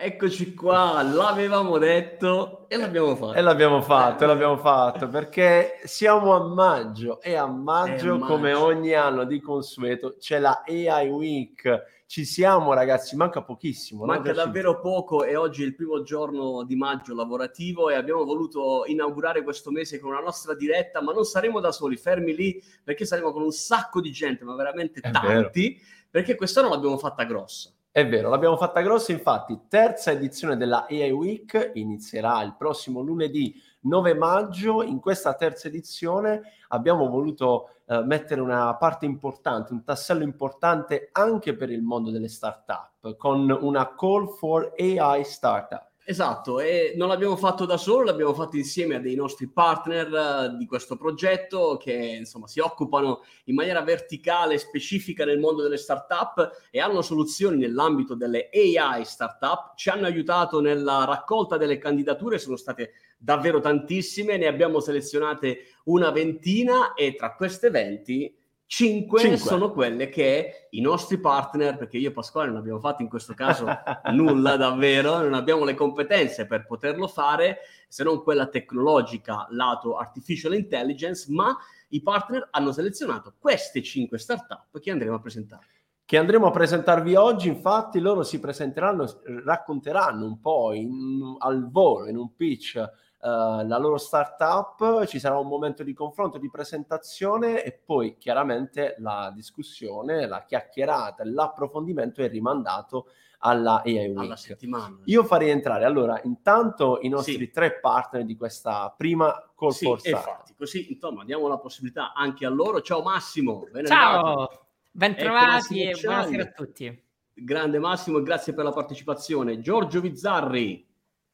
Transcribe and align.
Eccoci 0.00 0.54
qua, 0.54 1.02
l'avevamo 1.02 1.76
detto 1.76 2.66
e 2.68 2.76
l'abbiamo 2.76 3.16
fatto. 3.16 3.34
E 3.34 3.40
l'abbiamo 3.40 3.82
fatto, 3.82 4.22
e 4.22 4.26
l'abbiamo 4.28 4.56
fatto 4.56 5.08
perché 5.08 5.80
siamo 5.82 6.36
a 6.36 6.46
maggio 6.46 7.20
e 7.20 7.34
a 7.34 7.46
maggio, 7.46 8.16
maggio. 8.16 8.32
come 8.32 8.52
ogni 8.52 8.94
anno 8.94 9.24
di 9.24 9.40
consueto, 9.40 10.14
c'è 10.20 10.38
la 10.38 10.62
AI 10.64 11.08
Week. 11.08 12.04
Ci 12.06 12.24
siamo 12.24 12.74
ragazzi, 12.74 13.16
manca 13.16 13.42
pochissimo. 13.42 14.04
Manca 14.04 14.32
davvero 14.32 14.78
poco 14.78 15.24
e 15.24 15.34
oggi 15.34 15.64
è 15.64 15.66
il 15.66 15.74
primo 15.74 16.04
giorno 16.04 16.62
di 16.62 16.76
maggio 16.76 17.12
lavorativo 17.12 17.90
e 17.90 17.96
abbiamo 17.96 18.24
voluto 18.24 18.84
inaugurare 18.86 19.42
questo 19.42 19.72
mese 19.72 19.98
con 19.98 20.10
una 20.10 20.20
nostra 20.20 20.54
diretta, 20.54 21.02
ma 21.02 21.12
non 21.12 21.24
saremo 21.24 21.58
da 21.58 21.72
soli, 21.72 21.96
fermi 21.96 22.36
lì, 22.36 22.62
perché 22.84 23.04
saremo 23.04 23.32
con 23.32 23.42
un 23.42 23.50
sacco 23.50 24.00
di 24.00 24.12
gente, 24.12 24.44
ma 24.44 24.54
veramente 24.54 25.00
È 25.00 25.10
tanti, 25.10 25.76
perché 26.08 26.36
quest'anno 26.36 26.68
l'abbiamo 26.68 26.98
fatta 26.98 27.24
grossa. 27.24 27.72
È 27.90 28.06
vero, 28.06 28.28
l'abbiamo 28.28 28.56
fatta 28.56 28.80
grossa, 28.80 29.12
infatti, 29.12 29.58
terza 29.66 30.12
edizione 30.12 30.56
della 30.56 30.86
AI 30.88 31.10
Week 31.10 31.72
inizierà 31.74 32.42
il 32.42 32.54
prossimo 32.56 33.00
lunedì 33.00 33.60
9 33.80 34.14
maggio. 34.14 34.82
In 34.82 35.00
questa 35.00 35.34
terza 35.34 35.68
edizione 35.68 36.42
abbiamo 36.68 37.08
voluto 37.08 37.70
eh, 37.86 38.02
mettere 38.04 38.40
una 38.40 38.76
parte 38.76 39.06
importante, 39.06 39.72
un 39.72 39.82
tassello 39.82 40.22
importante 40.22 41.08
anche 41.12 41.56
per 41.56 41.70
il 41.70 41.82
mondo 41.82 42.10
delle 42.10 42.28
startup, 42.28 43.16
con 43.16 43.50
una 43.50 43.94
call 43.96 44.28
for 44.36 44.74
AI 44.78 45.24
startup. 45.24 45.90
Esatto, 46.10 46.58
e 46.58 46.94
non 46.96 47.08
l'abbiamo 47.08 47.36
fatto 47.36 47.66
da 47.66 47.76
solo, 47.76 48.04
l'abbiamo 48.04 48.32
fatto 48.32 48.56
insieme 48.56 48.94
a 48.94 48.98
dei 48.98 49.14
nostri 49.14 49.46
partner 49.46 50.06
eh, 50.14 50.56
di 50.56 50.64
questo 50.64 50.96
progetto 50.96 51.76
che 51.76 51.92
insomma 51.92 52.46
si 52.46 52.60
occupano 52.60 53.24
in 53.44 53.54
maniera 53.54 53.82
verticale 53.82 54.56
specifica 54.56 55.26
nel 55.26 55.38
mondo 55.38 55.62
delle 55.62 55.76
startup 55.76 56.62
e 56.70 56.80
hanno 56.80 57.02
soluzioni 57.02 57.58
nell'ambito 57.58 58.14
delle 58.14 58.48
AI 58.50 59.04
startup, 59.04 59.74
ci 59.76 59.90
hanno 59.90 60.06
aiutato 60.06 60.62
nella 60.62 61.04
raccolta 61.04 61.58
delle 61.58 61.76
candidature, 61.76 62.38
sono 62.38 62.56
state 62.56 62.92
davvero 63.18 63.60
tantissime, 63.60 64.38
ne 64.38 64.46
abbiamo 64.46 64.80
selezionate 64.80 65.74
una 65.84 66.10
ventina 66.10 66.94
e 66.94 67.16
tra 67.16 67.34
queste 67.34 67.68
20 67.68 68.37
Cinque, 68.70 69.20
Cinque. 69.20 69.38
sono 69.38 69.72
quelle 69.72 70.10
che 70.10 70.66
i 70.72 70.82
nostri 70.82 71.18
partner, 71.18 71.78
perché 71.78 71.96
io 71.96 72.10
e 72.10 72.12
Pasquale 72.12 72.48
non 72.48 72.58
abbiamo 72.58 72.80
fatto 72.80 73.00
in 73.00 73.08
questo 73.08 73.32
caso 73.32 73.64
nulla 74.12 74.58
davvero, 74.58 75.20
non 75.22 75.32
abbiamo 75.32 75.64
le 75.64 75.72
competenze 75.72 76.46
per 76.46 76.66
poterlo 76.66 77.08
fare, 77.08 77.60
se 77.88 78.04
non 78.04 78.22
quella 78.22 78.46
tecnologica 78.48 79.46
lato 79.52 79.96
artificial 79.96 80.52
intelligence, 80.54 81.32
ma 81.32 81.56
i 81.88 82.02
partner 82.02 82.46
hanno 82.50 82.70
selezionato 82.70 83.32
queste 83.38 83.82
cinque 83.82 84.18
startup 84.18 84.78
che 84.78 84.90
andremo 84.90 85.14
a 85.14 85.20
presentare. 85.20 85.66
che 86.04 86.16
andremo 86.18 86.46
a 86.46 86.50
presentarvi 86.50 87.14
oggi. 87.16 87.48
Infatti, 87.48 88.00
loro 88.00 88.22
si 88.22 88.38
presenteranno, 88.38 89.20
racconteranno 89.44 90.24
un 90.26 90.40
po' 90.40 90.72
in- 90.74 91.36
al 91.38 91.70
volo, 91.70 92.06
in 92.06 92.16
un 92.16 92.34
pitch, 92.34 92.82
eh, 93.20 93.28
la 93.28 93.78
loro 93.78 93.96
startup. 93.98 95.04
Ci 95.06 95.18
sarà 95.18 95.38
un 95.38 95.48
momento 95.48 95.82
di 95.82 95.92
confronto, 95.92 96.38
di 96.38 96.50
presentazione 96.50 97.62
e 97.62 97.72
poi 97.72 98.16
chiaramente 98.18 98.94
la 98.98 99.30
discussione, 99.34 100.26
la 100.26 100.44
chiacchierata, 100.44 101.24
l'approfondimento 101.24 102.22
è 102.22 102.28
rimandato 102.28 103.08
alla 103.40 103.82
AI 103.84 104.06
Alla 104.06 104.20
Week. 104.20 104.38
settimana. 104.38 104.98
Io 105.04 105.22
farei 105.22 105.50
entrare 105.50 105.84
allora 105.84 106.20
intanto 106.24 106.98
i 107.02 107.08
nostri 107.08 107.34
Sì. 107.38 107.50
tre 107.50 107.78
partner 107.78 108.24
di 108.24 108.36
questa 108.36 108.92
prima 108.96 109.32
call 109.54 109.70
Sì, 109.70 109.84
for 109.84 110.00
infatti, 110.02 110.54
così 110.56 110.90
insomma 110.92 111.24
diamo 111.24 111.46
la 111.46 111.58
possibilità 111.58 112.12
anche 112.14 112.44
a 112.46 112.50
loro. 112.50 112.80
Ciao 112.80 113.00
Massimo. 113.00 113.64
Ciao, 113.84 114.48
bentrovati 114.90 115.46
Massimo 115.46 115.90
e 115.90 116.00
buonasera 116.00 116.42
a 116.42 116.46
tutti. 116.50 117.02
Grande 117.32 117.78
Massimo 117.78 118.18
e 118.18 118.22
grazie 118.22 118.52
per 118.52 118.64
la 118.64 118.72
partecipazione. 118.72 119.60
Giorgio 119.60 120.00
Bizzarri. 120.00 120.84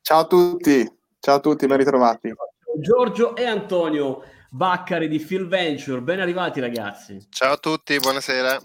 Ciao 0.03 0.21
a 0.21 0.27
tutti, 0.27 0.87
ciao 1.25 1.36
a 1.36 1.41
tutti, 1.41 1.67
ben 1.67 1.78
ritrovati. 1.78 2.34
Giorgio 2.78 3.34
e 3.34 3.47
Antonio 3.47 4.22
Baccari 4.50 5.08
di 5.08 5.19
Phil 5.19 5.48
Venture. 5.48 6.03
Ben 6.03 6.20
arrivati 6.20 6.61
ragazzi. 6.61 7.18
Ciao 7.30 7.55
a 7.55 7.57
tutti, 7.57 7.98
buonasera. 7.98 8.61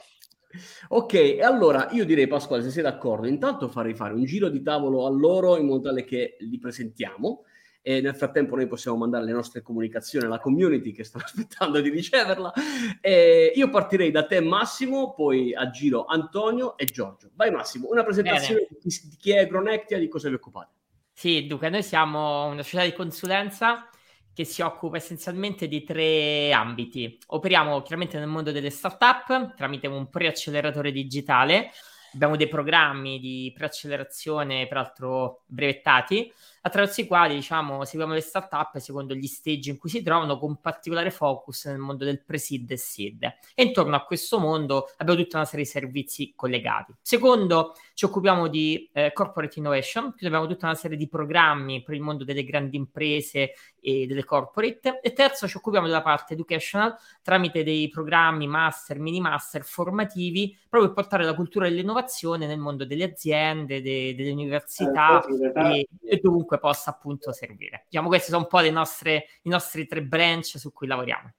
Ok, 0.89 1.13
e 1.13 1.41
allora 1.41 1.87
io 1.91 2.03
direi 2.03 2.27
Pasquale, 2.27 2.61
se 2.63 2.71
sei 2.71 2.83
d'accordo, 2.83 3.27
intanto 3.27 3.69
farei 3.69 3.95
fare 3.95 4.13
un 4.13 4.25
giro 4.25 4.49
di 4.49 4.61
tavolo 4.61 5.05
a 5.05 5.09
loro 5.09 5.55
in 5.55 5.67
modo 5.67 5.83
tale 5.83 6.03
che 6.03 6.35
li 6.39 6.59
presentiamo 6.59 7.45
e 7.81 8.01
nel 8.01 8.15
frattempo 8.15 8.57
noi 8.57 8.67
possiamo 8.67 8.97
mandare 8.97 9.23
le 9.23 9.31
nostre 9.31 9.61
comunicazioni 9.61 10.25
alla 10.25 10.39
community 10.39 10.91
che 10.91 11.05
stanno 11.05 11.23
aspettando 11.31 11.79
di 11.79 11.89
riceverla. 11.89 12.51
E 12.99 13.53
io 13.55 13.69
partirei 13.69 14.11
da 14.11 14.25
te 14.25 14.41
Massimo, 14.41 15.13
poi 15.13 15.55
a 15.55 15.69
giro 15.69 16.03
Antonio 16.03 16.75
e 16.75 16.83
Giorgio. 16.83 17.29
Vai 17.35 17.51
Massimo, 17.51 17.87
una 17.89 18.03
presentazione 18.03 18.67
di 18.69 18.77
chi, 18.79 19.07
di 19.07 19.15
chi 19.15 19.31
è 19.31 19.47
Gronectia, 19.47 19.97
di 19.97 20.09
cosa 20.09 20.27
vi 20.27 20.35
occupate. 20.35 20.78
Sì, 21.19 21.47
dunque, 21.47 21.67
noi 21.69 21.83
siamo 21.83 22.45
una 22.45 22.63
società 22.63 22.85
di 22.85 22.93
consulenza 22.93 23.89
che 24.33 24.45
si 24.45 24.61
occupa 24.61 24.95
essenzialmente 24.95 25.67
di 25.67 25.83
tre 25.83 26.53
ambiti. 26.53 27.19
Operiamo 27.27 27.81
chiaramente 27.81 28.17
nel 28.17 28.29
mondo 28.29 28.53
delle 28.53 28.69
startup 28.69 29.53
tramite 29.53 29.87
un 29.87 30.07
preacceleratore 30.09 30.93
digitale. 30.93 31.71
Abbiamo 32.13 32.37
dei 32.37 32.47
programmi 32.47 33.19
di 33.19 33.51
preaccelerazione, 33.53 34.65
peraltro 34.67 35.43
brevettati, 35.47 36.31
attraverso 36.61 37.01
i 37.01 37.07
quali 37.07 37.35
diciamo, 37.35 37.85
seguiamo 37.85 38.13
le 38.13 38.21
startup 38.21 38.77
secondo 38.77 39.13
gli 39.13 39.27
stage 39.27 39.69
in 39.69 39.77
cui 39.77 39.89
si 39.89 40.01
trovano, 40.01 40.37
con 40.37 40.59
particolare 40.59 41.11
focus 41.11 41.65
nel 41.65 41.77
mondo 41.77 42.05
del 42.05 42.23
pre-seed 42.23 42.69
e 42.71 42.77
seed. 42.77 43.23
E 43.55 43.63
intorno 43.63 43.95
a 43.95 44.03
questo 44.03 44.39
mondo 44.39 44.89
abbiamo 44.97 45.21
tutta 45.21 45.37
una 45.37 45.45
serie 45.45 45.65
di 45.65 45.69
servizi 45.71 46.33
collegati. 46.35 46.93
Secondo, 47.01 47.75
ci 47.93 48.05
occupiamo 48.05 48.47
di 48.47 48.89
eh, 48.93 49.11
corporate 49.13 49.59
innovation, 49.59 50.03
quindi 50.03 50.27
abbiamo 50.27 50.47
tutta 50.47 50.65
una 50.65 50.75
serie 50.75 50.97
di 50.97 51.07
programmi 51.07 51.83
per 51.83 51.95
il 51.95 52.01
mondo 52.01 52.23
delle 52.23 52.43
grandi 52.43 52.77
imprese 52.77 53.53
e 53.79 54.05
delle 54.05 54.23
corporate. 54.23 54.99
E 55.01 55.13
terzo, 55.13 55.47
ci 55.47 55.57
occupiamo 55.57 55.87
della 55.87 56.01
parte 56.01 56.33
educational 56.33 56.95
tramite 57.21 57.63
dei 57.63 57.89
programmi 57.89 58.47
master, 58.47 58.99
mini 58.99 59.19
master 59.19 59.63
formativi, 59.63 60.57
proprio 60.67 60.91
per 60.91 61.03
portare 61.03 61.23
la 61.23 61.35
cultura 61.35 61.67
dell'innovazione 61.67 62.47
nel 62.47 62.59
mondo 62.59 62.85
delle 62.85 63.03
aziende, 63.03 63.81
de- 63.81 64.15
delle 64.15 64.31
università 64.31 65.23
e, 65.25 65.87
e 66.01 66.19
dovunque 66.21 66.48
possa 66.57 66.89
appunto 66.89 67.31
servire. 67.31 67.85
Diciamo, 67.89 68.07
questi 68.07 68.31
sono 68.31 68.43
un 68.43 68.47
po' 68.47 68.59
le 68.59 68.71
nostre, 68.71 69.25
i 69.43 69.49
nostri 69.49 69.85
tre 69.85 70.01
branch 70.03 70.57
su 70.57 70.71
cui 70.73 70.87
lavoriamo. 70.87 71.31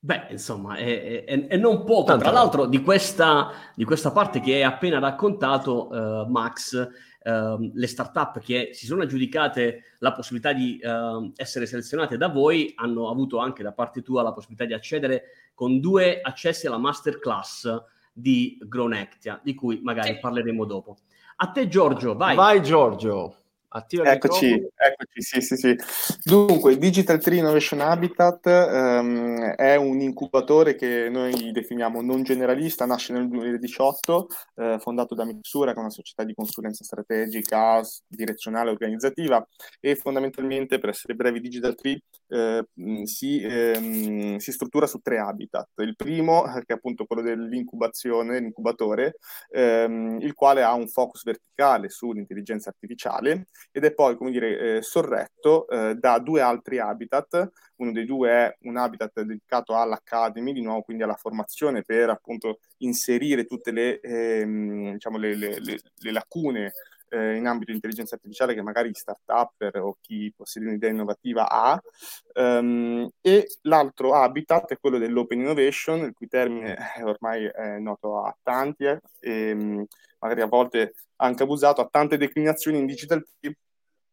Beh, 0.00 0.26
insomma, 0.30 0.76
è, 0.76 1.24
è- 1.24 1.46
è 1.46 1.56
non 1.56 1.84
poco. 1.84 2.04
Tanto 2.04 2.24
Tra 2.24 2.32
l'altro, 2.32 2.66
di 2.66 2.80
questa, 2.82 3.50
di 3.74 3.84
questa 3.84 4.12
parte 4.12 4.40
che 4.40 4.54
hai 4.54 4.62
appena 4.62 4.98
raccontato, 5.00 5.90
eh, 6.24 6.28
Max, 6.28 6.88
ehm, 7.20 7.72
le 7.74 7.86
startup 7.88 8.38
che 8.38 8.70
si 8.72 8.86
sono 8.86 9.02
aggiudicate 9.02 9.96
la 9.98 10.12
possibilità 10.12 10.52
di 10.52 10.78
ehm, 10.80 11.32
essere 11.34 11.66
selezionate 11.66 12.16
da 12.16 12.28
voi 12.28 12.72
hanno 12.76 13.10
avuto 13.10 13.38
anche 13.38 13.62
da 13.64 13.72
parte 13.72 14.02
tua 14.02 14.22
la 14.22 14.32
possibilità 14.32 14.64
di 14.64 14.72
accedere 14.72 15.24
con 15.52 15.80
due 15.80 16.20
accessi 16.20 16.68
alla 16.68 16.78
masterclass 16.78 17.82
di 18.12 18.56
Gronectia, 18.62 19.40
di 19.42 19.54
cui 19.54 19.80
magari 19.82 20.14
Sì. 20.14 20.20
parleremo 20.20 20.64
dopo. 20.64 20.96
A 21.40 21.50
te, 21.50 21.66
Giorgio, 21.66 22.14
vai. 22.14 22.36
Vai 22.36 22.62
Giorgio, 22.62 23.34
attiva 23.68 24.10
Eccoci, 24.10 24.52
eccoci, 24.52 25.20
sì, 25.20 25.40
sì, 25.40 25.56
sì. 25.56 25.76
Dunque, 26.22 26.78
Digital 26.78 27.20
Tree 27.20 27.38
Innovation 27.38 27.80
Habitat 27.80 28.46
ehm, 28.46 29.54
è 29.54 29.76
un 29.76 30.00
incubatore 30.00 30.74
che 30.74 31.08
noi 31.10 31.52
definiamo 31.52 32.00
non 32.00 32.22
generalista, 32.22 32.86
nasce 32.86 33.12
nel 33.12 33.28
2018, 33.28 34.28
eh, 34.56 34.78
fondato 34.80 35.14
da 35.14 35.24
Mixura, 35.24 35.72
che 35.72 35.78
è 35.78 35.80
una 35.80 35.90
società 35.90 36.24
di 36.24 36.34
consulenza 36.34 36.84
strategica, 36.84 37.82
direzionale, 38.06 38.70
organizzativa, 38.70 39.46
e 39.80 39.96
fondamentalmente, 39.96 40.78
per 40.78 40.90
essere 40.90 41.14
brevi, 41.14 41.40
Digital 41.40 41.74
Tree 41.74 42.00
eh, 42.28 42.64
si, 43.04 43.42
ehm, 43.42 44.36
si 44.36 44.52
struttura 44.52 44.86
su 44.86 44.98
tre 44.98 45.18
habitat. 45.18 45.68
Il 45.78 45.96
primo, 45.96 46.44
eh, 46.46 46.64
che 46.64 46.74
è 46.74 46.76
appunto 46.76 47.04
quello 47.06 47.22
dell'incubazione, 47.22 48.38
l'incubatore, 48.40 49.16
ehm, 49.50 50.18
il 50.20 50.34
quale 50.34 50.62
ha 50.62 50.72
un 50.74 50.88
focus 50.88 51.24
verticale 51.24 51.88
sull'intelligenza 51.88 52.68
artificiale 52.70 53.46
ed 53.72 53.84
è 53.84 53.92
poi, 53.92 54.16
come 54.16 54.30
dire, 54.30 54.76
eh, 54.76 54.82
sorretto 54.82 55.66
eh, 55.68 55.94
da 55.94 56.18
due 56.18 56.40
altri 56.40 56.78
habitat. 56.78 57.50
Uno 57.76 57.92
dei 57.92 58.04
due 58.04 58.30
è 58.30 58.56
un 58.62 58.76
habitat 58.76 59.22
dedicato 59.22 59.76
all'Academy, 59.76 60.52
di 60.52 60.62
nuovo 60.62 60.82
quindi 60.82 61.04
alla 61.04 61.14
formazione 61.14 61.82
per 61.82 62.10
appunto 62.10 62.58
inserire 62.78 63.44
tutte 63.44 63.70
le, 63.70 64.00
ehm, 64.00 64.92
diciamo, 64.92 65.16
le- 65.18 65.34
le- 65.36 65.60
le 65.60 66.12
lacune 66.12 66.72
eh, 67.10 67.36
in 67.36 67.46
ambito 67.46 67.70
di 67.70 67.76
intelligenza 67.76 68.14
artificiale 68.14 68.54
che 68.54 68.62
magari 68.62 68.90
gli 68.90 68.94
start-up 68.94 69.70
o 69.74 69.96
chi 70.00 70.32
possiede 70.34 70.68
un'idea 70.68 70.90
innovativa 70.90 71.48
ha. 71.48 71.80
Ehm, 72.34 73.08
e 73.20 73.46
l'altro 73.62 74.14
habitat 74.14 74.72
è 74.72 74.78
quello 74.78 74.98
dell'open 74.98 75.40
innovation, 75.40 76.00
il 76.00 76.12
cui 76.14 76.28
termine 76.28 76.76
ormai 77.04 77.44
è 77.46 77.78
noto 77.78 78.22
a 78.24 78.36
tanti 78.42 78.84
eh, 78.84 79.00
e 79.20 79.54
mh, 79.54 79.84
magari 80.20 80.40
a 80.42 80.46
volte 80.46 80.94
anche 81.16 81.42
abusato, 81.42 81.80
ha 81.80 81.88
tante 81.90 82.16
declinazioni 82.16 82.78
in 82.78 82.86
digital 82.86 83.24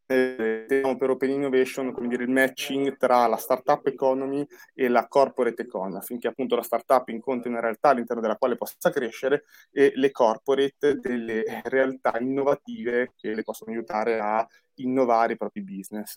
per 0.06 1.10
Open 1.10 1.30
Innovation 1.30 1.92
come 1.92 2.06
dire, 2.06 2.22
il 2.22 2.30
matching 2.30 2.96
tra 2.96 3.26
la 3.26 3.36
startup 3.36 3.86
economy 3.88 4.46
e 4.72 4.88
la 4.88 5.08
corporate 5.08 5.62
economy, 5.62 5.96
affinché 5.96 6.28
appunto 6.28 6.54
la 6.54 6.62
startup 6.62 7.08
incontri 7.08 7.50
una 7.50 7.60
realtà 7.60 7.88
all'interno 7.88 8.22
della 8.22 8.36
quale 8.36 8.56
possa 8.56 8.90
crescere 8.90 9.44
e 9.72 9.92
le 9.96 10.12
corporate 10.12 10.98
delle 11.00 11.62
realtà 11.64 12.16
innovative 12.20 13.12
che 13.16 13.34
le 13.34 13.42
possono 13.42 13.72
aiutare 13.72 14.20
a 14.20 14.46
innovare 14.76 15.32
i 15.32 15.36
propri 15.36 15.62
business. 15.62 16.14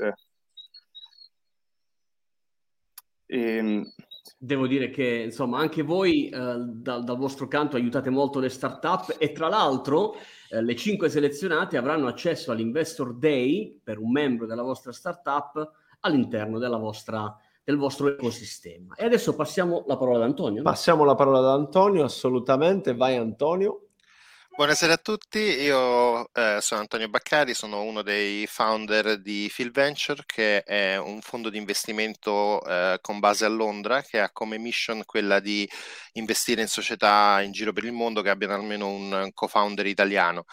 Ehm, 3.26 3.84
Devo 4.38 4.68
dire 4.68 4.90
che 4.90 5.24
insomma 5.26 5.60
anche 5.60 5.82
voi 5.82 6.30
eh, 6.30 6.56
dal, 6.58 7.04
dal, 7.04 7.18
vostro 7.18 7.48
canto 7.48 7.76
aiutate 7.76 8.10
molto 8.10 8.40
le 8.40 8.50
startup 8.50 9.16
e 9.18 9.32
tra 9.32 9.48
l'altro 9.48 10.16
eh, 10.50 10.62
le 10.62 10.76
cinque 10.76 11.10
selezionate 11.10 11.78
avranno 11.78 12.08
accesso 12.08 12.52
all'Investor 12.52 13.16
Day 13.16 13.80
per 13.84 14.00
un 14.00 14.12
membro 14.12 14.46
della 14.46 14.64
vostra 14.64 14.92
startup 14.92 15.72
all'interno 16.02 16.60
vostra, 16.78 17.36
del 17.64 17.78
vostro 17.78 18.08
ecosistema. 18.08 18.96
E 18.96 19.06
adesso 19.06 19.36
passiamo 19.36 19.84
la 19.88 19.98
parola 19.98 20.18
ad 20.18 20.24
Antonio. 20.24 20.62
No? 20.62 20.70
Passiamo 20.70 21.04
la 21.04 21.16
parola 21.16 21.40
ad 21.40 21.60
Antonio, 21.60 22.04
assolutamente. 22.04 22.96
Vai 22.96 23.16
Antonio. 23.16 23.89
Buonasera 24.60 24.92
a 24.92 24.98
tutti, 24.98 25.40
io 25.40 26.30
eh, 26.34 26.58
sono 26.60 26.82
Antonio 26.82 27.08
Baccari, 27.08 27.54
sono 27.54 27.82
uno 27.84 28.02
dei 28.02 28.46
founder 28.46 29.22
di 29.22 29.50
Phil 29.56 29.72
Venture, 29.72 30.24
che 30.26 30.64
è 30.64 30.98
un 30.98 31.22
fondo 31.22 31.50
di 31.50 31.58
investimento 31.58 32.62
eh, 32.66 32.98
con 33.00 33.20
base 33.20 33.46
a 33.46 33.48
Londra, 33.48 34.02
che 34.02 34.20
ha 34.20 34.30
come 34.32 34.58
mission 34.58 35.04
quella 35.06 35.40
di 35.40 35.66
investire 36.14 36.60
in 36.62 36.68
società 36.68 37.40
in 37.42 37.54
giro 37.54 37.72
per 37.72 37.86
il 37.86 37.94
mondo 37.94 38.22
che 38.22 38.30
abbiano 38.30 38.56
almeno 38.56 38.90
un 38.90 39.32
co-founder 39.34 39.86
italiano. 39.86 40.44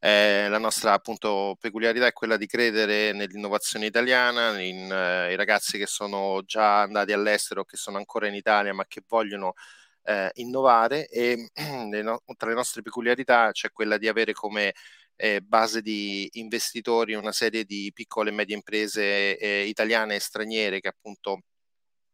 Eh, 0.00 0.48
la 0.48 0.58
nostra 0.58 0.92
appunto 0.94 1.56
peculiarità 1.60 2.06
è 2.06 2.12
quella 2.12 2.36
di 2.36 2.48
credere 2.48 3.12
nell'innovazione 3.12 3.86
italiana, 3.86 4.60
in 4.60 4.90
eh, 4.90 5.32
i 5.32 5.36
ragazzi 5.36 5.78
che 5.78 5.86
sono 5.86 6.42
già 6.44 6.80
andati 6.80 7.12
all'estero, 7.12 7.64
che 7.64 7.76
sono 7.76 7.98
ancora 7.98 8.26
in 8.26 8.34
Italia, 8.34 8.74
ma 8.74 8.84
che 8.88 9.02
vogliono 9.06 9.54
eh, 10.04 10.30
innovare 10.34 11.06
e 11.08 11.50
no- 12.02 12.22
tra 12.36 12.48
le 12.48 12.54
nostre 12.54 12.82
peculiarità 12.82 13.50
c'è 13.52 13.70
quella 13.70 13.98
di 13.98 14.08
avere 14.08 14.32
come 14.32 14.72
eh, 15.16 15.40
base 15.40 15.82
di 15.82 16.28
investitori 16.34 17.14
una 17.14 17.32
serie 17.32 17.64
di 17.64 17.90
piccole 17.94 18.30
e 18.30 18.32
medie 18.32 18.56
imprese 18.56 19.36
eh, 19.38 19.64
italiane 19.66 20.16
e 20.16 20.20
straniere 20.20 20.80
che 20.80 20.88
appunto 20.88 21.42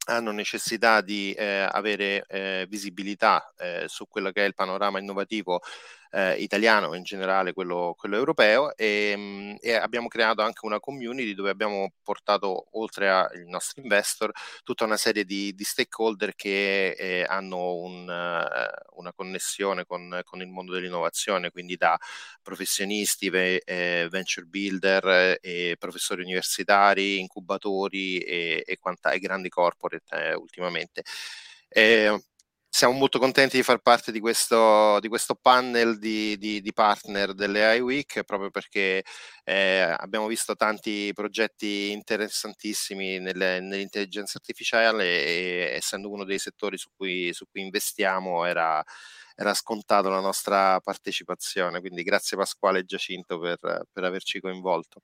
hanno 0.09 0.33
necessità 0.33 1.01
di 1.01 1.33
eh, 1.33 1.67
avere 1.71 2.25
eh, 2.29 2.67
visibilità 2.69 3.53
eh, 3.59 3.85
su 3.89 4.07
quello 4.09 4.31
che 4.31 4.45
è 4.45 4.47
il 4.47 4.55
panorama 4.55 4.99
innovativo 4.99 5.61
eh, 6.11 6.37
italiano 6.37 6.95
in 6.95 7.03
generale 7.03 7.53
quello, 7.53 7.95
quello 7.97 8.17
europeo 8.17 8.77
e, 8.77 9.15
mh, 9.17 9.21
mm, 9.21 9.55
e, 9.61 9.75
abbiamo 9.75 10.09
creato 10.09 10.43
anche 10.43 10.65
una 10.67 10.81
community 10.81 11.35
dove 11.35 11.51
abbiamo 11.51 11.93
portato 12.03 12.69
oltre 12.73 13.11
ai 13.11 13.45
nostri 13.47 13.83
investor 13.83 14.31
tutta 14.63 14.85
una 14.85 14.97
serie 14.97 15.25
di, 15.25 15.55
di 15.55 15.65
stakeholder 15.65 16.35
che 16.35 16.91
eh, 16.91 17.25
hanno 17.29 17.75
un, 17.75 18.03
uh, 18.09 18.99
una 18.99 19.13
connessione 19.13 19.85
con, 19.85 20.21
con, 20.25 20.41
il 20.41 20.49
mondo 20.49 20.73
dell'innovazione 20.73 21.51
quindi 21.51 21.77
da 21.77 21.99
professionisti, 22.43 23.31
ve, 23.31 23.63
eh, 23.65 24.09
venture 24.11 24.47
builder, 24.47 25.39
eh, 25.41 25.77
professori 25.79 26.23
universitari, 26.23 27.19
incubatori 27.21 28.19
e, 28.19 28.63
e, 28.67 28.79
quanta, 28.79 29.11
e 29.13 29.19
grandi 29.19 29.49
corporate 29.49 30.31
eh, 30.31 30.35
ultimamente. 30.35 31.03
Eh, 31.69 32.19
siamo 32.71 32.93
molto 32.95 33.19
contenti 33.19 33.57
di 33.57 33.63
far 33.63 33.79
parte 33.79 34.13
di 34.13 34.21
questo, 34.21 35.01
di 35.01 35.09
questo 35.09 35.35
panel 35.35 35.99
di, 35.99 36.37
di, 36.37 36.61
di, 36.61 36.73
partner 36.73 37.33
delle 37.35 37.65
AI 37.65 37.81
Week 37.81 38.23
proprio 38.25 38.51
perché 38.51 39.03
eh, 39.45 39.95
abbiamo 39.97 40.27
visto 40.27 40.55
tanti 40.55 41.11
progetti 41.15 41.91
interessantissimi 41.91 43.19
nelle, 43.19 43.61
nell'intelligenza 43.61 44.39
artificiale 44.39 45.05
e 45.05 45.73
essendo 45.77 46.11
uno 46.11 46.25
dei 46.25 46.39
settori 46.39 46.77
su 46.77 46.91
cui, 46.95 47.33
su 47.33 47.47
cui 47.51 47.63
investiamo 47.63 48.45
era, 48.45 48.83
era 49.35 49.55
scontato 49.55 50.11
la 50.11 50.21
nostra 50.21 50.79
partecipazione. 50.81 51.81
Quindi 51.81 52.03
grazie 52.03 52.37
Pasquale 52.37 52.81
e 52.81 52.85
Giacinto 52.85 53.39
per, 53.39 53.59
per 53.91 54.05
averci 54.05 54.41
coinvolto. 54.41 55.03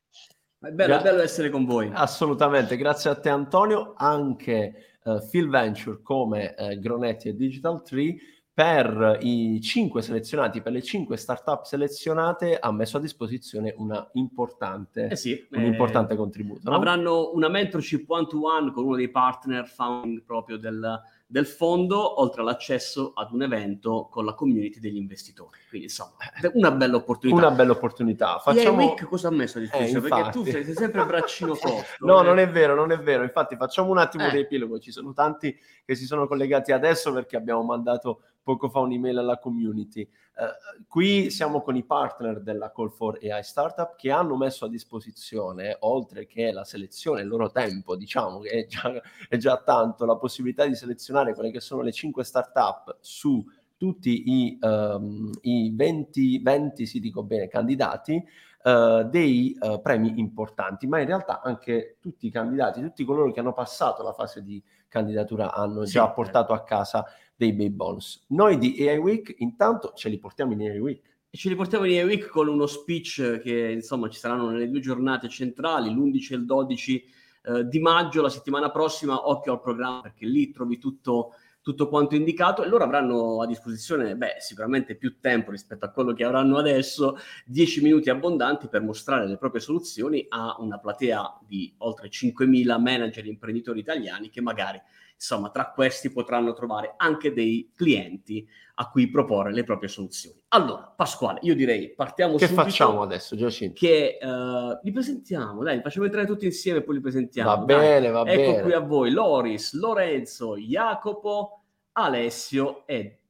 È 0.58 0.68
bello, 0.68 0.94
Gra- 0.94 1.00
è 1.00 1.02
bello 1.02 1.22
essere 1.22 1.50
con 1.50 1.64
voi. 1.64 1.90
Assolutamente, 1.92 2.76
grazie 2.76 3.10
a 3.10 3.18
te 3.18 3.30
Antonio. 3.30 3.94
Anche 3.96 4.93
uh, 5.04 5.18
Phil 5.30 5.48
Venture 5.48 6.00
come 6.02 6.54
uh, 6.56 6.78
Gronetti 6.78 7.28
e 7.28 7.34
Digital 7.34 7.82
Tree 7.82 8.16
per 8.54 9.18
i 9.20 9.60
cinque 9.60 10.00
selezionati, 10.00 10.62
per 10.62 10.70
le 10.70 10.80
cinque 10.80 11.16
startup 11.16 11.64
selezionate, 11.64 12.56
ha 12.56 12.70
messo 12.70 12.98
a 12.98 13.00
disposizione 13.00 13.74
una 13.76 14.08
importante, 14.12 15.08
eh 15.08 15.16
sì, 15.16 15.46
un 15.50 15.62
eh, 15.62 15.66
importante 15.66 16.14
contributo. 16.14 16.70
No? 16.70 16.76
Avranno 16.76 17.32
una 17.32 17.48
mentorship 17.48 18.08
one 18.08 18.26
to 18.26 18.40
one 18.46 18.70
con 18.70 18.84
uno 18.84 18.94
dei 18.94 19.10
partner 19.10 19.66
founding 19.66 20.22
proprio 20.22 20.56
del, 20.56 21.00
del 21.34 21.46
fondo, 21.48 22.20
oltre 22.20 22.42
all'accesso 22.42 23.10
ad 23.12 23.32
un 23.32 23.42
evento 23.42 24.06
con 24.08 24.24
la 24.24 24.34
community 24.34 24.78
degli 24.78 24.98
investitori. 24.98 25.58
Quindi 25.68 25.88
insomma, 25.88 26.12
una 26.52 26.70
bella 26.70 26.94
opportunità. 26.94 27.36
Una 27.36 27.50
bella 27.50 27.72
opportunità. 27.72 28.38
Facciamo... 28.38 28.84
Wick 28.84 29.08
cosa 29.08 29.26
ha 29.26 29.30
messo 29.32 29.58
a 29.58 29.62
disposizione? 29.62 30.06
Eh, 30.06 30.08
perché 30.10 30.30
tu 30.30 30.44
sei, 30.44 30.64
sei 30.64 30.74
sempre 30.74 31.04
braccino 31.04 31.56
corto. 31.60 32.06
no, 32.06 32.20
eh. 32.20 32.24
non 32.24 32.38
è 32.38 32.48
vero, 32.48 32.76
non 32.76 32.92
è 32.92 32.98
vero. 32.98 33.24
Infatti 33.24 33.56
facciamo 33.56 33.90
un 33.90 33.98
attimo 33.98 34.26
eh. 34.26 34.30
riepilogo. 34.30 34.78
Ci 34.78 34.92
sono 34.92 35.12
tanti 35.12 35.58
che 35.84 35.96
si 35.96 36.06
sono 36.06 36.28
collegati 36.28 36.70
adesso 36.70 37.12
perché 37.12 37.34
abbiamo 37.34 37.64
mandato 37.64 38.20
poco 38.44 38.68
fa 38.68 38.78
un'email 38.80 39.18
alla 39.18 39.38
community. 39.38 40.08
Uh, 40.36 40.84
qui 40.86 41.30
siamo 41.30 41.62
con 41.62 41.74
i 41.74 41.82
partner 41.82 42.40
della 42.40 42.70
Call 42.70 42.90
for 42.90 43.18
AI 43.20 43.42
Startup 43.42 43.96
che 43.96 44.10
hanno 44.10 44.36
messo 44.36 44.66
a 44.66 44.68
disposizione, 44.68 45.76
oltre 45.80 46.26
che 46.26 46.52
la 46.52 46.64
selezione, 46.64 47.22
il 47.22 47.28
loro 47.28 47.50
tempo, 47.50 47.96
diciamo 47.96 48.40
che 48.40 48.50
è 48.50 48.66
già, 48.66 48.92
è 49.28 49.36
già 49.36 49.56
tanto, 49.56 50.04
la 50.04 50.16
possibilità 50.16 50.66
di 50.66 50.74
selezionare 50.74 51.34
quelle 51.34 51.50
che 51.50 51.60
sono 51.60 51.82
le 51.82 51.92
5 51.92 52.22
startup 52.22 52.98
su 53.00 53.44
tutti 53.76 54.22
i, 54.26 54.58
um, 54.60 55.30
i 55.42 55.72
20, 55.74 56.38
20, 56.40 56.86
sì 56.86 57.00
dico 57.00 57.22
bene, 57.22 57.48
candidati 57.48 58.22
uh, 58.64 59.02
dei 59.08 59.56
uh, 59.58 59.80
premi 59.80 60.18
importanti, 60.18 60.86
ma 60.86 61.00
in 61.00 61.06
realtà 61.06 61.40
anche 61.42 61.96
tutti 62.00 62.26
i 62.26 62.30
candidati, 62.30 62.80
tutti 62.80 63.04
coloro 63.04 63.32
che 63.32 63.40
hanno 63.40 63.52
passato 63.52 64.02
la 64.02 64.12
fase 64.12 64.42
di 64.42 64.62
candidatura 64.88 65.52
hanno 65.52 65.84
sì, 65.84 65.94
già 65.94 66.08
portato 66.10 66.52
a 66.52 66.62
casa 66.62 67.04
dei 67.36 67.52
bei 67.52 67.70
bonus. 67.70 68.24
Noi 68.28 68.58
di 68.58 68.88
AI 68.88 68.98
Week 68.98 69.34
intanto 69.38 69.92
ce 69.94 70.08
li 70.08 70.18
portiamo 70.18 70.52
in 70.52 70.60
AI 70.60 70.78
Week. 70.78 71.02
E 71.30 71.36
ce 71.36 71.48
li 71.48 71.56
portiamo 71.56 71.84
in 71.84 71.98
AI 71.98 72.04
Week 72.04 72.26
con 72.28 72.48
uno 72.48 72.66
speech 72.66 73.40
che 73.42 73.70
insomma 73.72 74.08
ci 74.08 74.18
saranno 74.18 74.50
nelle 74.50 74.70
due 74.70 74.80
giornate 74.80 75.28
centrali, 75.28 75.90
l'11 75.90 76.32
e 76.32 76.36
il 76.36 76.44
12 76.44 77.04
eh, 77.46 77.66
di 77.66 77.78
maggio, 77.80 78.22
la 78.22 78.28
settimana 78.28 78.70
prossima, 78.70 79.28
occhio 79.28 79.52
al 79.52 79.60
programma 79.60 80.00
perché 80.00 80.26
lì 80.26 80.52
trovi 80.52 80.78
tutto, 80.78 81.32
tutto 81.60 81.88
quanto 81.88 82.14
indicato 82.14 82.62
e 82.62 82.68
loro 82.68 82.84
avranno 82.84 83.42
a 83.42 83.46
disposizione 83.46 84.16
beh, 84.16 84.36
sicuramente 84.38 84.94
più 84.94 85.18
tempo 85.18 85.50
rispetto 85.50 85.84
a 85.84 85.90
quello 85.90 86.12
che 86.12 86.24
avranno 86.24 86.56
adesso, 86.56 87.18
10 87.46 87.82
minuti 87.82 88.10
abbondanti 88.10 88.68
per 88.68 88.82
mostrare 88.82 89.26
le 89.26 89.36
proprie 89.36 89.60
soluzioni 89.60 90.24
a 90.28 90.56
una 90.60 90.78
platea 90.78 91.40
di 91.46 91.74
oltre 91.78 92.08
5.000 92.08 92.80
manager 92.80 93.24
e 93.24 93.28
imprenditori 93.28 93.80
italiani 93.80 94.30
che 94.30 94.40
magari 94.40 94.80
insomma, 95.14 95.50
tra 95.50 95.70
questi 95.70 96.10
potranno 96.10 96.52
trovare 96.52 96.94
anche 96.96 97.32
dei 97.32 97.70
clienti 97.74 98.46
a 98.76 98.88
cui 98.90 99.08
proporre 99.08 99.52
le 99.52 99.64
proprie 99.64 99.88
soluzioni. 99.88 100.40
Allora, 100.48 100.92
Pasquale, 100.96 101.38
io 101.42 101.54
direi 101.54 101.94
partiamo 101.94 102.36
che 102.36 102.46
subito. 102.46 102.62
Che 102.62 102.70
facciamo 102.70 103.02
adesso, 103.02 103.36
Giacinto? 103.36 103.74
Che 103.78 104.18
uh, 104.20 104.78
li 104.82 104.92
presentiamo, 104.92 105.62
dai, 105.62 105.80
facciamo 105.80 106.06
entrare 106.06 106.26
tutti 106.26 106.44
insieme 106.44 106.78
e 106.78 106.82
poi 106.82 106.96
li 106.96 107.00
presentiamo. 107.00 107.50
Va 107.50 107.64
dai. 107.64 107.76
bene, 107.76 108.10
va 108.10 108.20
ecco 108.20 108.24
bene. 108.24 108.46
Ecco 108.46 108.62
qui 108.62 108.72
a 108.72 108.80
voi 108.80 109.10
Loris, 109.10 109.74
Lorenzo, 109.74 110.56
Jacopo, 110.56 111.62
Alessio 111.92 112.86
e 112.86 113.20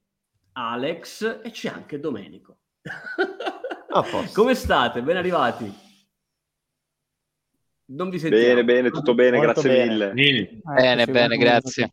Alex 0.53 1.41
e 1.43 1.51
c'è 1.51 1.69
anche 1.69 2.01
Domenico. 2.01 2.57
Come 4.33 4.55
state? 4.55 5.03
Ben 5.03 5.17
arrivati. 5.17 5.84
Non 7.95 8.11
vi 8.11 8.19
sentiamo. 8.19 8.45
Bene, 8.45 8.65
bene, 8.65 8.91
tutto 8.91 9.15
bene, 9.15 9.37
Molto 9.37 9.61
grazie 9.61 9.87
bene. 9.87 10.13
mille. 10.13 10.61
Bene, 10.63 11.07
bene, 11.07 11.37
grazie. 11.37 11.93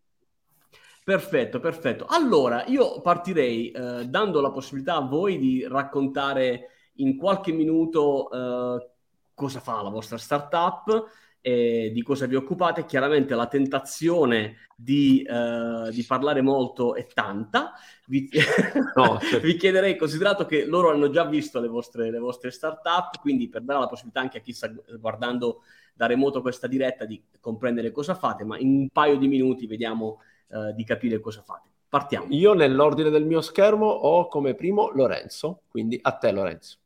Perfetto, 1.04 1.60
perfetto. 1.60 2.06
Allora, 2.08 2.64
io 2.68 3.02
partirei 3.02 3.72
eh, 3.72 4.06
dando 4.08 4.42
la 4.42 4.52
possibilità 4.52 4.96
a 4.96 5.02
voi 5.02 5.38
di 5.38 5.66
raccontare 5.68 6.68
in 6.96 7.18
qualche 7.18 7.52
minuto 7.52 8.30
eh, 8.32 8.90
cosa 9.34 9.60
fa 9.60 9.82
la 9.82 9.90
vostra 9.90 10.18
startup, 10.18 11.06
e 11.42 11.92
di 11.92 12.02
cosa 12.04 12.28
vi 12.28 12.36
occupate. 12.36 12.86
Chiaramente 12.86 13.36
la 13.36 13.48
tentazione 13.48 14.70
di, 14.76 15.24
eh, 15.24 15.90
di 15.92 16.04
parlare 16.04 16.42
molto 16.42 16.96
è 16.96 17.08
tanta. 17.08 17.74
Vi, 18.06 18.30
no, 18.96 19.20
certo. 19.20 19.40
vi, 19.40 19.58
chiederei, 19.58 19.98
considerato 19.98 20.46
che 20.46 20.66
loro 20.66 20.92
hanno 20.92 21.10
già 21.10 21.26
visto 21.26 21.60
le 21.60 21.68
vostre, 21.68 22.12
le 22.12 22.20
vostre 22.20 22.52
startup, 22.52 23.20
quindi 23.20 23.50
per 23.50 23.64
dare 23.64 23.80
la 23.80 23.88
possibilità 23.88 24.22
anche 24.22 24.38
a 24.38 24.42
chi 24.42 24.54
sta 24.54 24.72
guardando 25.00 25.62
da 25.94 26.06
remoto 26.06 26.42
questa 26.42 26.68
diretta 26.68 27.06
di 27.06 27.22
comprendere 27.40 27.92
cosa 27.92 28.16
fate, 28.16 28.44
ma 28.44 28.58
in 28.58 28.70
un 28.70 28.90
paio 28.90 29.18
di 29.18 29.28
minuti 29.28 29.68
vediamo 29.68 30.22
eh, 30.48 30.74
di 30.74 30.84
capire 30.84 31.20
cosa 31.20 31.42
fate. 31.42 31.70
Partiamo. 31.90 32.28
Io 32.30 32.54
nell'ordine 32.54 33.10
del 33.10 33.26
mio 33.26 33.42
schermo 33.42 33.86
ho 33.86 34.28
come 34.28 34.56
primo 34.56 34.92
Lorenzo, 34.94 35.64
quindi 35.68 36.00
a 36.02 36.14
te 36.14 36.32
Lorenzo. 36.32 36.78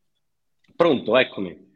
Pronto, 0.75 1.15
eccomi. 1.15 1.71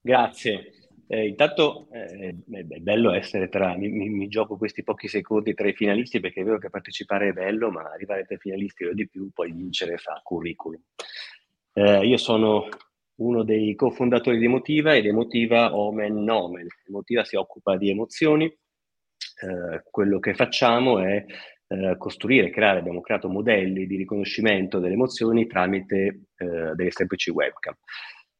Grazie. 0.00 0.75
Eh, 1.08 1.28
intanto 1.28 1.88
eh, 1.92 2.34
è 2.50 2.62
bello 2.80 3.12
essere 3.12 3.48
tra, 3.48 3.76
mi, 3.76 3.88
mi, 3.88 4.26
gioco 4.28 4.56
questi 4.56 4.82
pochi 4.82 5.06
secondi 5.06 5.54
tra 5.54 5.68
i 5.68 5.72
finalisti 5.72 6.18
perché 6.18 6.40
è 6.40 6.44
vero 6.44 6.58
che 6.58 6.68
partecipare 6.68 7.28
è 7.28 7.32
bello, 7.32 7.70
ma 7.70 7.82
arrivare 7.92 8.24
tra 8.24 8.34
i 8.34 8.38
finalisti 8.38 8.84
o 8.84 8.92
di 8.92 9.08
più, 9.08 9.30
poi 9.32 9.52
vincere 9.52 9.98
fa 9.98 10.20
curriculum. 10.22 10.80
Eh, 11.72 12.06
io 12.06 12.16
sono 12.16 12.68
uno 13.16 13.44
dei 13.44 13.74
cofondatori 13.76 14.38
di 14.38 14.46
Emotiva 14.46 14.94
ed 14.94 15.06
Emotiva 15.06 15.76
Omen 15.76 16.24
Nomen. 16.24 16.66
Emotiva 16.88 17.24
si 17.24 17.36
occupa 17.36 17.76
di 17.76 17.90
emozioni, 17.90 18.44
eh, 18.46 19.82
quello 19.90 20.18
che 20.18 20.34
facciamo 20.34 21.00
è 21.00 21.24
eh, 21.68 21.96
costruire, 21.98 22.50
creare, 22.50 22.78
abbiamo 22.78 23.00
creato 23.00 23.28
modelli 23.28 23.86
di 23.86 23.96
riconoscimento 23.96 24.78
delle 24.78 24.94
emozioni 24.94 25.46
tramite 25.46 26.20
eh, 26.36 26.74
delle 26.74 26.90
semplici 26.90 27.30
webcam. 27.30 27.74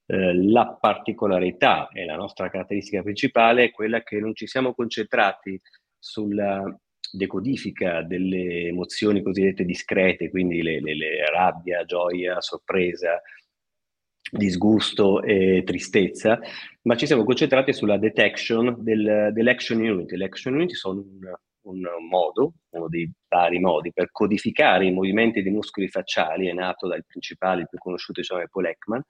Eh, 0.09 0.35
la 0.35 0.77
particolarità 0.81 1.89
e 1.89 2.05
la 2.05 2.15
nostra 2.15 2.49
caratteristica 2.49 3.03
principale 3.03 3.65
è 3.65 3.71
quella 3.73 4.03
che 4.03 4.21
non 4.21 4.35
ci 4.37 4.47
siamo 4.47 4.73
concentrati 4.73 5.61
sulla 5.99 6.63
decodifica 7.11 8.03
delle 8.03 8.69
emozioni 8.69 9.23
cosiddette 9.23 9.65
discrete, 9.65 10.31
quindi 10.31 10.63
le, 10.63 10.81
le, 10.81 10.95
le 10.95 11.31
rabbia, 11.31 11.85
gioia, 11.85 12.41
sorpresa, 12.41 13.21
disgusto 14.31 15.23
e 15.23 15.63
tristezza, 15.65 16.39
ma 16.83 16.97
ci 16.97 17.07
siamo 17.07 17.25
concentrati 17.25 17.73
sulla 17.73 17.97
detection 17.97 18.77
del, 18.79 19.31
dell'action 19.33 19.81
unit. 19.81 20.13
Le 20.13 20.25
action 20.25 20.55
unit 20.55 20.73
sono 20.73 21.01
un, 21.01 21.33
un 21.63 22.09
modo, 22.09 22.55
uno 22.71 22.89
dei 22.89 23.11
vari 23.29 23.59
modi 23.59 23.93
per 23.93 24.11
codificare 24.13 24.87
i 24.87 24.93
movimenti 24.93 25.43
dei 25.43 25.53
muscoli 25.53 25.89
facciali, 25.89 26.49
è 26.49 26.53
nato 26.53 26.87
dal 26.87 27.05
principale, 27.05 27.63
il 27.63 27.69
più 27.69 27.79
conosciuto, 27.79 28.21
diciamo, 28.21 28.43
è 28.43 28.49
Paul 28.49 28.67
Ekman, 28.67 29.03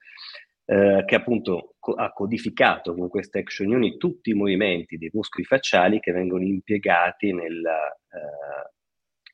eh, 0.66 1.04
che 1.06 1.14
appunto 1.14 1.76
co- 1.78 1.94
ha 1.94 2.12
codificato 2.12 2.94
con 2.94 3.08
questa 3.08 3.38
action 3.38 3.72
unit 3.72 3.98
tutti 3.98 4.30
i 4.30 4.34
movimenti 4.34 4.96
dei 4.96 5.10
muscoli 5.12 5.44
facciali 5.44 6.00
che 6.00 6.10
vengono 6.10 6.44
impiegati 6.44 7.32
nella, 7.32 7.88
eh, 7.92 8.72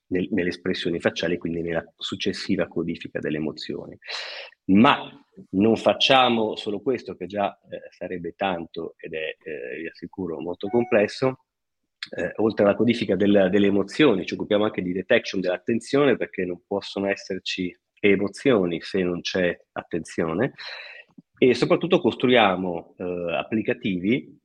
nel, 0.08 0.28
nelle 0.30 0.50
espressioni 0.50 1.00
facciali, 1.00 1.38
quindi 1.38 1.62
nella 1.62 1.84
successiva 1.96 2.68
codifica 2.68 3.18
delle 3.18 3.38
emozioni. 3.38 3.98
Ma 4.66 5.10
non 5.52 5.76
facciamo 5.76 6.54
solo 6.56 6.80
questo, 6.80 7.16
che 7.16 7.26
già 7.26 7.58
eh, 7.70 7.88
sarebbe 7.90 8.34
tanto 8.36 8.94
ed 8.98 9.14
è, 9.14 9.36
eh, 9.42 9.78
vi 9.78 9.88
assicuro, 9.88 10.38
molto 10.38 10.68
complesso, 10.68 11.46
eh, 12.10 12.32
oltre 12.36 12.64
alla 12.64 12.74
codifica 12.74 13.16
del, 13.16 13.48
delle 13.50 13.68
emozioni, 13.68 14.26
ci 14.26 14.34
occupiamo 14.34 14.64
anche 14.64 14.82
di 14.82 14.92
detection 14.92 15.40
dell'attenzione 15.40 16.16
perché 16.16 16.44
non 16.44 16.62
possono 16.66 17.08
esserci 17.08 17.74
emozioni 17.98 18.80
se 18.82 19.02
non 19.02 19.20
c'è 19.20 19.56
attenzione 19.72 20.52
e 21.42 21.54
soprattutto 21.54 21.98
costruiamo 21.98 22.94
eh, 22.98 23.34
applicativi, 23.36 24.40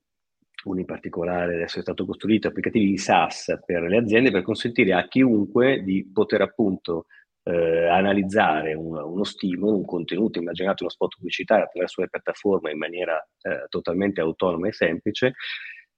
uno 0.63 0.80
in 0.80 0.86
particolare 0.88 1.54
adesso 1.54 1.77
è 1.77 1.84
stato 1.84 2.08
costruito, 2.08 2.48
applicativi 2.48 2.88
di 2.89 2.98
SaaS 2.98 3.60
per 3.63 3.84
le 3.84 3.98
aziende 3.98 4.32
per 4.32 4.42
consentire 4.42 4.94
a 4.94 5.08
chiunque 5.08 5.84
di 5.84 6.10
poter 6.12 6.42
appunto 6.42 7.06
eh, 7.44 7.88
analizzare 7.88 8.74
un, 8.74 8.98
uno 8.98 9.24
stimolo, 9.25 9.77
un 9.77 9.86
contenuto, 9.86 10.39
immaginate 10.39 10.82
uno 10.82 10.92
spot 10.92 11.18
pubblicitario 11.18 11.66
attraverso 11.66 12.01
le 12.01 12.10
piattaforme 12.10 12.72
in 12.72 12.80
maniera 12.80 13.24
eh, 13.44 13.68
totalmente 13.70 14.20
autonoma 14.22 14.68
e 14.68 14.74
semplice, 14.74 15.34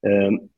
ehm, 0.01 0.49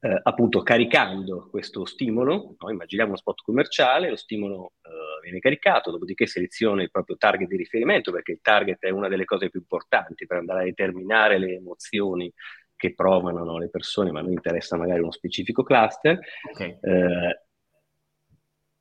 eh, 0.00 0.20
appunto 0.22 0.62
caricando 0.62 1.48
questo 1.50 1.84
stimolo, 1.84 2.54
no? 2.58 2.70
immaginiamo 2.70 3.10
uno 3.10 3.18
spot 3.18 3.42
commerciale, 3.42 4.10
lo 4.10 4.16
stimolo 4.16 4.72
eh, 4.82 5.20
viene 5.22 5.38
caricato, 5.38 5.90
dopodiché 5.90 6.26
seleziona 6.26 6.82
il 6.82 6.90
proprio 6.90 7.16
target 7.16 7.48
di 7.48 7.56
riferimento, 7.56 8.12
perché 8.12 8.32
il 8.32 8.40
target 8.42 8.78
è 8.80 8.90
una 8.90 9.08
delle 9.08 9.24
cose 9.24 9.50
più 9.50 9.60
importanti 9.60 10.26
per 10.26 10.38
andare 10.38 10.60
a 10.60 10.64
determinare 10.64 11.38
le 11.38 11.54
emozioni 11.54 12.32
che 12.76 12.94
provano 12.94 13.42
no, 13.42 13.58
le 13.58 13.70
persone, 13.70 14.12
ma 14.12 14.20
a 14.20 14.22
noi 14.22 14.34
interessa 14.34 14.76
magari 14.76 15.00
uno 15.00 15.10
specifico 15.10 15.62
cluster. 15.62 16.18
Okay. 16.52 16.78
Eh, 16.80 17.40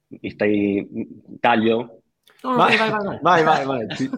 mi 0.08 0.30
stai... 0.30 0.88
taglio? 1.40 2.02
No, 2.42 2.56
vai, 2.56 2.78
vai, 2.78 2.90
vai, 2.90 3.20
vai, 3.24 3.44
vai, 3.44 3.66
vai. 3.66 3.88
Ti, 3.88 4.10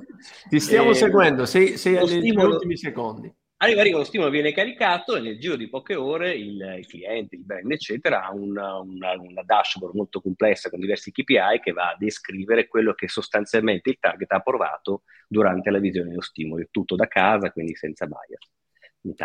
ti, 0.50 0.60
stiamo 0.60 0.90
eh, 0.90 0.96
seguendo, 0.96 1.46
sei, 1.46 1.78
sei 1.78 1.98
agli 1.98 2.20
stimolo... 2.20 2.56
ultimi 2.56 2.76
secondi. 2.76 3.34
Arriva, 3.60 3.82
arriva, 3.82 3.98
lo 3.98 4.04
stimolo 4.04 4.30
viene 4.30 4.52
caricato 4.52 5.16
e 5.16 5.20
nel 5.20 5.40
giro 5.40 5.56
di 5.56 5.68
poche 5.68 5.96
ore 5.96 6.36
il, 6.36 6.76
il 6.78 6.86
cliente, 6.86 7.36
il 7.36 7.44
brand, 7.44 7.72
eccetera, 7.72 8.24
ha 8.24 8.32
una, 8.32 8.78
una, 8.78 9.20
una, 9.20 9.42
dashboard 9.44 9.96
molto 9.96 10.22
complessa 10.22 10.70
con 10.70 10.80
diversi 10.80 11.12
KPI 11.12 11.60
che 11.64 11.72
va 11.72 11.90
a 11.90 11.96
descrivere 11.98 12.68
quello 12.68 12.94
che 12.94 13.08
sostanzialmente 13.08 13.90
il 13.90 13.98
target 14.00 14.32
ha 14.32 14.42
provato 14.42 15.04
durante 15.28 15.72
la 15.72 15.80
visione 15.80 16.10
dello 16.10 16.22
stimolo. 16.22 16.68
Tutto 16.70 16.96
da 16.96 17.08
casa, 17.08 17.52
quindi 17.52 17.76
senza 17.76 18.06
bias. 18.06 18.48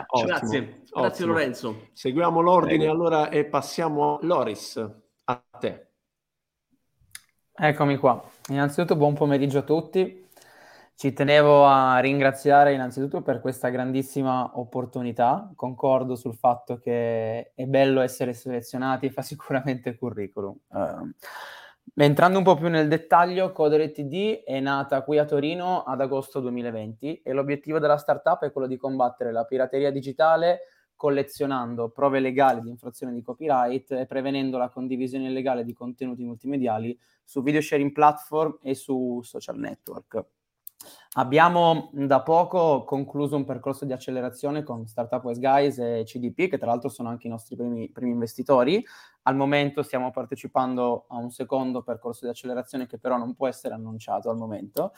Oh, 0.06 0.24
grazie, 0.24 0.58
Ottimo. 0.58 1.00
grazie 1.02 1.26
Lorenzo. 1.26 1.88
Seguiamo 1.92 2.40
l'ordine 2.40 2.78
Prego. 2.78 2.92
allora 2.92 3.28
e 3.28 3.44
passiamo 3.44 4.14
a 4.14 4.18
Loris, 4.22 4.76
a 5.24 5.44
te. 5.58 5.86
Eccomi 7.52 7.96
qua. 7.96 8.22
Innanzitutto 8.48 8.96
buon 8.96 9.14
pomeriggio 9.14 9.58
a 9.58 9.62
tutti. 9.62 10.21
Ci 11.02 11.12
tenevo 11.12 11.66
a 11.66 11.98
ringraziare 11.98 12.74
innanzitutto 12.74 13.22
per 13.22 13.40
questa 13.40 13.70
grandissima 13.70 14.52
opportunità. 14.60 15.50
Concordo 15.56 16.14
sul 16.14 16.36
fatto 16.36 16.76
che 16.76 17.50
è 17.54 17.66
bello 17.66 18.00
essere 18.02 18.34
selezionati 18.34 19.06
e 19.06 19.10
fa 19.10 19.20
sicuramente 19.22 19.96
curriculum. 19.96 20.56
Uh, 20.68 21.10
entrando 21.96 22.38
un 22.38 22.44
po' 22.44 22.54
più 22.54 22.68
nel 22.68 22.86
dettaglio, 22.86 23.50
Codere 23.50 23.90
TD 23.90 24.44
è 24.44 24.60
nata 24.60 25.02
qui 25.02 25.18
a 25.18 25.24
Torino 25.24 25.82
ad 25.82 26.00
agosto 26.00 26.38
2020 26.38 27.22
e 27.22 27.32
l'obiettivo 27.32 27.80
della 27.80 27.96
startup 27.96 28.44
è 28.44 28.52
quello 28.52 28.68
di 28.68 28.76
combattere 28.76 29.32
la 29.32 29.44
pirateria 29.44 29.90
digitale 29.90 30.60
collezionando 30.94 31.88
prove 31.88 32.20
legali 32.20 32.60
di 32.60 32.68
infrazione 32.68 33.12
di 33.12 33.22
copyright 33.22 33.90
e 33.90 34.06
prevenendo 34.06 34.56
la 34.56 34.68
condivisione 34.68 35.26
illegale 35.26 35.64
di 35.64 35.72
contenuti 35.72 36.22
multimediali 36.22 36.96
su 37.24 37.42
video 37.42 37.60
sharing 37.60 37.90
platform 37.90 38.58
e 38.62 38.76
su 38.76 39.20
social 39.24 39.58
network. 39.58 40.24
Abbiamo 41.14 41.90
da 41.92 42.22
poco 42.22 42.84
concluso 42.84 43.36
un 43.36 43.44
percorso 43.44 43.84
di 43.84 43.92
accelerazione 43.92 44.62
con 44.62 44.86
Startup 44.86 45.22
West 45.22 45.40
Guys 45.40 45.78
e 45.78 46.02
CDP, 46.04 46.48
che 46.48 46.58
tra 46.58 46.68
l'altro 46.68 46.88
sono 46.88 47.10
anche 47.10 47.26
i 47.26 47.30
nostri 47.30 47.54
primi, 47.54 47.90
primi 47.90 48.12
investitori. 48.12 48.84
Al 49.22 49.36
momento 49.36 49.82
stiamo 49.82 50.10
partecipando 50.10 51.04
a 51.08 51.16
un 51.16 51.30
secondo 51.30 51.82
percorso 51.82 52.24
di 52.24 52.30
accelerazione 52.30 52.86
che 52.86 52.98
però 52.98 53.18
non 53.18 53.34
può 53.34 53.46
essere 53.46 53.74
annunciato 53.74 54.30
al 54.30 54.36
momento. 54.36 54.92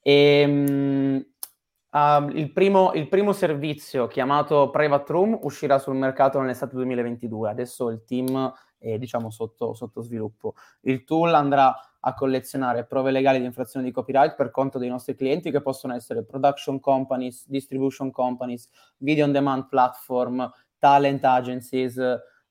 E, 0.00 0.44
um, 0.46 1.24
Uh, 1.94 2.28
il, 2.30 2.50
primo, 2.52 2.92
il, 2.94 3.08
primo, 3.08 3.32
servizio 3.32 4.08
chiamato 4.08 4.68
Private 4.70 5.12
Room 5.12 5.38
uscirà 5.42 5.78
sul 5.78 5.94
mercato 5.94 6.40
nell'estate 6.40 6.74
2022. 6.74 7.48
Adesso 7.48 7.88
il 7.90 8.02
team 8.02 8.52
è 8.84 8.98
diciamo 8.98 9.30
sotto, 9.30 9.72
sotto, 9.72 10.02
sviluppo. 10.02 10.54
Il 10.82 11.04
tool 11.04 11.34
andrà 11.34 11.74
a 12.00 12.14
collezionare 12.14 12.84
prove 12.84 13.10
legali 13.10 13.38
di 13.38 13.46
infrazione 13.46 13.86
di 13.86 13.92
copyright 13.92 14.34
per 14.34 14.50
conto 14.50 14.78
dei 14.78 14.88
nostri 14.88 15.14
clienti 15.14 15.50
che 15.50 15.62
possono 15.62 15.94
essere 15.94 16.24
production 16.24 16.80
companies, 16.80 17.48
distribution 17.48 18.10
companies, 18.10 18.68
video 18.98 19.24
on 19.24 19.32
demand 19.32 19.68
platform, 19.68 20.50
talent 20.78 21.24
agencies, 21.24 21.98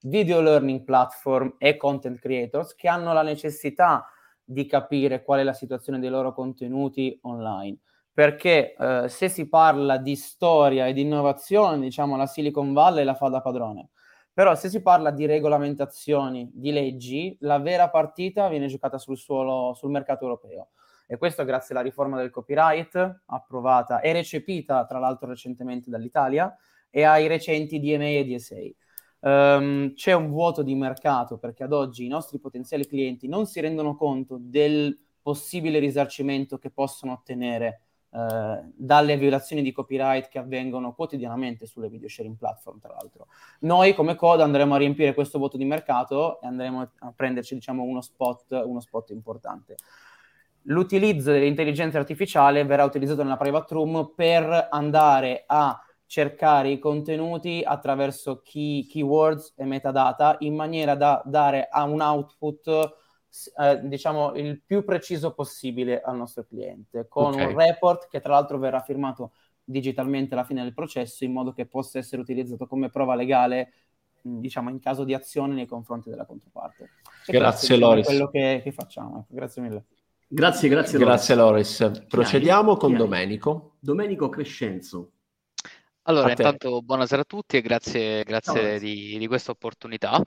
video 0.01 0.41
learning 0.41 0.83
platform 0.83 1.55
e 1.59 1.77
content 1.77 2.19
creators 2.19 2.75
che 2.75 2.87
hanno 2.87 3.13
la 3.13 3.21
necessità 3.21 4.07
di 4.43 4.65
capire 4.65 5.23
qual 5.23 5.39
è 5.39 5.43
la 5.43 5.53
situazione 5.53 5.99
dei 5.99 6.09
loro 6.09 6.33
contenuti 6.33 7.17
online 7.21 7.77
perché 8.13 8.75
eh, 8.75 9.09
se 9.09 9.27
si 9.27 9.49
parla 9.49 9.97
di 9.97 10.15
storia 10.15 10.85
e 10.85 10.93
di 10.93 11.01
innovazione, 11.01 11.79
diciamo 11.79 12.15
la 12.15 12.27
Silicon 12.27 12.71
Valley 12.71 13.03
la 13.03 13.15
fa 13.15 13.27
da 13.29 13.41
padrone. 13.41 13.89
Però 14.33 14.55
se 14.55 14.67
si 14.69 14.81
parla 14.81 15.11
di 15.11 15.27
regolamentazioni, 15.27 16.49
di 16.53 16.71
leggi, 16.71 17.37
la 17.41 17.59
vera 17.59 17.89
partita 17.89 18.47
viene 18.47 18.67
giocata 18.67 18.97
sul, 18.97 19.17
suolo, 19.17 19.73
sul 19.75 19.91
mercato 19.91 20.23
europeo. 20.23 20.69
E 21.05 21.17
questo 21.17 21.43
grazie 21.43 21.75
alla 21.75 21.83
riforma 21.83 22.17
del 22.17 22.31
copyright, 22.31 23.21
approvata 23.27 23.99
e 23.99 24.11
recepita 24.11 24.85
tra 24.85 24.97
l'altro 24.97 25.27
recentemente 25.27 25.91
dall'Italia, 25.91 26.55
e 26.89 27.03
ai 27.03 27.27
recenti 27.27 27.79
DMA 27.79 28.05
e 28.05 28.25
DSA. 28.25 28.55
Um, 29.19 29.29
ehm, 29.29 29.93
c'è 29.93 30.13
un 30.13 30.29
vuoto 30.29 30.61
di 30.61 30.75
mercato 30.75 31.37
perché 31.37 31.63
ad 31.63 31.73
oggi 31.73 32.05
i 32.05 32.09
nostri 32.09 32.39
potenziali 32.39 32.85
clienti 32.85 33.27
non 33.27 33.45
si 33.45 33.59
rendono 33.61 33.95
conto 33.95 34.37
del 34.39 34.95
possibile 35.21 35.79
risarcimento 35.79 36.57
che 36.57 36.69
possono 36.69 37.13
ottenere 37.13 37.82
eh, 38.15 38.61
dalle 38.75 39.17
violazioni 39.17 39.63
di 39.63 39.71
copyright 39.71 40.27
che 40.29 40.37
avvengono 40.37 40.93
quotidianamente 40.93 41.65
sulle 41.65 41.89
video 41.89 42.07
sharing 42.07 42.37
platform, 42.37 42.79
tra 42.79 42.93
l'altro. 42.93 43.27
Noi 43.61 43.95
come 43.95 44.15
Coda 44.15 44.43
andremo 44.43 44.75
a 44.75 44.77
riempire 44.77 45.15
questo 45.15 45.39
voto 45.39 45.57
di 45.57 45.65
mercato 45.65 46.39
e 46.39 46.45
andremo 46.45 46.91
a 46.99 47.13
prenderci, 47.15 47.55
diciamo, 47.55 47.81
uno 47.81 48.01
spot, 48.01 48.61
uno 48.65 48.79
spot 48.79 49.09
importante. 49.09 49.77
L'utilizzo 50.67 51.31
dell'intelligenza 51.31 51.97
artificiale 51.97 52.63
verrà 52.65 52.83
utilizzato 52.83 53.23
nella 53.23 53.35
private 53.35 53.73
room 53.73 54.13
per 54.15 54.67
andare 54.69 55.43
a 55.47 55.81
cercare 56.05 56.69
i 56.69 56.77
contenuti 56.77 57.63
attraverso 57.65 58.41
key, 58.43 58.85
keywords 58.85 59.53
e 59.57 59.65
metadata 59.65 60.35
in 60.41 60.53
maniera 60.53 60.93
da 60.93 61.19
dare 61.25 61.67
a 61.67 61.83
un 61.83 61.99
output 61.99 63.01
eh, 63.57 63.79
diciamo 63.83 64.33
il 64.35 64.61
più 64.61 64.83
preciso 64.83 65.33
possibile 65.33 66.01
al 66.01 66.17
nostro 66.17 66.45
cliente 66.45 67.07
con 67.07 67.33
okay. 67.33 67.45
un 67.45 67.57
report 67.57 68.07
che 68.07 68.19
tra 68.19 68.33
l'altro 68.33 68.57
verrà 68.57 68.81
firmato 68.81 69.31
digitalmente 69.63 70.33
alla 70.33 70.43
fine 70.43 70.61
del 70.61 70.73
processo 70.73 71.23
in 71.23 71.31
modo 71.31 71.53
che 71.53 71.65
possa 71.65 71.97
essere 71.97 72.21
utilizzato 72.21 72.67
come 72.67 72.89
prova 72.89 73.15
legale 73.15 73.73
diciamo 74.21 74.69
in 74.69 74.79
caso 74.79 75.03
di 75.03 75.13
azione 75.13 75.53
nei 75.53 75.65
confronti 75.65 76.09
della 76.09 76.25
controparte. 76.25 76.91
E 77.25 77.31
grazie 77.31 77.77
Loris. 77.77 78.05
quello 78.05 78.29
che, 78.29 78.61
che 78.63 78.71
facciamo. 78.71 79.19
Ecco, 79.19 79.33
grazie 79.35 79.61
mille. 79.61 79.85
Grazie, 80.27 80.69
grazie. 80.69 80.97
Grazie 80.97 81.35
Loris. 81.35 81.81
Loris. 81.81 82.05
Procediamo 82.07 82.77
con 82.77 82.95
Domenico. 82.95 83.75
Domenico 83.79 84.29
Crescenzo. 84.29 85.11
Allora, 86.03 86.29
intanto 86.29 86.81
buonasera 86.81 87.21
a 87.21 87.25
tutti 87.25 87.57
e 87.57 87.61
grazie, 87.61 88.23
grazie 88.23 88.79
di, 88.79 89.17
di 89.17 89.27
questa 89.27 89.51
opportunità. 89.51 90.21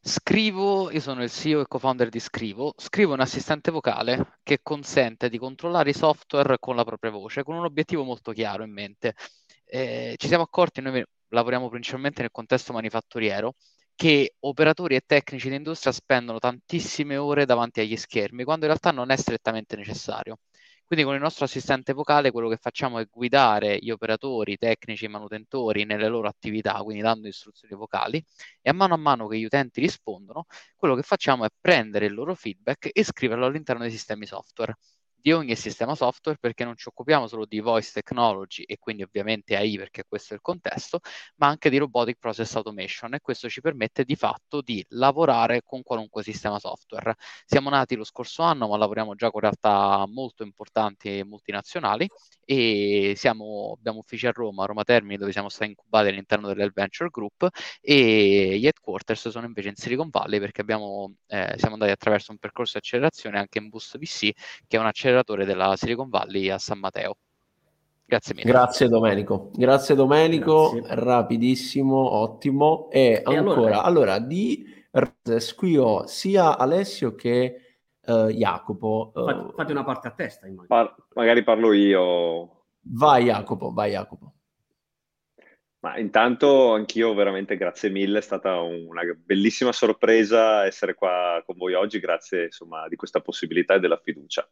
Scrivo, 0.00 0.90
io 0.90 1.00
sono 1.00 1.22
il 1.22 1.30
CEO 1.30 1.60
e 1.60 1.66
co-founder 1.66 2.08
di 2.08 2.18
Scrivo, 2.20 2.72
Scrivo 2.76 3.12
un 3.12 3.20
assistente 3.20 3.70
vocale 3.70 4.38
che 4.42 4.60
consente 4.62 5.28
di 5.28 5.38
controllare 5.38 5.90
i 5.90 5.92
software 5.94 6.58
con 6.58 6.76
la 6.76 6.84
propria 6.84 7.10
voce, 7.10 7.42
con 7.42 7.56
un 7.56 7.64
obiettivo 7.64 8.04
molto 8.04 8.32
chiaro 8.32 8.62
in 8.64 8.72
mente. 8.72 9.14
Eh, 9.64 10.14
ci 10.16 10.28
siamo 10.28 10.44
accorti, 10.44 10.80
noi 10.80 11.04
lavoriamo 11.28 11.68
principalmente 11.68 12.22
nel 12.22 12.30
contesto 12.30 12.72
manifatturiero, 12.72 13.54
che 13.94 14.34
operatori 14.40 14.94
e 14.94 15.02
tecnici 15.04 15.50
d'industria 15.50 15.92
spendono 15.92 16.38
tantissime 16.38 17.16
ore 17.16 17.44
davanti 17.44 17.80
agli 17.80 17.96
schermi, 17.96 18.44
quando 18.44 18.64
in 18.64 18.70
realtà 18.70 18.90
non 18.92 19.10
è 19.10 19.16
strettamente 19.16 19.76
necessario. 19.76 20.38
Quindi 20.88 21.04
con 21.04 21.14
il 21.14 21.20
nostro 21.20 21.44
assistente 21.44 21.92
vocale 21.92 22.30
quello 22.30 22.48
che 22.48 22.56
facciamo 22.56 22.98
è 22.98 23.04
guidare 23.10 23.76
gli 23.78 23.90
operatori, 23.90 24.56
tecnici, 24.56 25.04
i 25.04 25.08
manutentori 25.08 25.84
nelle 25.84 26.08
loro 26.08 26.28
attività, 26.28 26.72
quindi 26.82 27.02
dando 27.02 27.28
istruzioni 27.28 27.74
vocali 27.74 28.24
e 28.62 28.70
a 28.70 28.72
mano 28.72 28.94
a 28.94 28.96
mano 28.96 29.26
che 29.28 29.38
gli 29.38 29.44
utenti 29.44 29.80
rispondono, 29.82 30.46
quello 30.76 30.94
che 30.94 31.02
facciamo 31.02 31.44
è 31.44 31.48
prendere 31.60 32.06
il 32.06 32.14
loro 32.14 32.34
feedback 32.34 32.88
e 32.90 33.04
scriverlo 33.04 33.44
all'interno 33.44 33.82
dei 33.82 33.90
sistemi 33.90 34.24
software 34.24 34.76
di 35.20 35.32
ogni 35.32 35.56
sistema 35.56 35.94
software 35.94 36.38
perché 36.38 36.64
non 36.64 36.76
ci 36.76 36.88
occupiamo 36.88 37.26
solo 37.26 37.44
di 37.46 37.60
voice 37.60 37.90
technology 37.92 38.62
e 38.62 38.78
quindi 38.78 39.02
ovviamente 39.02 39.56
AI 39.56 39.76
perché 39.76 40.04
questo 40.08 40.32
è 40.32 40.36
il 40.36 40.42
contesto, 40.42 41.00
ma 41.36 41.48
anche 41.48 41.70
di 41.70 41.76
robotic 41.78 42.18
process 42.18 42.54
automation 42.56 43.14
e 43.14 43.20
questo 43.20 43.48
ci 43.48 43.60
permette 43.60 44.04
di 44.04 44.16
fatto 44.16 44.60
di 44.60 44.84
lavorare 44.90 45.62
con 45.64 45.82
qualunque 45.82 46.22
sistema 46.22 46.58
software. 46.58 47.14
Siamo 47.44 47.70
nati 47.70 47.94
lo 47.96 48.04
scorso 48.04 48.42
anno 48.42 48.68
ma 48.68 48.76
lavoriamo 48.76 49.14
già 49.14 49.30
con 49.30 49.40
realtà 49.40 50.04
molto 50.08 50.42
importanti 50.42 51.18
e 51.18 51.24
multinazionali 51.24 52.08
e 52.50 53.12
siamo, 53.14 53.74
abbiamo 53.76 53.98
uffici 53.98 54.26
a 54.26 54.30
Roma, 54.30 54.62
a 54.62 54.66
Roma 54.66 54.82
Termini 54.82 55.18
dove 55.18 55.32
siamo 55.32 55.50
stati 55.50 55.68
incubati 55.68 56.08
all'interno 56.08 56.48
dell'Adventure 56.48 57.10
Group 57.10 57.46
e 57.78 58.56
gli 58.58 58.64
headquarters 58.64 59.28
sono 59.28 59.44
invece 59.44 59.68
in 59.68 59.74
Silicon 59.74 60.08
Valley 60.08 60.40
perché 60.40 60.62
abbiamo, 60.62 61.12
eh, 61.26 61.52
siamo 61.58 61.74
andati 61.74 61.90
attraverso 61.90 62.32
un 62.32 62.38
percorso 62.38 62.72
di 62.72 62.78
accelerazione 62.78 63.38
anche 63.38 63.58
in 63.58 63.68
Boost 63.68 63.98
VC 63.98 64.30
che 64.66 64.78
è 64.78 64.80
un 64.80 64.86
acceleratore 64.86 65.44
della 65.44 65.76
Silicon 65.76 66.08
Valley 66.08 66.48
a 66.48 66.56
San 66.56 66.78
Matteo. 66.78 67.18
Grazie 68.06 68.34
mille. 68.34 68.50
Grazie 68.50 68.88
Domenico. 68.88 69.50
Grazie 69.52 69.94
Domenico, 69.94 70.70
Grazie. 70.70 70.94
rapidissimo, 70.94 72.14
ottimo. 72.14 72.88
E, 72.90 73.22
e 73.26 73.36
ancora, 73.36 73.42
allora, 73.42 73.82
allora 73.82 74.18
di 74.20 74.64
Roses 74.90 75.54
qui 75.54 75.76
ho 75.76 76.06
sia 76.06 76.56
Alessio 76.56 77.14
che 77.14 77.67
uh, 78.08 78.28
Jacopo. 78.28 79.12
Uh, 79.14 79.52
Fate 79.54 79.72
una 79.72 79.84
parte 79.84 80.08
a 80.08 80.12
testa, 80.12 80.46
Par- 80.66 80.94
magari 81.14 81.44
parlo 81.44 81.72
io. 81.72 82.64
Vai 82.80 83.24
Jacopo, 83.24 83.72
vai 83.72 83.92
Jacopo. 83.92 84.32
Ma 85.80 85.96
intanto 85.96 86.72
anch'io 86.72 87.14
veramente 87.14 87.56
grazie 87.56 87.88
mille, 87.88 88.18
è 88.18 88.22
stata 88.22 88.60
una 88.60 89.02
bellissima 89.16 89.70
sorpresa 89.70 90.66
essere 90.66 90.94
qua 90.94 91.40
con 91.46 91.56
voi 91.56 91.74
oggi, 91.74 92.00
grazie 92.00 92.46
insomma 92.46 92.88
di 92.88 92.96
questa 92.96 93.20
possibilità 93.20 93.74
e 93.74 93.80
della 93.80 94.00
fiducia. 94.02 94.48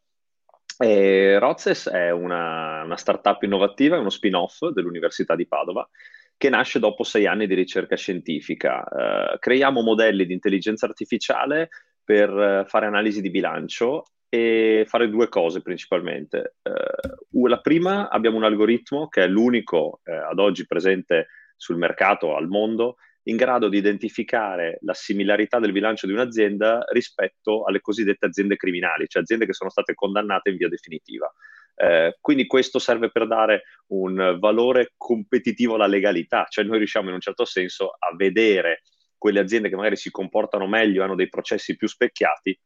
E 0.79 1.39
Rozes 1.39 1.89
è 1.89 2.11
una, 2.11 2.85
una 2.85 2.97
startup 2.97 3.43
innovativa, 3.43 3.97
è 3.97 3.99
uno 3.99 4.11
spin-off 4.11 4.69
dell'Università 4.69 5.35
di 5.35 5.49
Padova 5.49 5.89
che 6.37 6.51
nasce 6.51 6.79
dopo 6.79 7.03
sei 7.03 7.27
anni 7.27 7.47
di 7.47 7.55
ricerca 7.55 7.97
scientifica. 7.97 8.85
Uh, 8.89 9.39
creiamo 9.39 9.83
modelli 9.83 10.27
di 10.27 10.35
intelligenza 10.35 10.87
artificiale 10.87 11.71
per 12.07 12.31
eh, 12.31 12.65
fare 12.67 12.87
analisi 12.87 13.21
di 13.21 13.31
bilancio 13.31 14.05
e 14.29 14.85
fare 14.87 15.11
due 15.11 15.29
cose 15.29 15.61
principalmente. 15.61 16.57
Uh, 16.63 17.47
la 17.47 17.61
prima, 17.61 18.09
abbiamo 18.09 18.37
un 18.37 18.45
algoritmo 18.45 19.09
che 19.09 19.25
è 19.25 19.27
l'unico 19.27 20.01
eh, 20.05 20.15
ad 20.15 20.39
oggi 20.39 20.67
presente 20.67 21.29
sul 21.57 21.77
mercato 21.77 22.37
al 22.37 22.47
mondo 22.47 22.97
in 23.25 23.37
grado 23.37 23.69
di 23.69 23.79
identificare 23.79 24.79
la 24.83 24.95
similarità 24.95 25.59
del 25.59 25.73
bilancio 25.73 26.07
di 26.07 26.13
un'azienda 26.13 26.85
rispetto 26.93 27.65
alle 27.65 27.81
cosiddette 27.81 28.27
aziende 28.27 28.57
criminali, 28.57 29.09
cioè 29.09 29.23
aziende 29.23 29.47
che 29.47 29.53
sono 29.53 29.71
state 29.71 29.95
condannate 29.95 30.51
in 30.51 30.57
via 30.57 30.69
definitiva. 30.69 31.33
Eh, 31.75 32.17
quindi 32.21 32.47
questo 32.47 32.79
serve 32.79 33.11
per 33.11 33.27
dare 33.27 33.65
un 33.89 34.37
valore 34.39 34.93
competitivo 34.97 35.75
alla 35.75 35.89
legalità, 35.89 36.47
cioè 36.49 36.65
noi 36.65 36.79
riusciamo 36.79 37.09
in 37.09 37.15
un 37.15 37.21
certo 37.21 37.45
senso 37.45 37.97
a 37.99 38.15
vedere 38.15 38.83
quelle 39.19 39.41
aziende 39.41 39.69
che 39.69 39.77
magari 39.77 39.97
si 39.97 40.11
comportano 40.11 40.67
meglio, 40.67 41.03
hanno 41.03 41.15
dei 41.15 41.29
processi 41.29 41.77
più 41.77 41.89
specchiati 41.89 42.59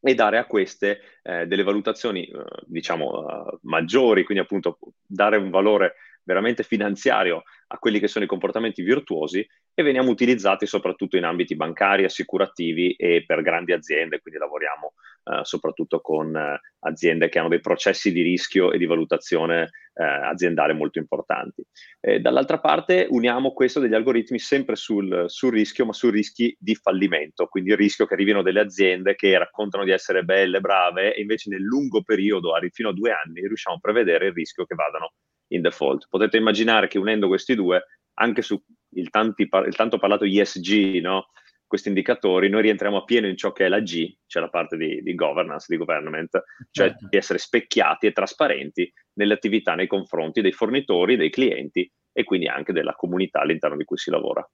e 0.00 0.14
dare 0.14 0.38
a 0.38 0.46
queste 0.46 1.00
eh, 1.22 1.46
delle 1.46 1.62
valutazioni, 1.62 2.26
eh, 2.26 2.44
diciamo, 2.64 3.06
uh, 3.06 3.58
maggiori, 3.62 4.24
quindi 4.24 4.44
appunto 4.44 4.78
dare 5.04 5.36
un 5.36 5.50
valore 5.50 5.94
veramente 6.22 6.62
finanziario 6.62 7.42
a 7.68 7.78
quelli 7.78 7.98
che 7.98 8.08
sono 8.08 8.24
i 8.24 8.28
comportamenti 8.28 8.82
virtuosi 8.82 9.46
e 9.78 9.82
veniamo 9.82 10.10
utilizzati 10.10 10.64
soprattutto 10.64 11.18
in 11.18 11.24
ambiti 11.24 11.54
bancari, 11.54 12.04
assicurativi 12.04 12.92
e 12.92 13.24
per 13.26 13.42
grandi 13.42 13.74
aziende, 13.74 14.20
quindi 14.20 14.40
lavoriamo 14.40 14.94
eh, 15.24 15.40
soprattutto 15.42 16.00
con 16.00 16.34
eh, 16.34 16.58
aziende 16.78 17.28
che 17.28 17.38
hanno 17.38 17.50
dei 17.50 17.60
processi 17.60 18.10
di 18.10 18.22
rischio 18.22 18.72
e 18.72 18.78
di 18.78 18.86
valutazione 18.86 19.68
eh, 19.92 20.02
aziendale 20.02 20.72
molto 20.72 20.98
importanti. 20.98 21.62
dall'altra 22.20 22.58
parte 22.58 23.06
uniamo 23.10 23.52
questo 23.52 23.78
degli 23.78 23.92
algoritmi 23.92 24.38
sempre 24.38 24.76
sul, 24.76 25.24
sul, 25.26 25.52
rischio, 25.52 25.84
ma 25.84 25.92
su 25.92 26.08
rischi 26.08 26.56
di 26.58 26.74
fallimento, 26.74 27.46
quindi 27.46 27.72
il 27.72 27.76
rischio 27.76 28.06
che 28.06 28.14
arrivino 28.14 28.40
delle 28.40 28.60
aziende 28.60 29.14
che 29.14 29.36
raccontano 29.36 29.84
di 29.84 29.90
essere 29.90 30.24
belle, 30.24 30.60
brave 30.60 31.14
e 31.14 31.20
invece 31.20 31.50
nel 31.50 31.60
lungo 31.60 32.00
periodo, 32.00 32.52
fino 32.70 32.88
a 32.88 32.94
due 32.94 33.10
anni, 33.10 33.46
riusciamo 33.46 33.76
a 33.76 33.80
prevedere 33.80 34.28
il 34.28 34.32
rischio 34.32 34.64
che 34.64 34.74
vadano 34.74 35.12
in 35.48 35.60
default. 35.60 36.06
Potete 36.08 36.36
immaginare 36.36 36.88
che 36.88 36.98
unendo 36.98 37.28
questi 37.28 37.54
due, 37.54 37.84
anche 38.18 38.42
su 38.42 38.60
il, 38.90 39.10
tanti, 39.10 39.42
il 39.42 39.76
tanto 39.76 39.98
parlato 39.98 40.24
ESG, 40.24 41.00
no? 41.00 41.28
questi 41.66 41.88
indicatori, 41.88 42.48
noi 42.48 42.62
rientriamo 42.62 42.98
a 42.98 43.04
pieno 43.04 43.26
in 43.26 43.36
ciò 43.36 43.52
che 43.52 43.66
è 43.66 43.68
la 43.68 43.80
G, 43.80 44.16
cioè 44.26 44.42
la 44.42 44.48
parte 44.48 44.76
di, 44.76 45.02
di 45.02 45.14
governance, 45.14 45.66
di 45.68 45.76
government, 45.76 46.30
cioè 46.70 46.88
certo. 46.88 47.06
di 47.10 47.16
essere 47.16 47.38
specchiati 47.38 48.06
e 48.06 48.12
trasparenti 48.12 48.90
nelle 49.14 49.34
attività 49.34 49.74
nei 49.74 49.88
confronti 49.88 50.40
dei 50.40 50.52
fornitori, 50.52 51.16
dei 51.16 51.30
clienti 51.30 51.90
e 52.12 52.24
quindi 52.24 52.46
anche 52.46 52.72
della 52.72 52.94
comunità 52.94 53.40
all'interno 53.40 53.76
di 53.76 53.84
cui 53.84 53.98
si 53.98 54.10
lavora. 54.10 54.48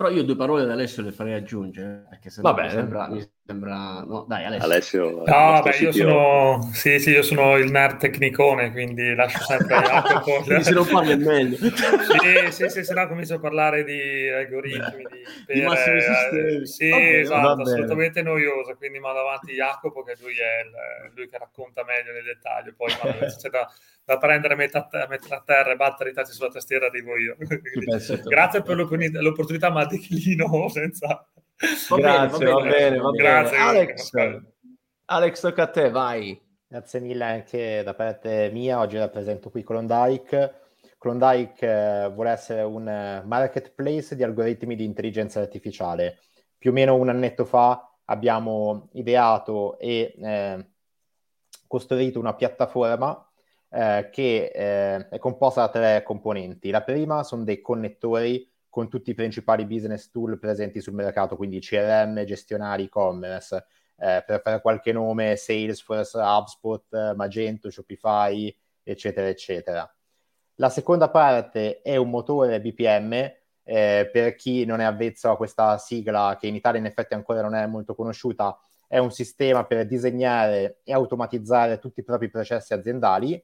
Però 0.00 0.10
io 0.10 0.24
due 0.24 0.34
parole 0.34 0.62
ad 0.62 0.70
Alessio 0.70 1.02
le 1.02 1.12
farei 1.12 1.34
aggiungere, 1.34 2.06
perché 2.08 2.30
se 2.30 2.40
no 2.40 2.54
mi 2.54 2.70
sembra, 2.70 3.08
mi 3.08 3.30
sembra... 3.44 4.02
No, 4.02 4.24
dai 4.26 4.46
Alessio. 4.46 4.64
Alessio 4.64 5.10
no, 5.10 5.24
vabbè, 5.24 5.76
io 5.78 5.92
sono... 5.92 6.70
Sì, 6.72 6.98
sì, 6.98 7.10
io 7.10 7.22
sono 7.22 7.58
il 7.58 7.70
nerd 7.70 7.98
tecnicone, 7.98 8.72
quindi 8.72 9.14
lascio 9.14 9.40
sempre 9.40 9.76
quindi 10.42 10.64
se 10.64 10.70
non 10.70 10.86
parli 10.86 11.12
è 11.12 11.16
meglio. 11.16 11.56
sì, 11.58 12.50
sì, 12.50 12.68
sì, 12.70 12.82
se 12.82 12.94
no 12.94 13.08
comincio 13.08 13.34
a 13.34 13.40
parlare 13.40 13.84
di 13.84 14.26
algoritmi, 14.30 14.96
di, 14.96 15.24
per, 15.44 15.54
di 15.54 15.62
massimi 15.64 16.00
sistemi. 16.00 16.66
Sì, 16.66 16.88
bene, 16.88 17.18
esatto, 17.18 17.60
assolutamente 17.60 18.22
noioso, 18.22 18.76
quindi 18.78 19.00
mando 19.00 19.20
avanti 19.20 19.52
Jacopo, 19.52 20.02
che 20.02 20.16
lui 20.22 20.32
è 20.32 20.64
il, 20.64 21.12
lui 21.14 21.28
che 21.28 21.36
racconta 21.36 21.84
meglio 21.84 22.12
nel 22.12 22.24
dettaglio, 22.24 22.72
poi 22.74 22.90
quando 22.94 23.26
c'è 23.26 23.50
da 23.50 23.70
da 24.10 24.18
prendere 24.18 24.56
metà, 24.56 24.88
metà 25.08 25.36
a 25.36 25.42
terra 25.44 25.70
e 25.70 25.76
battere 25.76 26.10
i 26.10 26.12
tasti 26.12 26.34
sulla 26.34 26.48
tastiera 26.48 26.86
arrivo 26.86 27.16
io. 27.16 27.36
grazie 28.24 28.60
per 28.60 28.76
l'opportunità, 28.76 29.70
ma 29.70 29.84
declino 29.84 30.68
senza... 30.68 31.28
Va 31.90 31.96
grazie, 31.96 32.44
bene, 32.46 32.52
va 32.52 32.60
bene, 32.62 32.96
va 32.98 33.10
bene. 33.10 33.22
Grazie, 33.22 33.56
Alex, 33.56 34.10
Alex, 35.04 35.40
tocca 35.40 35.62
a 35.62 35.66
te, 35.68 35.90
vai. 35.90 36.40
Grazie 36.66 37.00
mille 37.00 37.24
anche 37.24 37.82
da 37.84 37.94
parte 37.94 38.50
mia, 38.52 38.80
oggi 38.80 38.98
rappresento 38.98 39.48
qui 39.48 39.62
Klondike. 39.62 40.54
Klondike 40.98 41.66
eh, 41.66 42.08
vuole 42.08 42.30
essere 42.30 42.62
un 42.62 42.88
eh, 42.88 43.22
marketplace 43.24 44.16
di 44.16 44.24
algoritmi 44.24 44.74
di 44.74 44.84
intelligenza 44.84 45.38
artificiale. 45.38 46.18
Più 46.58 46.70
o 46.70 46.72
meno 46.72 46.96
un 46.96 47.08
annetto 47.08 47.44
fa 47.44 47.96
abbiamo 48.06 48.88
ideato 48.94 49.78
e 49.78 50.14
eh, 50.20 50.66
costruito 51.68 52.18
una 52.18 52.34
piattaforma 52.34 53.29
eh, 53.70 54.08
che 54.10 54.50
eh, 54.52 55.08
è 55.08 55.18
composta 55.18 55.62
da 55.62 55.68
tre 55.70 56.02
componenti. 56.02 56.70
La 56.70 56.82
prima 56.82 57.22
sono 57.22 57.44
dei 57.44 57.60
connettori 57.60 58.48
con 58.68 58.88
tutti 58.88 59.10
i 59.10 59.14
principali 59.14 59.64
business 59.64 60.10
tool 60.10 60.38
presenti 60.38 60.80
sul 60.80 60.94
mercato, 60.94 61.36
quindi 61.36 61.60
CRM, 61.60 62.24
gestionali, 62.24 62.84
e-commerce. 62.84 63.64
Eh, 63.96 64.24
per 64.26 64.40
fare 64.42 64.60
qualche 64.60 64.92
nome, 64.92 65.36
Salesforce, 65.36 66.18
HubSpot, 66.18 67.14
Magento, 67.14 67.70
Shopify, 67.70 68.54
eccetera, 68.82 69.28
eccetera. 69.28 69.94
La 70.54 70.68
seconda 70.68 71.10
parte 71.10 71.80
è 71.82 71.96
un 71.96 72.10
motore 72.10 72.60
BPM, 72.60 73.12
eh, 73.62 74.08
per 74.10 74.34
chi 74.34 74.64
non 74.64 74.80
è 74.80 74.84
avvezzo 74.84 75.30
a 75.30 75.36
questa 75.36 75.76
sigla, 75.78 76.36
che 76.38 76.46
in 76.46 76.54
Italia 76.54 76.80
in 76.80 76.86
effetti 76.86 77.14
ancora 77.14 77.42
non 77.42 77.54
è 77.54 77.66
molto 77.66 77.94
conosciuta, 77.94 78.58
è 78.86 78.98
un 78.98 79.10
sistema 79.10 79.64
per 79.64 79.86
disegnare 79.86 80.80
e 80.82 80.92
automatizzare 80.92 81.78
tutti 81.78 82.00
i 82.00 82.04
propri 82.04 82.28
processi 82.28 82.72
aziendali 82.74 83.42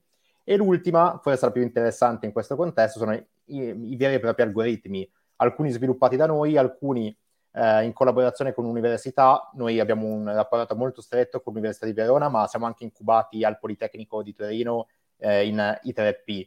E 0.48 0.56
l'ultima, 0.56 1.18
forse 1.20 1.44
la 1.44 1.50
più 1.50 1.62
interessante 1.62 2.24
in 2.24 2.30
questo 2.30 2.54
contesto, 2.54 3.00
sono 3.00 3.14
i, 3.14 3.24
i 3.46 3.96
veri 3.96 4.14
e 4.14 4.20
propri 4.20 4.42
algoritmi, 4.42 5.11
alcuni 5.37 5.70
sviluppati 5.70 6.14
da 6.14 6.26
noi, 6.26 6.56
alcuni 6.56 7.14
eh, 7.50 7.82
in 7.85 7.92
collaborazione 7.92 8.54
con 8.54 8.64
università. 8.64 9.50
Noi 9.54 9.80
abbiamo 9.80 10.06
un 10.06 10.32
rapporto 10.32 10.76
molto 10.76 11.00
stretto 11.00 11.40
con 11.40 11.52
l'Università 11.52 11.87
di 11.87 11.92
Verona, 11.92 12.28
ma 12.28 12.46
siamo 12.46 12.66
anche 12.66 12.85
incubati 12.85 13.42
al 13.42 13.59
Politecnico 13.59 14.22
di 14.22 14.35
Torino 14.35 14.87
eh, 15.16 15.46
in 15.48 15.56
I3P, 15.56 16.46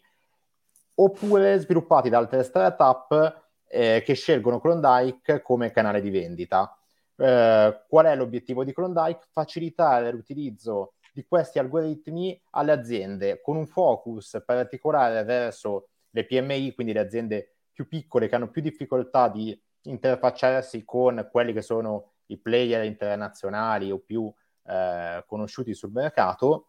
oppure 0.95 1.59
sviluppati 1.59 2.07
da 2.07 2.19
altre 2.19 2.43
startup 2.43 3.47
eh, 3.67 4.01
che 4.05 4.13
scelgono 4.13 4.61
Klondike 4.61 5.41
come 5.41 5.71
canale 5.71 5.99
di 5.99 6.09
vendita. 6.09 6.73
Eh, 7.17 7.81
qual 7.85 8.05
è 8.05 8.15
l'obiettivo 8.15 8.63
di 8.63 8.71
Klondike? 8.71 9.27
Facilitare 9.31 10.09
l'utilizzo 10.11 10.93
di 11.19 11.25
questi 11.27 11.59
algoritmi 11.59 12.41
alle 12.51 12.71
aziende 12.71 13.41
con 13.41 13.57
un 13.57 13.67
focus 13.67 14.41
particolare 14.45 15.25
verso 15.25 15.89
le 16.11 16.25
PMI, 16.25 16.73
quindi 16.73 16.93
le 16.93 17.01
aziende 17.01 17.55
più 17.73 17.89
piccole 17.89 18.29
che 18.29 18.35
hanno 18.35 18.49
più 18.49 18.61
difficoltà 18.61 19.27
di 19.27 19.59
interfacciarsi 19.83 20.85
con 20.85 21.27
quelli 21.29 21.51
che 21.51 21.61
sono 21.61 22.13
i 22.27 22.37
player 22.37 22.85
internazionali 22.85 23.91
o 23.91 23.99
più 23.99 24.31
eh, 24.63 25.23
conosciuti 25.27 25.73
sul 25.73 25.91
mercato, 25.91 26.67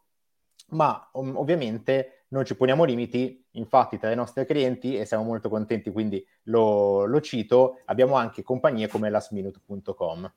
ma 0.70 1.10
ov- 1.12 1.36
ovviamente 1.36 2.24
non 2.28 2.44
ci 2.44 2.56
poniamo 2.56 2.82
limiti, 2.82 3.44
infatti 3.52 3.98
tra 3.98 4.10
i 4.10 4.16
nostri 4.16 4.44
clienti, 4.46 4.96
e 4.96 5.04
siamo 5.04 5.22
molto 5.22 5.48
contenti, 5.48 5.92
quindi 5.92 6.24
lo, 6.44 7.04
lo 7.04 7.20
cito, 7.20 7.80
abbiamo 7.84 8.14
anche 8.14 8.42
compagnie 8.42 8.88
come 8.88 9.10
lastminute.com. 9.10 10.32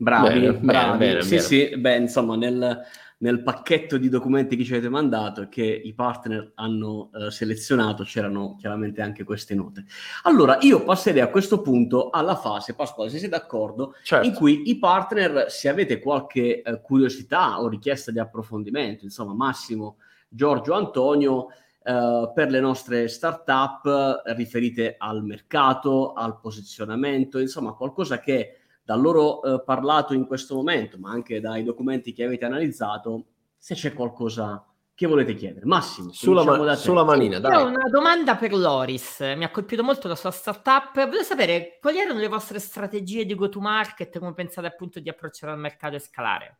Bravi, 0.00 0.40
bene, 0.40 0.52
bravi. 0.54 0.98
Bene, 0.98 1.12
bene, 1.12 1.22
sì, 1.22 1.40
sì, 1.40 1.76
beh, 1.76 1.96
insomma, 1.96 2.36
nel, 2.36 2.80
nel, 3.18 3.42
pacchetto 3.42 3.98
di 3.98 4.08
documenti 4.08 4.54
che 4.54 4.62
ci 4.62 4.72
avete 4.72 4.88
mandato 4.88 5.42
e 5.42 5.48
che 5.48 5.64
i 5.64 5.92
partner 5.92 6.52
hanno 6.54 7.10
eh, 7.12 7.32
selezionato 7.32 8.04
c'erano 8.04 8.54
chiaramente 8.60 9.02
anche 9.02 9.24
queste 9.24 9.56
note. 9.56 9.86
Allora, 10.22 10.58
io 10.60 10.84
passerei 10.84 11.20
a 11.20 11.30
questo 11.30 11.62
punto 11.62 12.10
alla 12.10 12.36
fase, 12.36 12.74
Pasquale, 12.74 13.10
se 13.10 13.18
sei 13.18 13.28
d'accordo, 13.28 13.94
certo. 14.04 14.24
in 14.24 14.34
cui 14.34 14.70
i 14.70 14.78
partner, 14.78 15.50
se 15.50 15.68
avete 15.68 15.98
qualche 15.98 16.62
eh, 16.62 16.80
curiosità 16.80 17.60
o 17.60 17.66
richiesta 17.66 18.12
di 18.12 18.20
approfondimento, 18.20 19.04
insomma, 19.04 19.34
Massimo, 19.34 19.96
Giorgio, 20.28 20.74
Antonio, 20.74 21.48
eh, 21.82 22.30
per 22.32 22.50
le 22.50 22.60
nostre 22.60 23.08
startup 23.08 24.22
riferite 24.26 24.94
al 24.96 25.24
mercato, 25.24 26.12
al 26.12 26.38
posizionamento, 26.38 27.40
insomma, 27.40 27.72
qualcosa 27.72 28.20
che 28.20 28.57
dal 28.88 29.02
loro 29.02 29.42
eh, 29.42 29.62
parlato 29.62 30.14
in 30.14 30.26
questo 30.26 30.54
momento, 30.54 30.96
ma 30.96 31.10
anche 31.10 31.40
dai 31.40 31.62
documenti 31.62 32.14
che 32.14 32.24
avete 32.24 32.46
analizzato, 32.46 33.24
se 33.58 33.74
c'è 33.74 33.92
qualcosa 33.92 34.64
che 34.94 35.06
volete 35.06 35.34
chiedere. 35.34 35.66
Massimo, 35.66 36.10
sulla, 36.10 36.42
ma- 36.42 36.74
sulla 36.74 37.04
manina, 37.04 37.38
dai. 37.38 37.52
Io 37.52 37.58
ho 37.58 37.66
una 37.66 37.86
domanda 37.90 38.36
per 38.36 38.54
Loris, 38.54 39.20
mi 39.36 39.44
ha 39.44 39.50
colpito 39.50 39.84
molto 39.84 40.08
la 40.08 40.14
sua 40.14 40.30
startup, 40.30 41.06
voglio 41.06 41.22
sapere 41.22 41.76
quali 41.82 41.98
erano 41.98 42.18
le 42.18 42.28
vostre 42.28 42.58
strategie 42.58 43.26
di 43.26 43.34
go-to-market, 43.34 44.18
come 44.18 44.32
pensate 44.32 44.66
appunto 44.66 45.00
di 45.00 45.10
approcciare 45.10 45.52
al 45.52 45.58
mercato 45.58 45.96
e 45.96 45.98
scalare? 45.98 46.58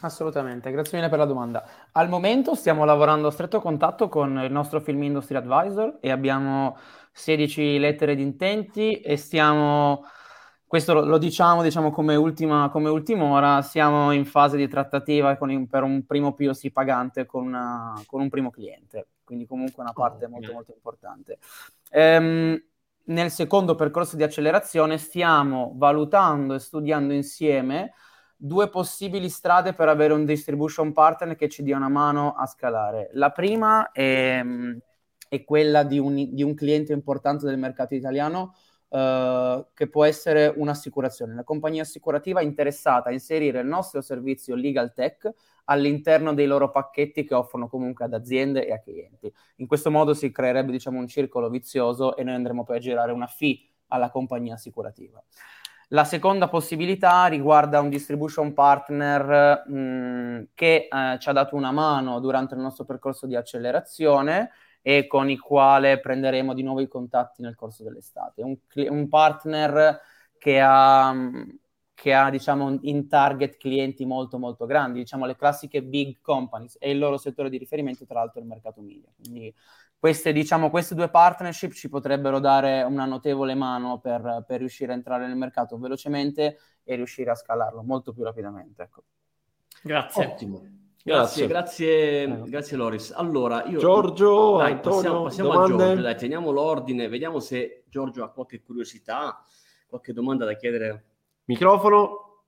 Assolutamente, 0.00 0.72
grazie 0.72 0.98
mille 0.98 1.08
per 1.08 1.20
la 1.20 1.26
domanda. 1.26 1.64
Al 1.92 2.08
momento 2.08 2.56
stiamo 2.56 2.84
lavorando 2.84 3.28
a 3.28 3.30
stretto 3.30 3.60
contatto 3.60 4.08
con 4.08 4.36
il 4.42 4.50
nostro 4.50 4.80
Film 4.80 5.00
Industry 5.04 5.36
Advisor 5.36 5.98
e 6.00 6.10
abbiamo 6.10 6.76
16 7.12 7.78
lettere 7.78 8.16
di 8.16 8.22
intenti 8.22 9.00
e 9.00 9.16
stiamo 9.16 10.02
questo 10.68 10.92
lo, 10.92 11.04
lo 11.04 11.16
diciamo, 11.16 11.62
diciamo 11.62 11.90
come, 11.90 12.14
ultima, 12.14 12.68
come 12.70 12.90
ultima 12.90 13.24
ora, 13.24 13.62
siamo 13.62 14.12
in 14.12 14.26
fase 14.26 14.58
di 14.58 14.68
trattativa 14.68 15.36
in, 15.40 15.66
per 15.66 15.82
un 15.82 16.04
primo 16.04 16.34
POC 16.34 16.70
pagante 16.70 17.24
con, 17.24 17.46
una, 17.46 17.94
con, 18.04 18.20
un 18.20 18.28
primo 18.28 18.50
cliente, 18.50 19.08
quindi 19.24 19.46
comunque 19.46 19.82
una 19.82 19.94
parte 19.94 20.26
oh, 20.26 20.28
molto 20.28 20.52
molto 20.52 20.72
importante. 20.72 21.38
Ehm, 21.90 22.62
nel 23.04 23.30
secondo 23.30 23.74
percorso 23.76 24.16
di 24.16 24.22
accelerazione 24.22 24.98
stiamo 24.98 25.72
valutando 25.74 26.52
e 26.52 26.58
studiando 26.58 27.14
insieme 27.14 27.94
due 28.36 28.68
possibili 28.68 29.30
strade 29.30 29.72
per 29.72 29.88
avere 29.88 30.12
un 30.12 30.26
distribution 30.26 30.92
partner 30.92 31.34
che 31.34 31.48
ci 31.48 31.62
dia 31.62 31.78
una 31.78 31.88
mano 31.88 32.34
a 32.34 32.44
scalare. 32.44 33.08
La 33.14 33.30
prima 33.30 33.90
è, 33.90 34.44
è 35.30 35.44
quella 35.44 35.82
di 35.82 35.98
un, 35.98 36.14
di 36.34 36.42
un 36.42 36.52
cliente 36.52 36.92
importante 36.92 37.46
del 37.46 37.56
mercato 37.56 37.94
italiano 37.94 38.54
Uh, 38.88 39.66
che 39.74 39.86
può 39.90 40.06
essere 40.06 40.50
un'assicurazione. 40.56 41.34
La 41.34 41.44
compagnia 41.44 41.82
assicurativa 41.82 42.40
è 42.40 42.42
interessata 42.42 43.10
a 43.10 43.12
inserire 43.12 43.60
il 43.60 43.66
nostro 43.66 44.00
servizio 44.00 44.54
Legal 44.54 44.94
Tech 44.94 45.30
all'interno 45.64 46.32
dei 46.32 46.46
loro 46.46 46.70
pacchetti 46.70 47.24
che 47.24 47.34
offrono 47.34 47.68
comunque 47.68 48.06
ad 48.06 48.14
aziende 48.14 48.66
e 48.66 48.72
a 48.72 48.80
clienti. 48.80 49.30
In 49.56 49.66
questo 49.66 49.90
modo 49.90 50.14
si 50.14 50.30
creerebbe 50.32 50.72
diciamo, 50.72 50.98
un 50.98 51.06
circolo 51.06 51.50
vizioso 51.50 52.16
e 52.16 52.24
noi 52.24 52.32
andremo 52.34 52.64
poi 52.64 52.76
a 52.76 52.80
girare 52.80 53.12
una 53.12 53.26
fee 53.26 53.58
alla 53.88 54.10
compagnia 54.10 54.54
assicurativa. 54.54 55.22
La 55.88 56.04
seconda 56.04 56.48
possibilità 56.48 57.26
riguarda 57.26 57.80
un 57.80 57.88
distribution 57.88 58.52
partner 58.52 59.64
mh, 59.66 59.78
mm, 59.78 60.42
che 60.54 60.88
eh, 60.90 61.18
ci 61.18 61.28
ha 61.28 61.32
dato 61.32 61.56
una 61.56 61.72
mano 61.72 62.20
durante 62.20 62.54
il 62.54 62.60
nostro 62.60 62.84
percorso 62.84 63.26
di 63.26 63.34
accelerazione 63.34 64.50
e 64.88 65.06
con 65.06 65.28
il 65.28 65.38
quale 65.38 66.00
prenderemo 66.00 66.54
di 66.54 66.62
nuovo 66.62 66.80
i 66.80 66.88
contatti 66.88 67.42
nel 67.42 67.54
corso 67.54 67.82
dell'estate. 67.82 68.42
Un, 68.42 68.56
un 68.88 69.08
partner 69.10 70.00
che 70.38 70.58
ha, 70.64 71.14
che 71.92 72.14
ha 72.14 72.30
diciamo, 72.30 72.78
in 72.80 73.06
target 73.06 73.58
clienti 73.58 74.06
molto 74.06 74.38
molto 74.38 74.64
grandi, 74.64 75.00
diciamo 75.00 75.26
le 75.26 75.36
classiche 75.36 75.82
big 75.82 76.22
companies 76.22 76.78
e 76.80 76.92
il 76.92 76.96
loro 76.96 77.18
settore 77.18 77.50
di 77.50 77.58
riferimento 77.58 78.06
tra 78.06 78.20
l'altro 78.20 78.40
è 78.40 78.42
il 78.42 78.48
mercato 78.48 78.80
media. 78.80 79.10
Quindi 79.14 79.54
queste, 79.98 80.32
diciamo, 80.32 80.70
queste 80.70 80.94
due 80.94 81.10
partnership 81.10 81.72
ci 81.72 81.90
potrebbero 81.90 82.38
dare 82.38 82.82
una 82.82 83.04
notevole 83.04 83.54
mano 83.54 83.98
per, 83.98 84.42
per, 84.46 84.60
riuscire 84.60 84.92
a 84.92 84.94
entrare 84.94 85.26
nel 85.26 85.36
mercato 85.36 85.76
velocemente 85.76 86.56
e 86.82 86.94
riuscire 86.94 87.30
a 87.30 87.34
scalarlo 87.34 87.82
molto 87.82 88.14
più 88.14 88.22
rapidamente. 88.22 88.84
Ecco. 88.84 89.02
Grazie. 89.82 90.24
Ottimo. 90.24 90.77
Grazie, 91.08 91.46
grazie, 91.46 92.26
grazie, 92.26 92.50
grazie 92.50 92.76
Loris. 92.76 93.10
Allora, 93.10 93.64
io... 93.64 93.78
Giorgio, 93.78 94.58
dai, 94.58 94.72
Antonio, 94.72 94.96
passiamo, 94.96 95.22
passiamo 95.22 95.50
a 95.50 95.66
Giorgio, 95.66 96.00
dai, 96.02 96.16
teniamo 96.16 96.50
l'ordine, 96.50 97.08
vediamo 97.08 97.40
se 97.40 97.84
Giorgio 97.88 98.22
ha 98.22 98.30
qualche 98.30 98.60
curiosità, 98.60 99.42
qualche 99.86 100.12
domanda 100.12 100.44
da 100.44 100.54
chiedere. 100.54 101.04
Microfono. 101.44 102.44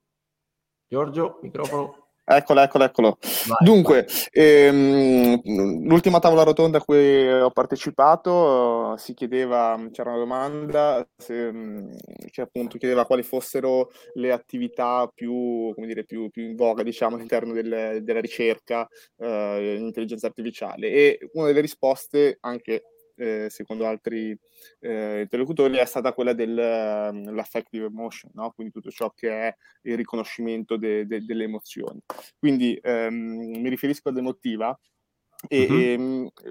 Giorgio, 0.87 1.39
microfono. 1.41 2.00
Eccolo, 2.35 2.61
eccolo, 2.61 2.83
eccolo. 2.83 3.17
Vai, 3.47 3.57
Dunque, 3.61 4.05
vai. 4.07 4.27
Ehm, 4.31 5.87
l'ultima 5.87 6.19
tavola 6.19 6.43
rotonda 6.43 6.77
a 6.77 6.81
cui 6.81 7.29
ho 7.29 7.51
partecipato 7.51 8.95
si 8.97 9.13
chiedeva, 9.13 9.79
c'era 9.91 10.11
una 10.11 10.19
domanda 10.19 11.07
se, 11.17 11.51
che 12.31 12.41
appunto 12.41 12.77
chiedeva 12.77 13.05
quali 13.05 13.23
fossero 13.23 13.91
le 14.13 14.31
attività 14.31 15.09
più, 15.13 15.73
come 15.73 15.87
dire, 15.87 16.05
più, 16.05 16.29
più 16.29 16.43
in 16.43 16.55
voga 16.55 16.83
diciamo, 16.83 17.15
all'interno 17.15 17.53
del, 17.53 17.99
della 18.01 18.21
ricerca 18.21 18.87
eh, 19.17 19.75
in 19.77 19.85
intelligenza 19.85 20.27
artificiale 20.27 20.89
e 20.89 21.29
una 21.33 21.47
delle 21.47 21.61
risposte 21.61 22.37
anche 22.41 22.83
eh, 23.21 23.49
secondo 23.51 23.85
altri 23.85 24.35
eh, 24.79 25.21
interlocutori, 25.21 25.77
è 25.77 25.85
stata 25.85 26.13
quella 26.13 26.33
dell'affective 26.33 27.85
ehm, 27.85 27.91
emotion, 27.91 28.31
no? 28.33 28.51
quindi 28.51 28.73
tutto 28.73 28.89
ciò 28.89 29.11
che 29.11 29.29
è 29.29 29.55
il 29.83 29.95
riconoscimento 29.95 30.75
de, 30.75 31.05
de, 31.05 31.23
delle 31.23 31.43
emozioni. 31.43 31.99
Quindi 32.39 32.77
ehm, 32.81 33.13
mi 33.13 33.69
riferisco 33.69 34.09
ad 34.09 34.17
emotiva 34.17 34.77
e, 35.47 35.67
uh-huh. 35.69 35.79
e 35.79 35.97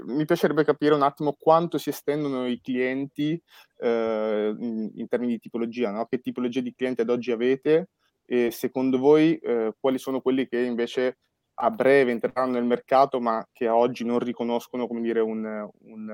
mi 0.05 0.25
piacerebbe 0.25 0.65
capire 0.65 0.95
un 0.95 1.03
attimo 1.03 1.37
quanto 1.39 1.77
si 1.77 1.89
estendono 1.89 2.47
i 2.47 2.61
clienti 2.61 3.41
eh, 3.79 4.55
in, 4.57 4.91
in, 4.95 5.09
termini 5.09 5.33
di 5.33 5.39
tipologia, 5.41 5.91
no? 5.91 6.07
che 6.07 6.21
tipologia 6.21 6.61
di 6.61 6.75
clienti 6.75 7.01
ad 7.01 7.11
oggi 7.11 7.33
avete 7.33 7.91
e 8.25 8.53
secondo 8.53 8.99
voi 8.99 9.37
eh, 9.39 9.75
quali 9.81 9.99
sono 9.99 10.21
quelli 10.21 10.47
che 10.47 10.61
invece 10.61 11.19
a 11.61 11.71
breve 11.71 12.11
entreranno 12.11 12.53
nel 12.53 12.65
mercato, 12.65 13.21
ma 13.21 13.47
che 13.53 13.69
oggi 13.69 14.05
non 14.05 14.19
riconoscono 14.19 14.89
dire, 15.01 15.21
un, 15.21 15.69
un, 15.85 16.13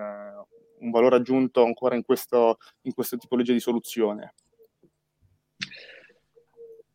un 0.80 0.90
valore 0.90 1.16
aggiunto 1.16 1.64
ancora 1.64 1.94
in, 1.94 2.04
questo, 2.04 2.58
in 2.82 2.92
questa 2.94 3.16
tipologia 3.16 3.52
di 3.52 3.60
soluzione? 3.60 4.34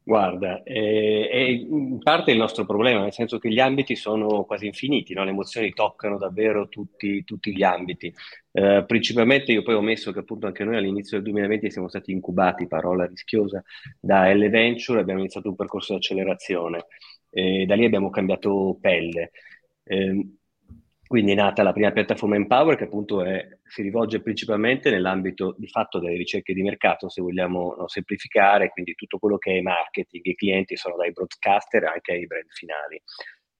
Guarda, 0.04 0.64
eh, 0.64 1.30
è 1.30 1.38
in 1.38 2.00
parte 2.00 2.32
il 2.32 2.38
nostro 2.38 2.66
problema, 2.66 3.02
nel 3.02 3.14
senso 3.14 3.38
che 3.38 3.50
gli 3.50 3.60
ambiti 3.60 3.96
sono 3.96 4.44
quasi 4.44 4.66
infiniti, 4.66 5.14
no? 5.14 5.24
le 5.24 5.30
emozioni 5.30 5.72
toccano 5.72 6.18
davvero 6.18 6.68
tutti, 6.68 7.24
tutti 7.24 7.56
gli 7.56 7.64
ambiti. 7.64 8.14
Eh, 8.52 8.84
principalmente 8.86 9.52
io 9.52 9.62
poi 9.62 9.76
ho 9.76 9.82
messo 9.82 10.12
che 10.12 10.20
appunto 10.20 10.48
anche 10.48 10.64
noi 10.64 10.76
all'inizio 10.76 11.18
del 11.18 11.32
2020 11.32 11.72
siamo 11.72 11.88
stati 11.88 12.12
incubati, 12.12 12.68
parola 12.68 13.06
rischiosa, 13.06 13.64
da 14.00 14.34
L 14.34 14.50
Venture, 14.50 15.00
abbiamo 15.00 15.20
iniziato 15.20 15.50
un 15.50 15.56
percorso 15.56 15.94
di 15.94 16.00
accelerazione 16.00 16.88
e 17.32 17.65
da 17.65 17.76
lì 17.76 17.86
abbiamo 17.86 18.10
cambiato 18.10 18.78
pelle. 18.80 19.32
Eh, 19.84 20.28
quindi 21.12 21.34
è 21.34 21.36
nata 21.36 21.62
la 21.62 21.74
prima 21.74 21.91
piattaforma 21.91 22.38
Empower 22.38 22.78
che 22.78 22.86
appunto 22.86 23.22
è, 23.22 23.46
si 23.65 23.82
rivolge 23.82 24.22
principalmente 24.22 24.89
nell'ambito 24.89 25.56
di 25.58 25.67
fatto 25.67 26.00
delle 26.00 26.15
ricerche 26.15 26.54
di 26.54 26.62
mercato, 26.62 27.10
se 27.10 27.22
vogliamo 27.22 27.76
no, 27.78 27.88
semplificare, 27.89 28.70
quindi 28.70 28.94
tutto 28.96 29.17
quello 29.17 29.38
che 29.38 29.58
è 29.58 29.62
marketing, 29.62 30.24
i 30.24 30.36
clienti 30.36 30.78
sono 30.78 30.96
dai 30.96 31.12
broadcaster 31.12 31.84
anche 31.84 32.13
ai 32.13 32.28
brand 32.28 32.50
finali. 32.50 33.02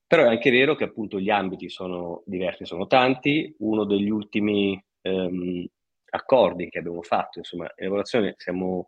Però 0.08 0.24
è 0.24 0.28
anche 0.28 0.50
vero 0.50 0.76
che 0.76 0.86
appunto 0.86 1.20
gli 1.20 1.30
ambiti 1.30 1.68
sono 1.70 2.24
diversi, 2.26 2.66
sono 2.66 2.88
tanti. 2.88 3.54
Uno 3.60 3.84
degli 3.84 4.10
ultimi 4.10 4.82
ehm, 5.02 5.66
accordi 6.12 6.70
che 6.70 6.80
abbiamo 6.80 7.02
fatto, 7.02 7.40
insomma, 7.40 7.66
in 7.76 7.84
lavorazione 7.84 8.36
siamo 8.38 8.88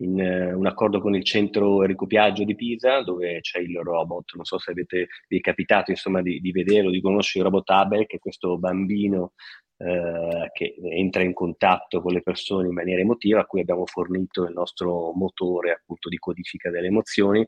in 0.00 0.20
uh, 0.20 0.58
un 0.58 0.66
accordo 0.66 1.00
con 1.00 1.14
il 1.14 1.24
centro 1.24 1.82
ricopiaggio 1.82 2.44
di 2.44 2.54
Pisa, 2.54 3.02
dove 3.02 3.40
c'è 3.40 3.60
il 3.60 3.78
robot, 3.78 4.34
non 4.34 4.44
so 4.44 4.58
se 4.58 4.70
avete, 4.70 5.08
vi 5.28 5.38
è 5.38 5.40
capitato 5.40 5.90
insomma, 5.90 6.22
di, 6.22 6.40
di 6.40 6.52
vederlo, 6.52 6.90
di 6.90 7.00
conoscere 7.00 7.44
il 7.44 7.50
robot 7.50 7.70
Abel, 7.70 8.06
che 8.06 8.16
è 8.16 8.18
questo 8.18 8.58
bambino 8.58 9.32
uh, 9.76 10.46
che 10.52 10.74
entra 10.90 11.22
in 11.22 11.32
contatto 11.32 12.00
con 12.00 12.12
le 12.12 12.22
persone 12.22 12.68
in 12.68 12.74
maniera 12.74 13.00
emotiva, 13.00 13.40
a 13.40 13.46
cui 13.46 13.60
abbiamo 13.60 13.86
fornito 13.86 14.44
il 14.44 14.52
nostro 14.52 15.12
motore 15.12 15.72
appunto 15.72 16.08
di 16.08 16.16
codifica 16.18 16.70
delle 16.70 16.88
emozioni, 16.88 17.46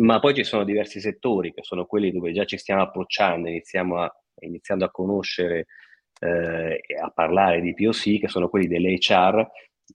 ma 0.00 0.18
poi 0.18 0.34
ci 0.34 0.44
sono 0.44 0.64
diversi 0.64 1.00
settori 1.00 1.52
che 1.52 1.62
sono 1.62 1.84
quelli 1.84 2.10
dove 2.10 2.32
già 2.32 2.44
ci 2.44 2.56
stiamo 2.56 2.82
approcciando, 2.82 3.48
iniziamo 3.48 3.98
a, 3.98 4.10
iniziando 4.40 4.84
a 4.86 4.90
conoscere 4.90 5.66
eh, 6.20 6.80
a 7.00 7.10
parlare 7.10 7.60
di 7.60 7.74
POC, 7.74 8.20
che 8.20 8.28
sono 8.28 8.48
quelli 8.48 8.66
dell'HR, 8.66 9.46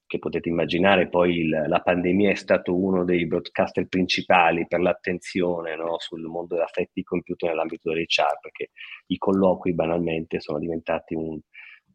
che 0.06 0.20
potete 0.20 0.50
immaginare 0.50 1.08
poi 1.08 1.40
il, 1.40 1.66
la 1.68 1.80
pandemia 1.80 2.32
è 2.32 2.36
stato 2.36 2.76
uno 2.76 3.04
dei 3.04 3.26
broadcaster 3.26 3.88
principali 3.88 4.66
per 4.68 4.80
l'attenzione 4.80 5.76
no, 5.76 5.96
sul 6.00 6.22
mondo 6.22 6.56
dell'affetti 6.56 7.04
computer 7.04 7.50
nell'ambito 7.50 7.92
dell'HR, 7.92 8.40
perché 8.42 8.72
i 9.08 9.18
colloqui 9.18 9.74
banalmente 9.74 10.40
sono 10.40 10.60
diventati 10.60 11.14
un, 11.16 11.40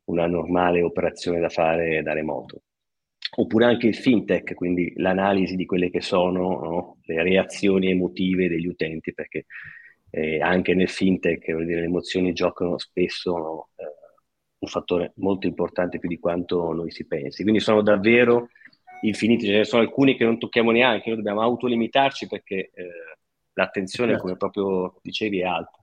una 0.05 0.27
normale 0.27 0.83
operazione 0.83 1.41
da 1.41 1.49
fare 1.49 2.03
da 2.03 2.13
remoto. 2.13 2.63
Oppure 3.37 3.65
anche 3.65 3.87
il 3.87 3.95
fintech, 3.95 4.55
quindi 4.55 4.93
l'analisi 4.97 5.55
di 5.55 5.65
quelle 5.65 5.89
che 5.89 6.01
sono 6.01 6.61
no, 6.61 6.99
le 7.05 7.23
reazioni 7.23 7.91
emotive 7.91 8.49
degli 8.49 8.67
utenti, 8.67 9.15
perché 9.15 9.47
eh, 10.11 10.41
anche 10.41 10.75
nel 10.75 10.89
fintech 10.89 11.45
dire, 11.47 11.81
le 11.81 11.85
emozioni 11.85 12.33
giocano 12.33 12.79
spesso 12.79 13.37
no, 13.37 13.69
eh, 13.77 14.00
un 14.61 14.69
fattore 14.69 15.13
molto 15.17 15.47
importante 15.47 15.99
più 15.99 16.09
di 16.09 16.19
quanto 16.19 16.73
noi 16.73 16.91
si 16.91 17.07
pensi. 17.07 17.43
Quindi 17.43 17.61
sono 17.61 17.83
davvero 17.83 18.49
infiniti, 19.03 19.47
ce 19.47 19.57
ne 19.59 19.65
sono 19.65 19.83
alcuni 19.83 20.17
che 20.17 20.25
non 20.25 20.39
tocchiamo 20.39 20.71
neanche, 20.71 21.09
noi 21.09 21.17
dobbiamo 21.17 21.41
autolimitarci 21.41 22.27
perché 22.27 22.71
eh, 22.75 22.89
l'attenzione, 23.55 24.11
certo. 24.11 24.25
come 24.25 24.37
proprio 24.37 24.99
dicevi, 25.03 25.41
è 25.41 25.45
alta. 25.45 25.79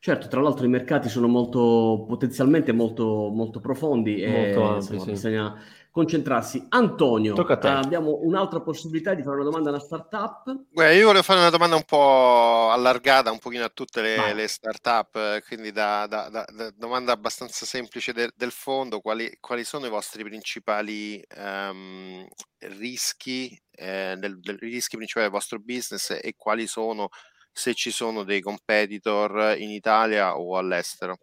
Certo, 0.00 0.28
tra 0.28 0.40
l'altro 0.40 0.64
i 0.64 0.68
mercati 0.68 1.08
sono 1.08 1.26
molto 1.26 2.04
potenzialmente 2.06 2.72
molto, 2.72 3.30
molto 3.34 3.58
profondi 3.58 4.24
molto 4.24 4.30
e 4.30 4.62
ampli, 4.62 4.74
insomma, 4.76 5.00
sì. 5.00 5.10
bisogna 5.10 5.62
concentrarsi. 5.98 6.64
Antonio, 6.68 7.34
abbiamo 7.34 8.20
un'altra 8.22 8.60
possibilità 8.60 9.14
di 9.14 9.22
fare 9.24 9.34
una 9.34 9.44
domanda 9.44 9.70
a 9.70 9.72
una 9.72 9.82
startup. 9.82 10.66
Beh, 10.70 10.94
io 10.94 11.06
volevo 11.06 11.24
fare 11.24 11.40
una 11.40 11.50
domanda 11.50 11.74
un 11.74 11.82
po' 11.82 12.70
allargata, 12.70 13.32
un 13.32 13.40
pochino 13.40 13.64
a 13.64 13.68
tutte 13.68 14.00
le, 14.00 14.32
le 14.32 14.46
startup, 14.46 15.42
quindi 15.44 15.72
da, 15.72 16.06
da, 16.06 16.28
da, 16.28 16.46
da, 16.54 16.70
domanda 16.76 17.10
abbastanza 17.10 17.66
semplice 17.66 18.12
de, 18.12 18.30
del 18.36 18.52
fondo, 18.52 19.00
quali, 19.00 19.38
quali, 19.40 19.64
sono 19.64 19.86
i 19.86 19.90
vostri 19.90 20.22
principali 20.22 21.20
um, 21.36 22.24
rischi, 22.58 23.60
eh, 23.72 24.14
del, 24.18 24.38
del, 24.38 24.56
rischi 24.58 24.94
principali 24.94 25.26
del 25.26 25.34
vostro 25.34 25.58
business 25.58 26.16
e 26.22 26.34
quali 26.36 26.68
sono, 26.68 27.08
se 27.50 27.74
ci 27.74 27.90
sono 27.90 28.22
dei 28.22 28.40
competitor 28.40 29.56
in 29.58 29.70
Italia 29.70 30.38
o 30.38 30.56
all'estero? 30.56 31.18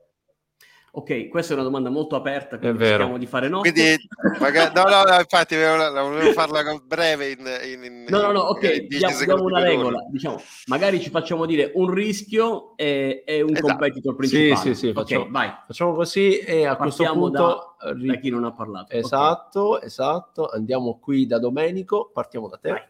Ok, 0.97 1.27
questa 1.27 1.51
è 1.51 1.55
una 1.55 1.65
domanda 1.65 1.89
molto 1.89 2.15
aperta, 2.15 2.57
quindi 2.57 2.85
cerchiamo 2.85 3.17
di 3.17 3.25
fare 3.25 3.49
notte. 3.49 3.69
Quindi, 3.73 4.07
magari, 4.39 4.73
no, 4.73 4.83
no, 4.83 5.03
no, 5.03 5.19
infatti 5.19 5.55
volevo 5.57 6.31
farla 6.31 6.63
breve 6.81 7.31
in, 7.31 7.39
in, 7.65 7.83
in 7.83 8.05
No, 8.07 8.21
no, 8.21 8.31
no, 8.31 8.39
ok, 8.39 8.77
diamo, 8.87 9.17
diamo 9.19 9.43
una 9.43 9.59
regola, 9.59 9.99
diciamo, 10.09 10.41
magari 10.67 11.01
ci 11.01 11.09
facciamo 11.09 11.45
dire 11.45 11.71
un 11.75 11.89
rischio 11.89 12.77
e, 12.77 13.23
e 13.25 13.41
un 13.41 13.49
esatto. 13.49 13.67
competitor 13.67 14.15
principale. 14.15 14.55
Sì, 14.55 14.73
sì, 14.73 14.87
sì, 14.87 14.93
facciamo, 14.93 15.21
okay, 15.23 15.33
vai. 15.33 15.53
facciamo 15.67 15.93
così 15.95 16.37
e 16.37 16.65
a 16.65 16.77
Partiamo 16.77 17.19
questo 17.19 17.19
punto... 17.19 17.75
Da, 17.77 17.93
da, 17.93 18.15
chi 18.15 18.29
non 18.29 18.45
ha 18.45 18.53
parlato. 18.53 18.95
Esatto, 18.95 19.71
okay. 19.71 19.87
esatto, 19.87 20.47
andiamo 20.47 20.97
qui 20.97 21.27
da 21.27 21.39
Domenico, 21.39 22.09
partiamo 22.13 22.47
da 22.47 22.57
te. 22.57 22.69
Vai. 22.69 22.81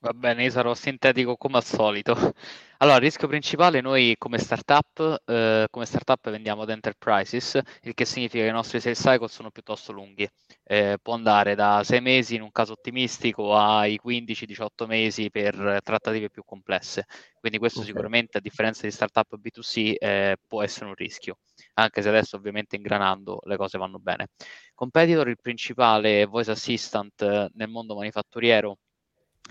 Va 0.00 0.12
bene, 0.12 0.42
io 0.42 0.50
sarò 0.50 0.74
sintetico 0.74 1.36
come 1.36 1.58
al 1.58 1.64
solito. 1.64 2.34
Allora, 2.82 2.96
il 2.96 3.04
rischio 3.04 3.28
principale 3.28 3.80
noi 3.80 4.16
come 4.18 4.38
startup, 4.38 5.22
eh, 5.24 5.68
come 5.70 5.86
startup 5.86 6.28
vendiamo 6.30 6.62
ad 6.62 6.70
enterprises, 6.70 7.60
il 7.82 7.94
che 7.94 8.04
significa 8.04 8.42
che 8.42 8.48
i 8.48 8.52
nostri 8.52 8.80
sales 8.80 8.98
cycle 8.98 9.28
sono 9.28 9.52
piuttosto 9.52 9.92
lunghi. 9.92 10.28
Eh, 10.64 10.98
può 11.00 11.14
andare 11.14 11.54
da 11.54 11.82
6 11.84 12.00
mesi 12.00 12.34
in 12.34 12.42
un 12.42 12.50
caso 12.50 12.72
ottimistico 12.72 13.54
ai 13.54 14.00
15-18 14.02 14.86
mesi 14.86 15.30
per 15.30 15.78
trattative 15.84 16.28
più 16.28 16.42
complesse. 16.44 17.04
Quindi 17.38 17.58
questo 17.58 17.78
okay. 17.78 17.92
sicuramente, 17.92 18.38
a 18.38 18.40
differenza 18.40 18.82
di 18.82 18.90
startup 18.90 19.28
B2C, 19.38 19.94
eh, 19.98 20.36
può 20.44 20.60
essere 20.60 20.86
un 20.86 20.94
rischio, 20.96 21.38
anche 21.74 22.02
se 22.02 22.08
adesso 22.08 22.34
ovviamente 22.34 22.74
ingranando 22.74 23.42
le 23.44 23.56
cose 23.56 23.78
vanno 23.78 24.00
bene. 24.00 24.30
Competitor, 24.74 25.28
il 25.28 25.38
principale 25.40 26.24
voice 26.24 26.50
assistant 26.50 27.22
eh, 27.22 27.48
nel 27.54 27.68
mondo 27.68 27.94
manifatturiero 27.94 28.78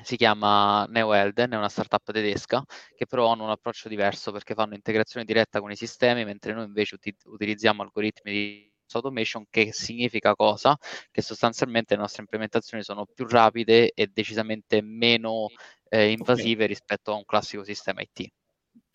si 0.04 0.16
chiama 0.16 0.86
NeoElden, 0.86 1.52
è 1.52 1.58
una 1.58 1.70
startup 1.70 2.12
tedesca 2.12 2.64
che 2.96 3.06
però 3.06 3.32
hanno 3.32 3.44
un 3.44 3.50
approccio 3.50 3.90
diverso 3.90 4.32
perché 4.32 4.54
fanno 4.54 4.74
integrazione 4.74 5.26
diretta 5.26 5.60
con 5.60 5.72
i 5.72 5.76
sistemi, 5.76 6.24
mentre 6.26 6.54
noi 6.54 6.66
invece 6.66 6.96
ut- 6.96 7.26
utilizziamo 7.26 7.82
algoritmi 7.82 8.32
di 8.32 8.72
automation 8.94 9.46
che 9.50 9.72
significa 9.72 10.36
cosa? 10.36 10.78
Che 11.10 11.22
sostanzialmente 11.22 11.96
le 11.96 12.02
nostre 12.02 12.22
implementazioni 12.22 12.84
sono 12.84 13.06
più 13.06 13.28
rapide 13.28 13.92
e 13.92 14.10
decisamente 14.12 14.82
meno 14.82 15.48
eh, 15.90 16.12
invasive 16.12 16.64
okay. 16.64 16.68
rispetto 16.68 17.12
a 17.12 17.16
un 17.16 17.26
classico 17.26 17.64
sistema 17.64 18.02
IT. 18.02 18.28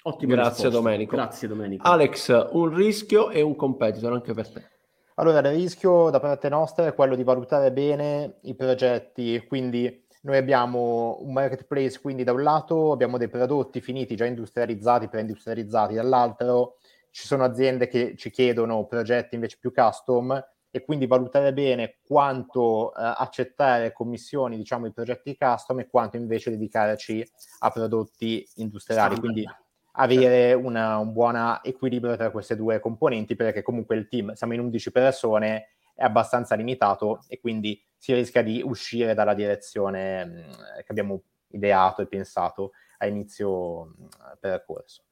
Ottimo, 0.02 0.34
grazie 0.34 0.70
Domenico. 0.70 1.16
Grazie 1.16 1.48
Domenico. 1.48 1.86
Alex, 1.86 2.48
un 2.52 2.74
rischio 2.74 3.30
e 3.30 3.40
un 3.42 3.56
competitor 3.56 4.12
anche 4.12 4.34
per 4.34 4.48
te. 4.48 4.70
Allora, 5.16 5.38
il 5.40 5.56
rischio 5.56 6.10
da 6.10 6.20
parte 6.20 6.48
nostra 6.48 6.86
è 6.86 6.94
quello 6.94 7.16
di 7.16 7.24
valutare 7.24 7.72
bene 7.72 8.38
i 8.42 8.54
progetti, 8.54 9.42
quindi 9.48 10.05
noi 10.26 10.36
abbiamo 10.36 11.18
un 11.20 11.32
marketplace, 11.32 12.00
quindi 12.00 12.24
da 12.24 12.32
un 12.32 12.42
lato 12.42 12.90
abbiamo 12.90 13.16
dei 13.16 13.28
prodotti 13.28 13.80
finiti 13.80 14.16
già 14.16 14.24
industrializzati, 14.24 15.08
preindustrializzati, 15.08 15.94
dall'altro 15.94 16.78
ci 17.12 17.26
sono 17.26 17.44
aziende 17.44 17.86
che 17.86 18.16
ci 18.16 18.30
chiedono 18.30 18.84
progetti 18.86 19.36
invece 19.36 19.58
più 19.60 19.72
custom 19.72 20.44
e 20.68 20.84
quindi 20.84 21.06
valutare 21.06 21.52
bene 21.52 21.98
quanto 22.04 22.90
eh, 22.90 23.14
accettare 23.16 23.92
commissioni, 23.92 24.56
diciamo, 24.56 24.86
i 24.86 24.92
progetti 24.92 25.36
custom 25.38 25.78
e 25.78 25.88
quanto 25.88 26.16
invece 26.16 26.50
dedicarci 26.50 27.24
a 27.60 27.70
prodotti 27.70 28.46
industriali. 28.56 29.18
Quindi 29.20 29.48
avere 29.92 30.54
una, 30.54 30.98
un 30.98 31.12
buon 31.12 31.60
equilibrio 31.62 32.16
tra 32.16 32.30
queste 32.30 32.56
due 32.56 32.80
componenti 32.80 33.36
perché 33.36 33.62
comunque 33.62 33.94
il 33.94 34.08
team, 34.08 34.32
siamo 34.32 34.54
in 34.54 34.60
11 34.60 34.90
persone, 34.90 35.75
è 35.96 36.04
abbastanza 36.04 36.54
limitato 36.54 37.24
e 37.26 37.40
quindi 37.40 37.82
si 37.96 38.12
rischia 38.12 38.42
di 38.42 38.62
uscire 38.62 39.14
dalla 39.14 39.34
direzione 39.34 40.24
mm, 40.24 40.50
che 40.76 40.86
abbiamo 40.88 41.22
ideato 41.48 42.02
e 42.02 42.06
pensato 42.06 42.72
a 42.98 43.06
inizio 43.06 43.86
mm, 43.86 44.06
percorso. 44.38 45.04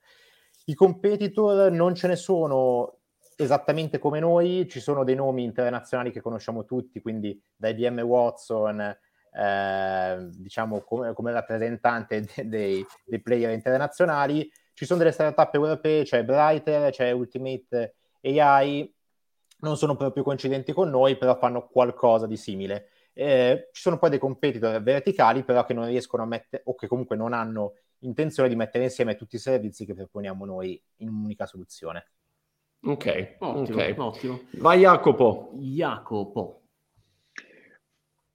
I 0.66 0.74
competitor 0.74 1.72
non 1.72 1.94
ce 1.94 2.06
ne 2.06 2.16
sono 2.16 2.98
esattamente 3.36 3.98
come 3.98 4.20
noi, 4.20 4.68
ci 4.68 4.80
sono 4.80 5.04
dei 5.04 5.14
nomi 5.14 5.42
internazionali 5.42 6.12
che 6.12 6.20
conosciamo 6.20 6.64
tutti, 6.64 7.00
quindi 7.00 7.42
da 7.56 7.68
IBM 7.68 8.00
Watson, 8.00 8.96
eh, 9.32 10.28
diciamo 10.30 10.82
come, 10.82 11.12
come 11.14 11.32
rappresentante 11.32 12.20
de- 12.20 12.48
dei, 12.48 12.86
dei, 13.04 13.20
player 13.20 13.50
internazionali, 13.52 14.48
ci 14.74 14.84
sono 14.84 15.00
delle 15.00 15.12
startup 15.12 15.52
europee, 15.54 16.04
c'è 16.04 16.24
Brighter, 16.24 16.90
c'è 16.90 17.10
Ultimate 17.10 17.94
AI, 18.22 18.94
non 19.64 19.76
sono 19.76 19.96
proprio 19.96 20.22
coincidenti 20.22 20.72
con 20.72 20.90
noi, 20.90 21.16
però 21.16 21.36
fanno 21.36 21.66
qualcosa 21.66 22.26
di 22.26 22.36
simile. 22.36 22.88
Eh, 23.12 23.70
ci 23.72 23.82
sono 23.82 23.98
poi 23.98 24.10
dei 24.10 24.18
competitor 24.18 24.82
verticali, 24.82 25.42
però 25.42 25.64
che 25.64 25.74
non 25.74 25.86
riescono 25.86 26.22
a 26.22 26.26
mettere, 26.26 26.62
o 26.66 26.74
che 26.74 26.86
comunque 26.86 27.16
non 27.16 27.32
hanno 27.32 27.74
intenzione 28.00 28.48
di 28.48 28.56
mettere 28.56 28.84
insieme 28.84 29.16
tutti 29.16 29.36
i 29.36 29.40
servizi 29.40 29.84
che 29.84 29.94
proponiamo 29.94 30.44
noi 30.44 30.80
in 30.96 31.08
un'unica 31.08 31.46
soluzione. 31.46 32.10
Ok, 32.82 33.36
ottimo, 33.38 33.78
okay. 33.78 33.94
ottimo. 33.96 34.40
Vai 34.52 34.80
Jacopo. 34.80 35.52
Jacopo. 35.54 36.63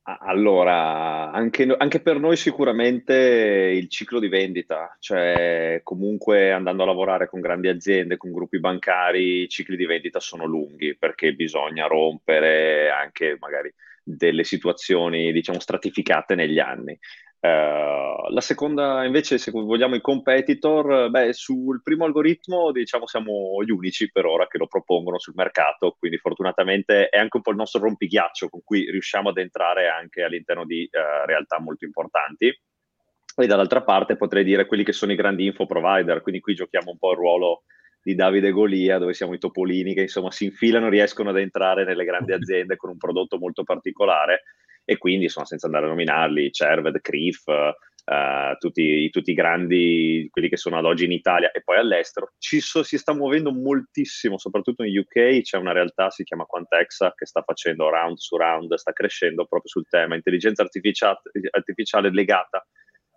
Allora, 0.04 1.32
anche, 1.32 1.76
anche, 1.78 2.00
per 2.00 2.20
noi 2.20 2.36
sicuramente 2.36 3.14
il 3.14 3.90
ciclo 3.90 4.20
di 4.20 4.28
vendita, 4.28 4.96
cioè 5.00 5.82
comunque 5.84 6.52
andando 6.52 6.82
a 6.82 6.88
lavorare 6.88 7.28
con 7.30 7.42
grandi 7.42 7.68
aziende, 7.68 8.18
con 8.18 8.32
gruppi 8.32 8.60
bancari, 8.60 9.44
i 9.44 9.50
cicli 9.50 9.76
di 9.76 9.86
vendita 9.86 10.20
sono 10.20 10.46
lunghi 10.46 10.96
perché 10.98 11.34
bisogna 11.34 11.86
rompere 11.86 12.90
anche 12.90 13.38
magari 13.40 13.72
delle 14.04 14.44
situazioni, 14.44 15.32
diciamo, 15.32 15.60
stratificate 15.60 16.34
negli 16.34 16.58
anni. 16.58 16.98
Uh, 17.42 18.30
la 18.32 18.42
seconda, 18.42 19.06
invece, 19.06 19.38
se 19.38 19.52
vogliamo 19.52 19.96
i 19.96 20.02
competitor, 20.02 21.10
beh, 21.10 21.32
sul 21.32 21.82
primo 21.82 22.04
algoritmo, 22.04 22.72
diciamo, 22.72 23.08
siamo 23.08 23.64
gli 23.64 23.72
unici 23.72 24.12
per 24.12 24.26
ora 24.26 24.48
che 24.48 24.58
lo 24.58 24.68
propongono 24.68 25.20
sul 25.20 25.36
mercato, 25.36 25.96
quindi 25.98 26.18
fortunatamente 26.18 27.08
è 27.08 27.18
anche 27.18 27.38
un 27.38 27.44
po' 27.44 27.52
il 27.52 27.58
nostro 27.58 27.82
rompighiaccio 27.82 28.50
con 28.50 28.62
cui 28.64 28.92
riusciamo 28.92 29.30
ad 29.30 29.38
entrare 29.38 29.88
anche 29.88 30.24
all'interno 30.24 30.66
di 30.66 30.90
uh, 30.92 31.26
realtà 31.26 31.60
molto 31.62 31.86
importanti. 31.86 32.48
e 32.48 33.48
dall'altra 33.48 33.84
parte 33.84 34.18
potrei 34.18 34.44
dire 34.44 34.66
quelli 34.66 34.84
che 34.84 34.92
sono 34.92 35.14
i 35.14 35.16
grandi 35.16 35.46
info 35.46 35.66
provider, 35.66 36.22
quindi 36.22 36.42
qui 36.42 36.56
giochiamo 36.56 36.92
un 36.92 36.98
po' 36.98 37.12
il 37.12 37.18
ruolo 37.18 37.64
di 38.02 38.16
Davide 38.16 38.52
Golia, 38.52 38.98
dove 38.98 39.14
siamo 39.14 39.34
i 39.34 39.40
topolini 39.40 39.94
che 39.94 40.02
insomma 40.02 40.32
si 40.32 40.46
infilano, 40.46 40.90
riescono 40.90 41.30
ad 41.30 41.38
entrare 41.38 41.86
nelle 41.86 42.04
grandi 42.04 42.34
aziende 42.34 42.76
con 42.76 42.90
un 42.90 42.98
prodotto 42.98 43.38
molto 43.38 43.64
particolare 43.64 44.44
e 44.84 44.98
quindi 44.98 45.26
insomma 45.26 45.46
senza 45.46 45.68
andare 45.68 45.86
a 45.86 45.90
nominarli, 45.90 46.52
Cerved, 46.52 47.00
Crif, 47.02 47.44
uh, 47.46 48.58
tutti, 48.58 49.10
tutti, 49.10 49.32
i 49.32 49.36
grandi, 49.36 50.28
quelli 50.32 50.50
che 50.50 50.58
sono 50.58 50.78
ad 50.78 50.86
oggi 50.86 51.06
in 51.06 51.12
Italia 51.12 51.52
e 51.52 51.62
poi 51.62 51.78
all'estero, 51.78 52.34
so, 52.38 52.84
si 52.84 52.98
sta 52.98 53.14
muovendo 53.14 53.52
moltissimo, 53.52 54.38
soprattutto 54.38 54.84
in 54.84 54.98
UK 54.98 55.42
c'è 55.42 55.58
una 55.58 55.74
realtà, 55.74 56.10
si 56.10 56.24
chiama 56.24 56.46
Quantexa, 56.46 57.14
che 57.16 57.26
sta 57.26 57.42
facendo 57.42 57.90
round 57.90 58.18
su 58.18 58.36
round, 58.36 58.74
sta 58.74 58.92
crescendo 58.92 59.46
proprio 59.46 59.70
sul 59.70 59.88
tema 59.88 60.16
intelligenza 60.16 60.64
artificiale 60.64 62.12
legata 62.12 62.66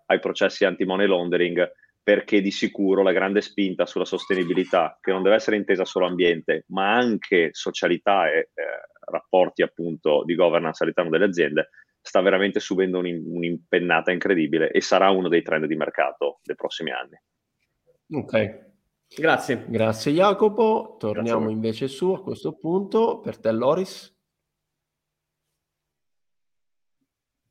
ai 0.07 0.19
processi 0.19 0.65
anti-money 0.65 1.07
laundering 1.07 1.71
perché 2.03 2.41
di 2.41 2.51
sicuro 2.51 3.01
la 3.01 3.13
grande 3.13 3.39
spinta 3.39 3.85
sulla 3.85 4.03
sostenibilità, 4.03 4.97
che 5.01 5.11
non 5.11 5.23
deve 5.23 5.35
essere 5.35 5.55
intesa 5.55 5.85
solo 5.85 6.05
ambiente, 6.05 6.65
ma 6.67 6.93
anche 6.93 7.49
socialità 7.53 8.29
e 8.29 8.37
eh, 8.39 8.49
rapporti 9.09 9.61
appunto 9.61 10.23
di 10.25 10.35
governance 10.35 10.83
all'interno 10.83 11.09
delle 11.09 11.25
aziende, 11.25 11.69
sta 12.01 12.19
veramente 12.19 12.59
subendo 12.59 12.99
un'impennata 12.99 14.11
incredibile 14.11 14.69
e 14.71 14.81
sarà 14.81 15.09
uno 15.09 15.29
dei 15.29 15.41
trend 15.41 15.65
di 15.65 15.75
mercato 15.75 16.39
dei 16.43 16.55
prossimi 16.55 16.91
anni. 16.91 17.17
Ok, 18.11 18.65
grazie. 19.15 19.63
Grazie 19.67 20.11
Jacopo. 20.11 20.97
Torniamo 20.99 21.39
grazie 21.39 21.53
invece 21.53 21.87
su 21.87 22.11
a 22.11 22.21
questo 22.21 22.57
punto. 22.57 23.21
Per 23.21 23.39
te 23.39 23.51
Loris. 23.53 24.12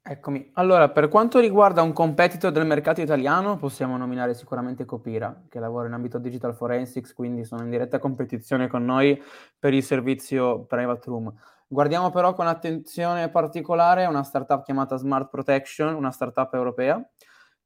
Eccomi. 0.05 0.51
Allora, 0.55 0.91
per 0.91 1.09
quanto 1.09 1.39
riguarda 1.39 1.81
un 1.83 1.93
competitor 1.93 2.51
del 2.51 2.67
mercato 2.67 3.01
italiano, 3.01 3.57
possiamo 3.57 3.97
nominare 3.97 4.35
sicuramente 4.35 4.85
Copira, 4.85 5.45
che 5.49 5.61
lavora 5.61 5.87
in 5.87 5.93
ambito 5.93 6.19
digital 6.19 6.57
forensics, 6.57 7.15
quindi 7.15 7.45
sono 7.45 7.63
in 7.63 7.71
diretta 7.71 8.01
competizione 8.01 8.67
con 8.67 8.85
noi 8.85 9.23
per 9.57 9.73
il 9.73 9.83
servizio 9.85 10.65
Private 10.65 11.09
Room. 11.09 11.33
Guardiamo 11.69 12.11
però 12.11 12.35
con 12.35 12.49
attenzione 12.49 13.31
particolare 13.31 14.05
una 14.07 14.25
startup 14.25 14.65
chiamata 14.65 14.97
Smart 14.97 15.31
Protection, 15.31 15.95
una 15.95 16.11
startup 16.11 16.53
europea, 16.53 17.01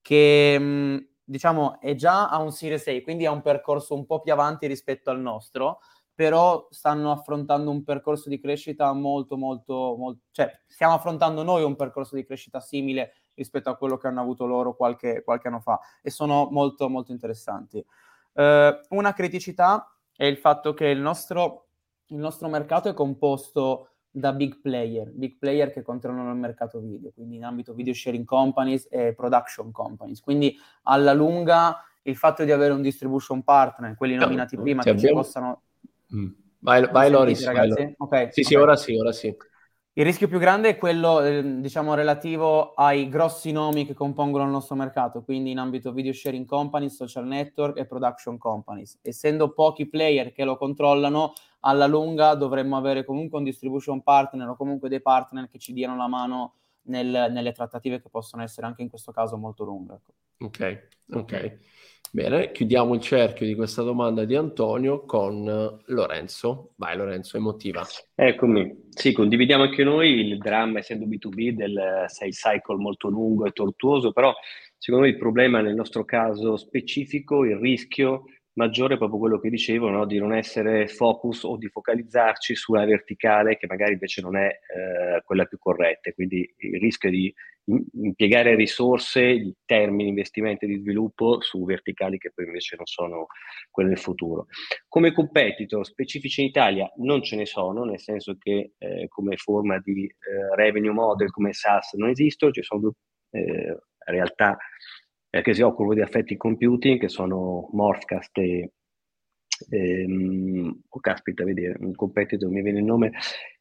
che 0.03 1.09
diciamo 1.25 1.81
è 1.81 1.95
già 1.95 2.29
a 2.29 2.39
un 2.39 2.53
Series 2.53 2.87
A, 2.87 3.01
quindi 3.03 3.25
ha 3.25 3.33
un 3.33 3.41
percorso 3.41 3.95
un 3.95 4.05
po' 4.05 4.21
più 4.21 4.35
avanti 4.35 4.67
rispetto 4.67 5.09
al 5.09 5.21
nostro, 5.21 5.79
però 6.17 6.67
stanno 6.71 7.13
affrontando 7.13 7.71
un 7.71 7.85
percorso 7.85 8.31
di 8.31 8.41
crescita 8.41 8.91
molto, 8.95 9.37
molto, 9.37 9.97
molto, 9.99 10.23
cioè 10.31 10.51
stiamo 10.67 10.95
affrontando 10.95 11.43
noi 11.43 11.63
un 11.63 11.77
percorso 11.77 12.17
di 12.17 12.25
crescita 12.25 12.59
simile 12.59 13.13
rispetto 13.35 13.69
a 13.69 13.77
quello 13.77 13.99
che 13.99 14.07
hanno 14.07 14.23
avuto 14.23 14.47
loro 14.47 14.75
qualche, 14.75 15.23
qualche 15.23 15.49
anno 15.49 15.61
fa 15.61 15.79
e 16.01 16.09
sono 16.09 16.49
molto, 16.51 16.89
molto 16.89 17.13
interessanti. 17.13 17.85
Eh, 18.33 18.81
una 18.89 19.13
criticità 19.13 19.95
è 20.17 20.25
il 20.25 20.39
fatto 20.39 20.73
che 20.73 20.87
il 20.87 21.01
nostro, 21.01 21.67
il 22.07 22.17
nostro 22.17 22.49
mercato 22.49 22.89
è 22.89 22.95
composto 22.95 23.91
da 24.11 24.33
big 24.33 24.63
player, 24.63 25.11
big 25.13 25.37
player 25.37 25.71
che 25.71 25.83
controllano 25.83 26.31
il 26.31 26.39
mercato 26.39 26.81
video, 26.81 27.11
quindi 27.13 27.37
in 27.37 27.45
ambito 27.45 27.75
video 27.75 27.93
sharing 27.93 28.25
companies 28.25 28.89
e 28.91 29.13
production 29.13 29.71
companies. 29.71 30.23
Quindi 30.23 30.57
alla 30.85 31.13
lunga 31.13 31.85
il 32.05 32.17
fatto 32.17 32.43
di 32.43 32.53
avere 32.53 32.73
un 32.73 32.81
distribution 32.81 33.43
partner, 33.43 33.95
quelli 33.97 34.15
nominati 34.15 34.57
prima, 34.57 34.83
che 34.83 34.89
abbiamo... 34.89 35.09
ci 35.09 35.15
possano 35.15 35.63
Mm. 36.15 36.29
Vai, 36.59 36.89
vai 36.91 37.11
Loris, 37.11 37.45
ragazzi. 37.45 37.83
Vai. 37.83 37.95
Okay, 37.97 38.33
sì, 38.33 38.41
okay. 38.41 38.45
sì, 38.45 38.55
ora 38.55 38.77
sì, 38.77 38.97
ora 38.97 39.13
sì. 39.13 39.37
Il 39.99 40.05
rischio 40.05 40.29
più 40.29 40.39
grande 40.39 40.69
è 40.69 40.77
quello, 40.77 41.23
eh, 41.23 41.61
diciamo, 41.61 41.95
relativo 41.95 42.75
ai 42.75 43.09
grossi 43.09 43.51
nomi 43.51 43.87
che 43.87 43.95
compongono 43.95 44.45
il 44.45 44.51
nostro 44.51 44.75
mercato, 44.75 45.23
quindi 45.23 45.53
in 45.53 45.59
ambito 45.59 45.91
video 45.93 46.13
sharing 46.13 46.45
companies, 46.45 46.97
social 46.97 47.27
network 47.27 47.79
e 47.79 47.87
production 47.87 48.37
companies. 48.37 48.99
Essendo 49.01 49.55
pochi 49.55 49.89
player 49.89 50.33
che 50.33 50.45
lo 50.45 50.59
controllano, 50.59 51.33
alla 51.61 51.87
lunga 51.87 52.35
dovremmo 52.35 52.77
avere 52.77 53.05
comunque 53.05 53.39
un 53.39 53.45
distribution 53.45 54.03
partner 54.03 54.49
o 54.49 54.57
comunque 54.57 54.91
dei 54.91 55.01
partner 55.01 55.49
che 55.49 55.59
ci 55.59 55.73
diano 55.73 55.97
la 55.97 56.09
mano 56.09 56.57
nel, 56.89 57.29
nelle 57.31 57.53
trattative 57.53 58.03
che 58.03 58.11
possono 58.11 58.43
essere 58.43 58.67
anche 58.67 58.83
in 58.83 58.91
questo 58.91 59.13
caso 59.13 59.39
molto 59.39 59.65
lunghe. 59.65 59.95
Ecco. 59.95 60.13
Ok, 60.41 60.89
ok. 61.13 61.59
Bene, 62.17 62.51
chiudiamo 62.51 62.95
il 62.95 63.03
cerchio 63.03 63.45
di 63.45 63.55
questa 63.55 63.83
domanda 63.83 64.25
di 64.25 64.35
Antonio 64.35 65.05
con 65.05 65.45
Lorenzo. 65.85 66.71
Vai 66.77 66.97
Lorenzo, 66.97 67.37
emotiva. 67.37 67.87
Eccomi. 68.15 68.87
Sì, 68.89 69.13
condividiamo 69.13 69.65
anche 69.65 69.85
noi 69.85 70.21
il 70.21 70.39
dramma, 70.39 70.79
essendo 70.79 71.05
B2B, 71.05 71.51
del 71.51 72.05
sales 72.07 72.39
cycle 72.41 72.77
molto 72.77 73.11
lungo 73.11 73.45
e 73.45 73.51
tortuoso, 73.51 74.13
però 74.13 74.33
secondo 74.79 75.05
me 75.05 75.13
il 75.13 75.19
problema 75.19 75.61
nel 75.61 75.75
nostro 75.75 76.07
caso 76.07 76.57
specifico, 76.57 77.45
il 77.45 77.57
rischio 77.57 78.23
maggiore 78.57 78.95
è 78.95 78.99
proprio 78.99 79.19
quello 79.19 79.39
che 79.39 79.51
dicevo, 79.51 79.89
no? 79.89 80.07
di 80.07 80.19
non 80.19 80.35
essere 80.35 80.89
focus 80.89 81.45
o 81.45 81.57
di 81.57 81.69
focalizzarci 81.69 82.55
sulla 82.55 82.85
verticale 82.85 83.57
che 83.57 83.67
magari 83.67 83.93
invece 83.93 84.21
non 84.23 84.37
è 84.37 84.47
eh, 84.47 85.23
quella 85.25 85.45
più 85.45 85.59
corretta. 85.59 86.13
Quindi 86.13 86.55
il 86.59 86.81
rischio 86.81 87.11
di 87.11 87.33
impiegare 87.95 88.55
risorse, 88.55 89.57
termini, 89.65 90.11
investimenti 90.11 90.67
di 90.67 90.79
sviluppo 90.79 91.41
su 91.41 91.65
verticali 91.65 92.17
che 92.17 92.31
poi 92.33 92.47
invece 92.47 92.77
non 92.77 92.87
sono 92.87 93.27
quelle 93.71 93.91
del 93.91 93.99
futuro. 93.99 94.47
Come 94.89 95.13
competitor 95.13 95.85
specifici 95.85 96.41
in 96.41 96.47
Italia 96.47 96.91
non 96.97 97.23
ce 97.23 97.37
ne 97.37 97.47
sono, 97.47 97.85
nel 97.85 98.01
senso 98.01 98.37
che 98.39 98.73
eh, 98.79 99.07
come 99.09 99.37
forma 99.37 99.79
di 99.81 100.05
eh, 100.05 100.55
revenue 100.55 100.93
model 100.93 101.31
come 101.31 101.53
SaaS 101.53 101.95
non 101.95 102.09
esistono, 102.09 102.53
ci 102.53 102.63
sono 102.63 102.81
due 102.81 102.93
eh, 103.31 103.77
realtà 104.07 104.57
eh, 105.39 105.43
che 105.43 105.55
si 105.55 105.63
occupano 105.63 105.95
di 105.95 106.01
affetti 106.01 106.37
computing, 106.37 106.99
che 106.99 107.09
sono 107.09 107.69
Morphcast 107.73 108.39
e, 108.39 108.71
ehm, 109.71 110.83
oh 110.89 111.01
caspita, 111.01 111.45
vedi, 111.45 111.71
un 111.79 111.95
competitor, 111.95 112.49
mi 112.51 112.63
viene 112.63 112.79
il 112.79 112.85
nome, 112.85 113.13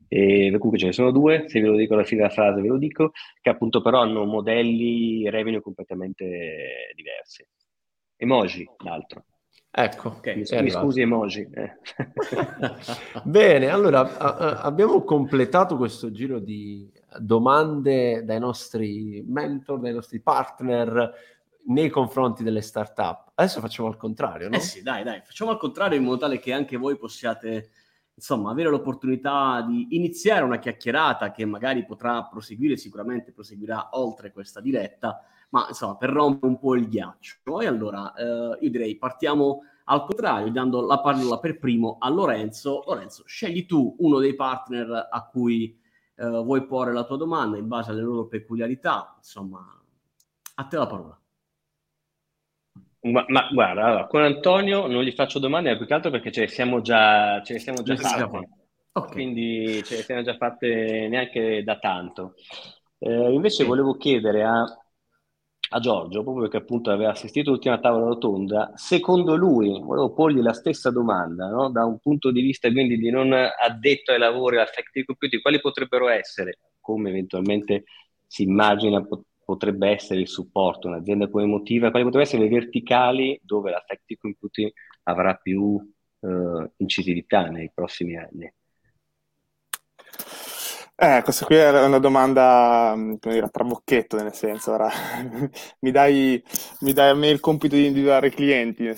e 0.08 0.50
comunque 0.52 0.78
ce 0.78 0.88
ne 0.88 0.94
sono 0.94 1.12
due, 1.12 1.46
se 1.48 1.60
ve 1.60 1.68
lo 1.68 1.76
dico 1.76 1.94
alla 1.94 2.04
fine 2.04 2.22
della 2.22 2.34
frase 2.34 2.62
ve 2.62 2.68
lo 2.68 2.78
dico, 2.78 3.12
che 3.42 3.50
appunto 3.50 3.82
però 3.82 4.02
hanno 4.02 4.26
modelli 4.26 5.30
revenue 5.30 5.62
completamente 5.62 6.92
diversi. 6.96 7.46
Emoji, 8.18 8.66
l'altro. 8.84 9.26
Ecco, 9.78 10.08
okay, 10.08 10.36
mi, 10.36 10.62
mi 10.62 10.70
scusi 10.70 11.02
emoji. 11.02 11.50
Eh. 11.52 11.74
Bene, 13.26 13.68
allora 13.68 14.18
a, 14.18 14.36
a, 14.36 14.62
abbiamo 14.62 15.04
completato 15.04 15.76
questo 15.76 16.12
giro 16.12 16.40
di 16.40 16.90
domande 17.20 18.24
dai 18.24 18.40
nostri 18.40 19.22
mentor, 19.28 19.82
dai 19.82 19.94
nostri 19.94 20.22
partner 20.22 21.14
nei 21.67 21.89
confronti 21.89 22.43
delle 22.43 22.62
startup. 22.62 23.32
Adesso 23.36 23.60
facciamo 23.60 23.88
al 23.88 23.97
contrario, 23.97 24.49
no? 24.49 24.56
Eh 24.56 24.60
sì, 24.60 24.82
dai, 24.82 25.04
dai, 25.04 25.21
facciamo 25.23 25.51
al 25.51 25.58
contrario 25.58 25.97
in 25.97 26.04
modo 26.04 26.17
tale 26.17 26.39
che 26.39 26.54
anche 26.54 26.78
voi 26.78 26.97
possiate, 26.97 27.71
insomma, 28.13 28.51
avere 28.51 28.69
l'opportunità 28.69 29.62
di 29.62 29.88
iniziare 29.91 30.43
una 30.43 30.60
chiacchierata 30.60 31.32
che 31.32 31.45
magari 31.45 31.86
potrà 31.86 32.23
proseguire, 32.25 32.78
sicuramente 32.78 33.32
proseguirà 33.32 33.89
oltre 33.93 34.32
questa 34.32 34.62
diretta, 34.62 35.21
ma 35.49 35.65
insomma, 35.67 35.95
per 35.95 36.10
rompere 36.10 36.51
un 36.51 36.60
po' 36.60 36.75
il 36.75 36.88
ghiaccio. 36.88 37.62
E 37.62 37.67
allora, 37.67 38.13
eh, 38.13 38.58
io 38.60 38.69
direi 38.69 38.97
partiamo 38.97 39.62
al 39.86 40.04
contrario, 40.04 40.51
dando 40.51 40.82
la 40.82 40.99
parola 40.99 41.39
per 41.39 41.60
primo 41.60 41.97
a 41.99 42.10
Lorenzo. 42.10 42.84
Lorenzo, 42.88 43.23
scegli 43.25 43.65
tu 43.65 43.95
uno 43.99 44.19
dei 44.19 44.34
partner 44.34 45.10
a 45.12 45.25
cui 45.28 45.80
eh, 46.15 46.28
vuoi 46.28 46.65
porre 46.65 46.93
la 46.93 47.04
tua 47.04 47.17
domanda 47.17 47.58
in 47.58 47.67
base 47.67 47.91
alle 47.91 48.01
loro 48.01 48.28
peculiarità, 48.28 49.15
insomma, 49.17 49.63
a 50.56 50.63
te 50.65 50.78
la 50.78 50.88
parola. 50.88 51.19
Ma, 53.06 53.24
ma 53.28 53.48
guarda, 53.52 53.84
allora, 53.84 54.08
con 54.08 54.24
Antonio 54.24 54.88
non 54.88 55.04
gli 55.04 55.12
faccio 55.12 55.38
domande, 55.38 55.78
più 55.78 55.86
che 55.86 55.94
altro 55.94 56.10
perché 56.10 56.32
ce 56.32 56.41
le 56.41 56.48
siamo 56.48 56.82
già, 56.82 57.41
ce 57.44 57.54
le 57.54 57.60
siamo 57.60 57.84
già 57.84 57.96
fatte. 57.96 58.50
Okay. 58.91 59.12
Quindi 59.12 59.84
ce 59.84 59.98
le 59.98 60.02
siamo 60.02 60.24
già 60.24 60.36
fatte 60.38 61.08
neanche 61.08 61.63
da 61.63 61.78
tanto. 61.78 62.34
Eh, 62.98 63.32
invece 63.32 63.62
sì. 63.62 63.63
volevo 63.63 63.96
chiedere 63.98 64.44
a, 64.44 64.63
a, 64.63 65.80
Giorgio, 65.80 66.24
proprio 66.24 66.44
perché 66.44 66.58
appunto 66.58 66.89
aveva 66.89 67.12
assistito 67.12 67.50
all'ultima 67.50 67.78
tavola 67.78 68.06
rotonda, 68.06 68.72
secondo 68.76 69.36
lui, 69.36 69.80
volevo 69.82 70.12
porgli 70.13 70.41
la 70.41 70.54
stessa 70.54 70.89
domanda, 70.89 71.48
no? 71.48 71.70
da 71.70 71.86
un 71.86 72.00
punto 72.00 72.32
di 72.32 72.41
vista 72.41 72.72
quindi 72.72 72.98
di 72.98 73.12
non 73.12 73.34
addetto 73.34 74.13
ai 74.13 74.18
lavori 74.18 74.58
al 74.58 74.68
factory 74.68 75.06
computing, 75.06 75.41
quali 75.41 75.60
potrebbero 75.60 76.08
essere, 76.08 76.58
come 76.80 77.10
eventualmente 77.10 77.84
si 78.26 78.44
immagina 78.44 79.06
potrebbe 79.46 79.90
essere 79.90 80.20
il 80.20 80.28
supporto, 80.28 80.88
un'azienda 80.88 81.30
come 81.30 81.46
Motiva, 81.46 81.92
quali 81.92 82.04
potrebbero 82.04 82.24
essere 82.24 82.44
le 82.44 82.50
verticali 82.50 83.40
dove 83.44 83.72
la 83.72 83.84
Tactic 83.86 84.20
Computing 84.20 84.72
avrà 85.04 85.36
più 85.36 85.80
eh, 86.22 86.72
incisività 86.78 87.46
nei 87.46 87.72
prossimi 87.74 88.18
anni? 88.18 88.52
Eh, 90.98 91.22
questa 91.24 91.46
qui 91.46 91.56
è 91.56 91.84
una 91.84 92.00
domanda 92.00 92.93
come 92.96 93.18
dire, 93.20 93.46
a 93.46 93.50
trabocchetto, 93.50 94.16
nel 94.16 94.34
senso, 94.34 94.72
ora 94.72 94.89
mi, 95.82 95.91
dai, 95.91 96.41
mi 96.80 96.93
dai 96.93 97.10
a 97.10 97.14
me 97.14 97.30
il 97.30 97.41
compito 97.41 97.76
di 97.76 97.86
individuare 97.86 98.28
i 98.28 98.32
clienti. 98.32 98.89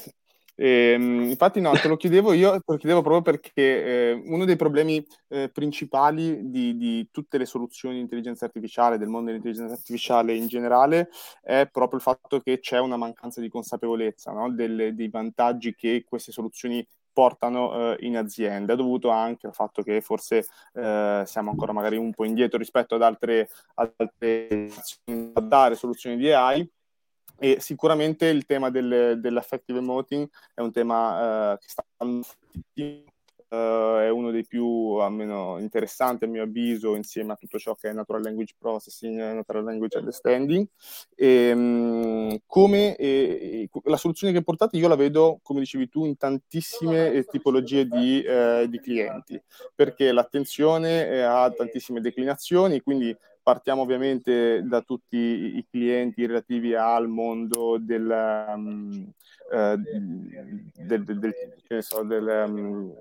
E, 0.59 0.93
ehm, 0.93 1.29
infatti 1.29 1.61
no, 1.61 1.71
te 1.73 1.87
lo 1.87 1.97
chiedevo 1.97 2.33
io, 2.33 2.53
te 2.53 2.63
lo 2.65 2.77
chiedevo 2.77 3.01
proprio 3.01 3.21
perché 3.21 3.85
eh, 4.11 4.11
uno 4.25 4.43
dei 4.43 4.55
problemi 4.55 5.05
eh, 5.27 5.49
principali 5.49 6.49
di, 6.49 6.75
di, 6.75 7.07
tutte 7.11 7.37
le 7.37 7.45
soluzioni 7.45 7.95
di 7.95 8.01
intelligenza 8.01 8.45
artificiale, 8.45 8.97
del 8.97 9.07
mondo 9.07 9.27
dell'intelligenza 9.27 9.75
artificiale 9.75 10.33
in 10.33 10.47
generale, 10.47 11.09
è 11.41 11.69
proprio 11.71 11.99
il 11.99 12.03
fatto 12.03 12.39
che 12.39 12.59
c'è 12.59 12.79
una 12.79 12.97
mancanza 12.97 13.39
di 13.39 13.49
consapevolezza 13.49 14.31
no? 14.31 14.51
Delle, 14.51 14.95
dei 14.95 15.09
vantaggi 15.09 15.75
che 15.75 16.03
queste 16.07 16.31
soluzioni 16.31 16.85
portano 17.13 17.93
eh, 17.93 18.05
in 18.05 18.17
azienda, 18.17 18.75
dovuto 18.75 19.09
anche 19.09 19.47
al 19.47 19.53
fatto 19.53 19.83
che 19.83 20.01
forse 20.01 20.45
eh, 20.73 21.23
siamo 21.25 21.51
ancora 21.51 21.71
magari 21.71 21.97
un 21.97 22.13
po' 22.13 22.25
indietro 22.25 22.57
rispetto 22.57 22.95
ad 22.95 23.01
altre, 23.03 23.49
altre 23.75 24.69
a 25.33 25.41
dare 25.41 25.75
soluzioni 25.75 26.15
di 26.17 26.31
AI 26.31 26.67
e 27.39 27.57
sicuramente 27.59 28.25
il 28.27 28.45
tema 28.45 28.69
del, 28.69 29.19
dell'affective 29.19 29.79
emoting 29.79 30.27
è 30.53 30.61
un 30.61 30.71
tema 30.71 31.53
uh, 31.53 31.57
che 31.57 31.67
sta 31.67 31.85
Uh, 33.49 33.99
è 33.99 34.09
uno 34.09 34.29
dei 34.29 34.45
più 34.45 34.95
almeno 34.95 35.57
interessanti 35.57 36.25
a 36.25 36.27
mio 36.27 36.43
avviso 36.43 36.95
insieme 36.95 37.31
a 37.31 37.37
tutto 37.37 37.57
ciò 37.57 37.75
che 37.75 37.89
è 37.89 37.93
natural 37.93 38.21
language 38.21 38.55
processing 38.59 39.17
natural 39.35 39.63
language 39.63 39.97
understanding. 39.97 40.67
E, 41.15 41.51
um, 41.53 42.37
come 42.45 42.97
e, 42.97 43.69
la 43.85 43.95
soluzione 43.95 44.33
che 44.33 44.43
portate 44.43 44.75
io 44.75 44.89
la 44.89 44.97
vedo 44.97 45.39
come 45.43 45.61
dicevi 45.61 45.87
tu 45.87 46.03
in 46.03 46.17
tantissime 46.17 47.23
tipologie 47.23 47.85
di, 47.85 48.21
uh, 48.27 48.67
di 48.67 48.81
clienti 48.81 49.41
perché 49.73 50.11
l'attenzione 50.11 51.23
ha 51.23 51.49
tantissime 51.49 52.01
declinazioni 52.01 52.81
quindi 52.81 53.15
partiamo 53.47 53.83
ovviamente 53.83 54.61
da 54.65 54.81
tutti 54.81 55.15
i 55.15 55.65
clienti 55.69 56.25
relativi 56.25 56.75
al 56.75 57.07
mondo 57.07 57.77
del, 57.79 58.45
um, 58.53 59.09
uh, 59.53 59.75
del, 60.75 61.05
del, 61.05 61.17
del, 61.17 61.81
so, 61.81 62.03
del 62.03 62.43
um, 62.45 62.93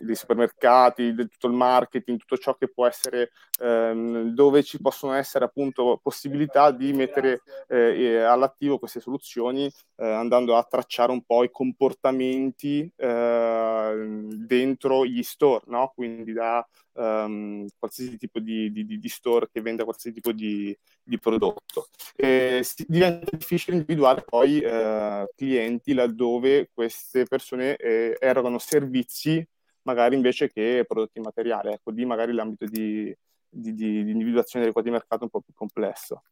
dei 0.00 0.14
supermercati, 0.14 1.14
di 1.14 1.28
tutto 1.28 1.46
il 1.46 1.52
marketing, 1.52 2.18
tutto 2.18 2.36
ciò 2.36 2.54
che 2.56 2.68
può 2.68 2.86
essere 2.86 3.30
ehm, 3.60 4.34
dove 4.34 4.62
ci 4.62 4.80
possono 4.80 5.12
essere 5.12 5.44
appunto 5.44 5.98
possibilità 6.02 6.70
di 6.70 6.92
mettere 6.92 7.42
eh, 7.68 8.18
all'attivo 8.20 8.78
queste 8.78 9.00
soluzioni 9.00 9.70
eh, 9.96 10.06
andando 10.06 10.56
a 10.56 10.64
tracciare 10.64 11.12
un 11.12 11.22
po' 11.22 11.44
i 11.44 11.50
comportamenti 11.50 12.90
eh, 12.96 14.26
dentro 14.46 15.04
gli 15.04 15.22
store, 15.22 15.64
no? 15.66 15.92
quindi 15.94 16.32
da 16.32 16.66
um, 16.98 17.66
qualsiasi 17.78 18.16
tipo 18.16 18.40
di, 18.40 18.70
di, 18.72 18.98
di, 18.98 19.08
store 19.08 19.48
che 19.50 19.60
venda 19.60 19.84
qualsiasi 19.84 20.16
tipo 20.16 20.32
di, 20.32 20.76
di 21.02 21.18
prodotto. 21.18 21.88
E 22.16 22.64
diventa 22.86 23.36
difficile 23.36 23.76
individuare 23.76 24.22
poi 24.22 24.62
uh, 24.64 25.26
clienti 25.34 25.94
laddove 25.94 26.70
queste 26.72 27.24
persone 27.24 27.76
eh, 27.76 28.16
erogano 28.20 28.58
servizi 28.58 29.46
magari 29.88 30.14
invece 30.14 30.50
che 30.50 30.84
prodotti 30.86 31.18
materiali. 31.20 31.72
Ecco, 31.72 31.90
lì 31.90 32.04
magari 32.04 32.32
l'ambito 32.32 32.66
di, 32.66 33.14
di, 33.48 33.72
di, 33.72 34.04
di 34.04 34.10
individuazione 34.10 34.64
delle 34.64 34.72
quote 34.74 34.88
di 34.88 34.94
mercato 34.94 35.22
è 35.22 35.24
un 35.24 35.30
po' 35.30 35.40
più 35.40 35.54
complesso. 35.54 36.22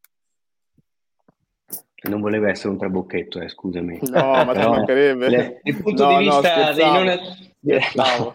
Non 2.09 2.21
voleva 2.21 2.51
essere 2.51 2.69
un 2.69 2.79
trabocchetto, 2.79 3.41
eh, 3.41 3.49
scusami. 3.49 3.99
No, 4.03 4.45
ma 4.45 4.55
ci 4.55 4.69
mancherebbe. 4.69 5.29
Le... 5.29 5.61
Il 5.65 5.83
punto 5.83 6.05
no, 6.05 6.19
di 6.19 6.25
vista 6.25 6.69
no, 6.69 6.75
dei 6.75 7.19
non... 7.61 8.35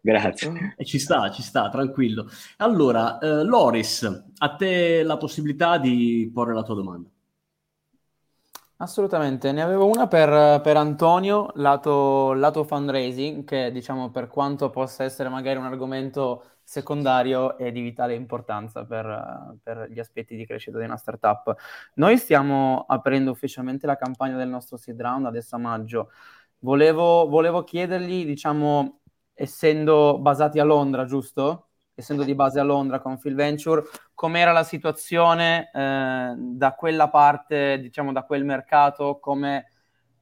Grazie. 0.00 0.74
E 0.76 0.84
ci 0.84 0.98
sta, 0.98 1.30
ci 1.30 1.42
sta, 1.42 1.68
tranquillo. 1.68 2.28
Allora, 2.58 3.18
eh, 3.18 3.42
Loris, 3.42 4.30
a 4.38 4.54
te 4.54 5.02
la 5.02 5.16
possibilità 5.16 5.78
di 5.78 6.30
porre 6.32 6.54
la 6.54 6.62
tua 6.62 6.76
domanda. 6.76 7.10
Assolutamente, 8.78 9.52
ne 9.52 9.62
avevo 9.62 9.86
una 9.86 10.06
per, 10.06 10.60
per 10.60 10.76
Antonio, 10.76 11.50
lato, 11.54 12.34
lato 12.34 12.62
fundraising, 12.62 13.42
che 13.44 13.70
diciamo 13.72 14.10
per 14.10 14.28
quanto 14.28 14.68
possa 14.68 15.02
essere 15.02 15.30
magari 15.30 15.58
un 15.58 15.64
argomento 15.64 16.44
secondario 16.62 17.56
è 17.56 17.72
di 17.72 17.80
vitale 17.80 18.14
importanza 18.14 18.84
per, 18.84 19.56
per, 19.62 19.88
gli 19.90 19.98
aspetti 19.98 20.36
di 20.36 20.44
crescita 20.44 20.76
di 20.78 20.84
una 20.84 20.98
startup. 20.98 21.54
Noi 21.94 22.18
stiamo 22.18 22.84
aprendo 22.86 23.30
ufficialmente 23.30 23.86
la 23.86 23.96
campagna 23.96 24.36
del 24.36 24.48
nostro 24.50 24.76
seed 24.76 25.00
round 25.00 25.24
adesso 25.24 25.56
a 25.56 25.58
maggio. 25.58 26.10
Volevo, 26.58 27.28
volevo 27.28 27.64
chiedergli, 27.64 28.26
diciamo, 28.26 29.00
essendo 29.32 30.18
basati 30.18 30.58
a 30.58 30.64
Londra, 30.64 31.06
giusto? 31.06 31.68
Essendo 31.98 32.24
di 32.24 32.34
base 32.34 32.60
a 32.60 32.62
Londra 32.62 33.00
con 33.00 33.18
Phil 33.18 33.34
Venture, 33.34 33.82
com'era 34.12 34.52
la 34.52 34.64
situazione 34.64 35.70
eh, 35.72 36.34
da 36.36 36.74
quella 36.74 37.08
parte, 37.08 37.80
diciamo 37.80 38.12
da 38.12 38.22
quel 38.22 38.44
mercato, 38.44 39.18
come, 39.18 39.70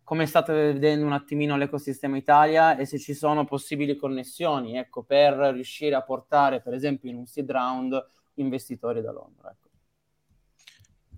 come 0.04 0.26
state 0.26 0.52
vedendo 0.52 1.04
un 1.04 1.12
attimino 1.12 1.56
l'ecosistema 1.56 2.16
Italia 2.16 2.76
e 2.76 2.86
se 2.86 2.98
ci 2.98 3.12
sono 3.12 3.44
possibili 3.44 3.96
connessioni, 3.96 4.78
ecco, 4.78 5.02
per 5.02 5.34
riuscire 5.34 5.96
a 5.96 6.02
portare, 6.02 6.60
per 6.60 6.74
esempio, 6.74 7.10
in 7.10 7.16
un 7.16 7.26
seed 7.26 7.50
round 7.50 8.06
investitori 8.34 9.02
da 9.02 9.10
Londra. 9.10 9.54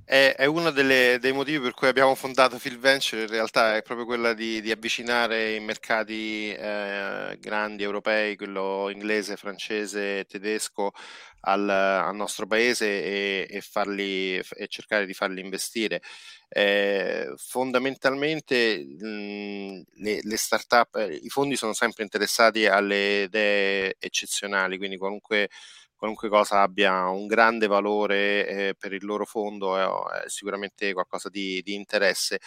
È, 0.09 0.35
è 0.37 0.45
uno 0.45 0.71
delle, 0.71 1.19
dei 1.21 1.33
motivi 1.33 1.59
per 1.59 1.75
cui 1.75 1.89
abbiamo 1.89 2.15
fondato 2.15 2.59
Phil 2.59 2.79
Venture, 2.79 3.23
in 3.23 3.29
realtà 3.29 3.75
è 3.75 3.83
proprio 3.83 4.07
quella 4.07 4.35
di, 4.35 4.61
di 4.61 4.71
avvicinare 4.71 5.55
i 5.57 5.61
mercati 5.61 6.49
eh, 6.53 7.37
grandi 7.41 7.83
europei, 7.83 8.37
quello 8.37 8.89
inglese, 8.89 9.35
francese, 9.37 10.25
tedesco, 10.27 10.93
al, 11.41 11.69
al 11.69 12.15
nostro 12.15 12.47
paese 12.47 12.87
e, 12.87 13.47
e, 13.51 13.61
farli, 13.61 14.37
e, 14.37 14.69
cercare 14.69 15.07
di 15.07 15.13
farli 15.15 15.41
investire. 15.41 16.01
Eh, 16.49 17.33
fondamentalmente 17.37 18.85
mh, 18.85 19.83
le, 20.03 20.21
le 20.23 20.37
start-up, 20.37 20.95
eh, 20.97 21.15
i 21.21 21.29
fondi 21.31 21.57
sono 21.57 21.73
sempre 21.73 22.05
interessati 22.05 22.67
alle 22.67 23.23
idee 23.25 23.97
eccezionali, 23.99 24.79
quindi 24.79 24.97
qualunque 24.99 25.49
qualunque 26.07 26.29
cosa 26.29 26.63
abbia 26.63 27.09
un 27.09 27.27
grande 27.27 27.67
valore 27.67 28.47
eh, 28.47 28.75
per 28.79 28.93
il 28.93 29.05
loro 29.05 29.25
fondo 29.25 29.77
è, 29.77 30.25
è 30.25 30.29
sicuramente 30.29 30.93
qualcosa 30.93 31.29
di, 31.29 31.61
di 31.63 31.75
interesse. 31.75 32.39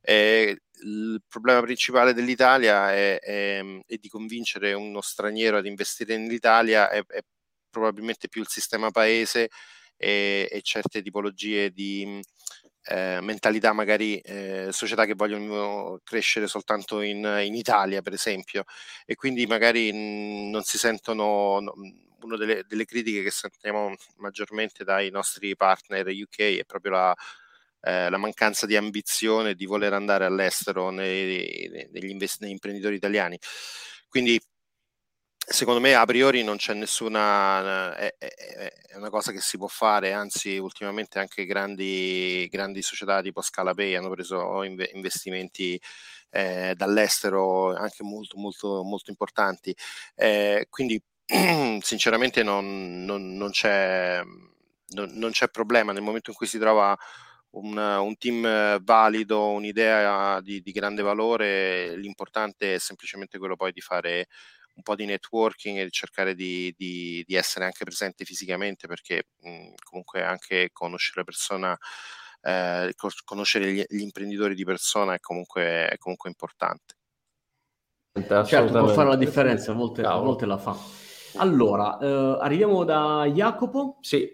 Eh, 0.00 0.56
il 0.84 1.22
problema 1.28 1.60
principale 1.60 2.14
dell'Italia 2.14 2.92
è, 2.92 3.18
è, 3.20 3.62
è, 3.86 3.96
di 3.96 4.08
convincere 4.08 4.72
uno 4.72 5.00
straniero 5.02 5.58
ad 5.58 5.66
investire 5.66 6.16
nell'Italia, 6.16 6.88
è, 6.90 7.04
è 7.06 7.20
probabilmente 7.70 8.28
più 8.28 8.40
il 8.40 8.48
sistema 8.48 8.90
paese 8.90 9.50
e, 9.96 10.48
e 10.50 10.62
certe 10.62 11.02
tipologie 11.02 11.70
di 11.70 12.18
eh, 12.84 13.20
mentalità, 13.20 13.72
magari 13.72 14.18
eh, 14.18 14.68
società 14.72 15.04
che 15.04 15.14
vogliono 15.14 16.00
crescere 16.04 16.46
soltanto 16.46 17.00
in, 17.00 17.24
in, 17.44 17.54
Italia, 17.54 18.02
per 18.02 18.12
esempio, 18.12 18.64
e 19.06 19.14
quindi 19.14 19.46
magari 19.46 19.92
mh, 19.92 20.50
non 20.50 20.62
si 20.62 20.78
sentono. 20.78 21.60
No, 21.60 21.74
una 22.22 22.36
delle, 22.36 22.64
delle, 22.68 22.84
critiche 22.84 23.22
che 23.22 23.32
sentiamo 23.32 23.94
maggiormente 24.18 24.84
dai 24.84 25.10
nostri 25.10 25.56
partner 25.56 26.06
UK 26.06 26.58
è 26.58 26.64
proprio 26.64 26.92
la, 26.92 27.14
eh, 27.80 28.08
la 28.10 28.16
mancanza 28.16 28.64
di 28.66 28.76
ambizione 28.76 29.54
di 29.54 29.66
voler 29.66 29.92
andare 29.92 30.24
all'estero 30.24 30.90
nei, 30.90 31.68
negli 31.90 32.10
invest- 32.10 32.40
negli 32.40 32.52
imprenditori 32.52 32.94
italiani. 32.94 33.38
Quindi 34.08 34.40
secondo 35.52 35.80
me 35.80 35.94
a 35.94 36.04
priori 36.04 36.42
non 36.42 36.56
c'è 36.56 36.74
nessuna 36.74 37.94
è, 37.94 38.14
è, 38.18 38.26
è, 38.88 38.96
una 38.96 39.10
cosa 39.10 39.32
che 39.32 39.40
si 39.40 39.58
può 39.58 39.68
fare 39.68 40.12
anzi 40.12 40.56
ultimamente 40.56 41.18
anche 41.18 41.44
grandi, 41.44 42.48
grandi 42.50 42.82
società 42.82 43.20
tipo 43.22 43.42
Scalapay 43.42 43.94
hanno 43.94 44.10
preso 44.10 44.62
investimenti 44.64 45.80
eh, 46.30 46.74
dall'estero 46.76 47.74
anche 47.74 48.02
molto 48.02 48.38
molto 48.38 48.82
molto 48.82 49.10
importanti. 49.10 49.74
Eh, 50.14 50.66
quindi 50.70 51.00
sinceramente 51.80 52.42
non, 52.42 53.04
non, 53.04 53.36
non, 53.36 53.50
c'è, 53.50 54.22
non, 54.94 55.30
c'è, 55.30 55.48
problema. 55.48 55.92
Nel 55.92 56.02
momento 56.02 56.30
in 56.30 56.36
cui 56.36 56.46
si 56.46 56.58
trova 56.58 56.96
un, 57.50 57.76
un 57.76 58.16
team 58.16 58.82
valido, 58.82 59.48
un'idea 59.50 60.40
di, 60.40 60.60
di, 60.62 60.72
grande 60.72 61.02
valore, 61.02 61.96
l'importante 61.96 62.74
è 62.74 62.78
semplicemente 62.78 63.38
quello 63.38 63.56
poi 63.56 63.72
di 63.72 63.80
fare 63.80 64.28
un 64.74 64.82
po' 64.82 64.94
di 64.94 65.04
networking 65.04 65.78
e 65.78 65.84
di 65.84 65.90
cercare 65.90 66.34
di, 66.34 66.74
di, 66.76 67.22
di 67.26 67.34
essere 67.34 67.64
anche 67.64 67.84
presenti 67.84 68.24
fisicamente 68.24 68.86
perché 68.86 69.28
mh, 69.40 69.74
comunque 69.84 70.22
anche 70.22 70.70
conoscere 70.72 71.24
persona 71.24 71.76
eh, 72.42 72.92
conoscere 73.24 73.72
gli, 73.72 73.84
gli, 73.88 74.00
imprenditori 74.00 74.54
di 74.54 74.64
persona 74.64 75.14
è 75.14 75.20
comunque, 75.20 75.88
è 75.88 75.96
comunque 75.98 76.28
importante. 76.28 76.94
Certo, 78.44 78.78
può 78.78 78.88
fare 78.88 79.08
la 79.08 79.16
differenza, 79.16 79.72
a 79.72 79.74
volte, 79.74 80.02
a 80.02 80.16
volte 80.16 80.44
la 80.44 80.58
fa. 80.58 80.76
Allora, 81.36 81.98
eh, 81.98 82.38
arriviamo 82.40 82.84
da 82.84 83.24
Jacopo. 83.26 83.98
Sì. 84.00 84.30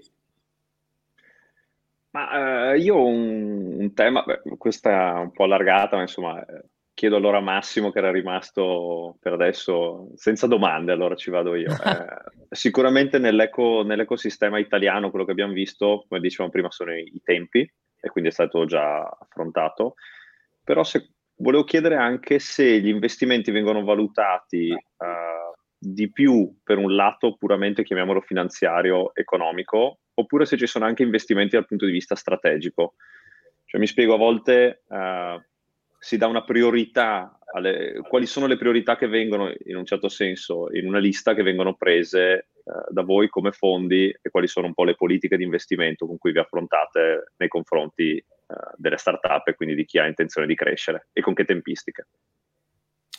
Ma 2.10 2.72
eh, 2.72 2.78
io 2.78 2.96
ho 2.96 3.06
un, 3.06 3.80
un 3.80 3.94
tema, 3.94 4.22
beh, 4.22 4.56
questa 4.56 5.18
è 5.18 5.20
un 5.20 5.30
po' 5.30 5.44
allargata, 5.44 5.96
ma 5.96 6.02
insomma, 6.02 6.44
eh, 6.44 6.64
chiedo 6.98 7.14
allora 7.14 7.36
a 7.38 7.40
Massimo 7.40 7.92
che 7.92 7.98
era 8.00 8.10
rimasto 8.10 9.18
per 9.20 9.32
adesso 9.32 10.10
senza 10.16 10.48
domande, 10.48 10.90
allora 10.90 11.14
ci 11.14 11.30
vado 11.30 11.54
io. 11.54 11.70
Eh, 11.78 12.56
sicuramente 12.56 13.18
nell'eco, 13.18 13.82
nell'ecosistema 13.84 14.58
italiano 14.58 15.10
quello 15.10 15.24
che 15.24 15.30
abbiamo 15.30 15.52
visto, 15.52 16.04
come 16.08 16.20
dicevamo 16.20 16.50
prima, 16.50 16.70
sono 16.72 16.92
i, 16.92 17.08
i 17.14 17.20
tempi, 17.22 17.60
e 17.60 18.08
quindi 18.08 18.30
è 18.30 18.32
stato 18.32 18.64
già 18.64 19.00
affrontato, 19.02 19.94
però 20.64 20.82
se, 20.82 21.10
volevo 21.36 21.62
chiedere 21.62 21.94
anche 21.94 22.40
se 22.40 22.80
gli 22.80 22.88
investimenti 22.88 23.52
vengono 23.52 23.84
valutati 23.84 24.70
uh, 24.70 25.56
di 25.78 26.10
più 26.10 26.52
per 26.64 26.78
un 26.78 26.96
lato 26.96 27.36
puramente, 27.36 27.84
chiamiamolo 27.84 28.22
finanziario, 28.22 29.14
economico, 29.14 30.00
oppure 30.14 30.46
se 30.46 30.56
ci 30.56 30.66
sono 30.66 30.84
anche 30.84 31.04
investimenti 31.04 31.54
dal 31.54 31.66
punto 31.66 31.86
di 31.86 31.92
vista 31.92 32.16
strategico. 32.16 32.94
Cioè, 33.66 33.80
mi 33.80 33.86
spiego, 33.86 34.14
a 34.14 34.18
volte 34.18 34.82
uh, 34.88 35.40
si 35.98 36.16
dà 36.16 36.26
una 36.26 36.44
priorità, 36.44 37.38
alle, 37.52 38.00
quali 38.08 38.26
sono 38.26 38.46
le 38.46 38.56
priorità 38.56 38.96
che 38.96 39.08
vengono, 39.08 39.52
in 39.64 39.76
un 39.76 39.84
certo 39.84 40.08
senso, 40.08 40.68
in 40.72 40.86
una 40.86 40.98
lista 40.98 41.34
che 41.34 41.42
vengono 41.42 41.74
prese 41.74 42.48
uh, 42.62 42.92
da 42.92 43.02
voi 43.02 43.28
come 43.28 43.52
fondi 43.52 44.08
e 44.08 44.30
quali 44.30 44.46
sono 44.46 44.66
un 44.66 44.74
po' 44.74 44.84
le 44.84 44.94
politiche 44.94 45.36
di 45.36 45.44
investimento 45.44 46.06
con 46.06 46.18
cui 46.18 46.32
vi 46.32 46.38
affrontate 46.38 47.32
nei 47.36 47.48
confronti 47.48 48.24
uh, 48.46 48.54
delle 48.76 48.96
start-up 48.96 49.48
e 49.48 49.54
quindi 49.54 49.74
di 49.74 49.84
chi 49.84 49.98
ha 49.98 50.06
intenzione 50.06 50.46
di 50.46 50.54
crescere 50.54 51.08
e 51.12 51.20
con 51.20 51.34
che 51.34 51.44
tempistiche. 51.44 52.06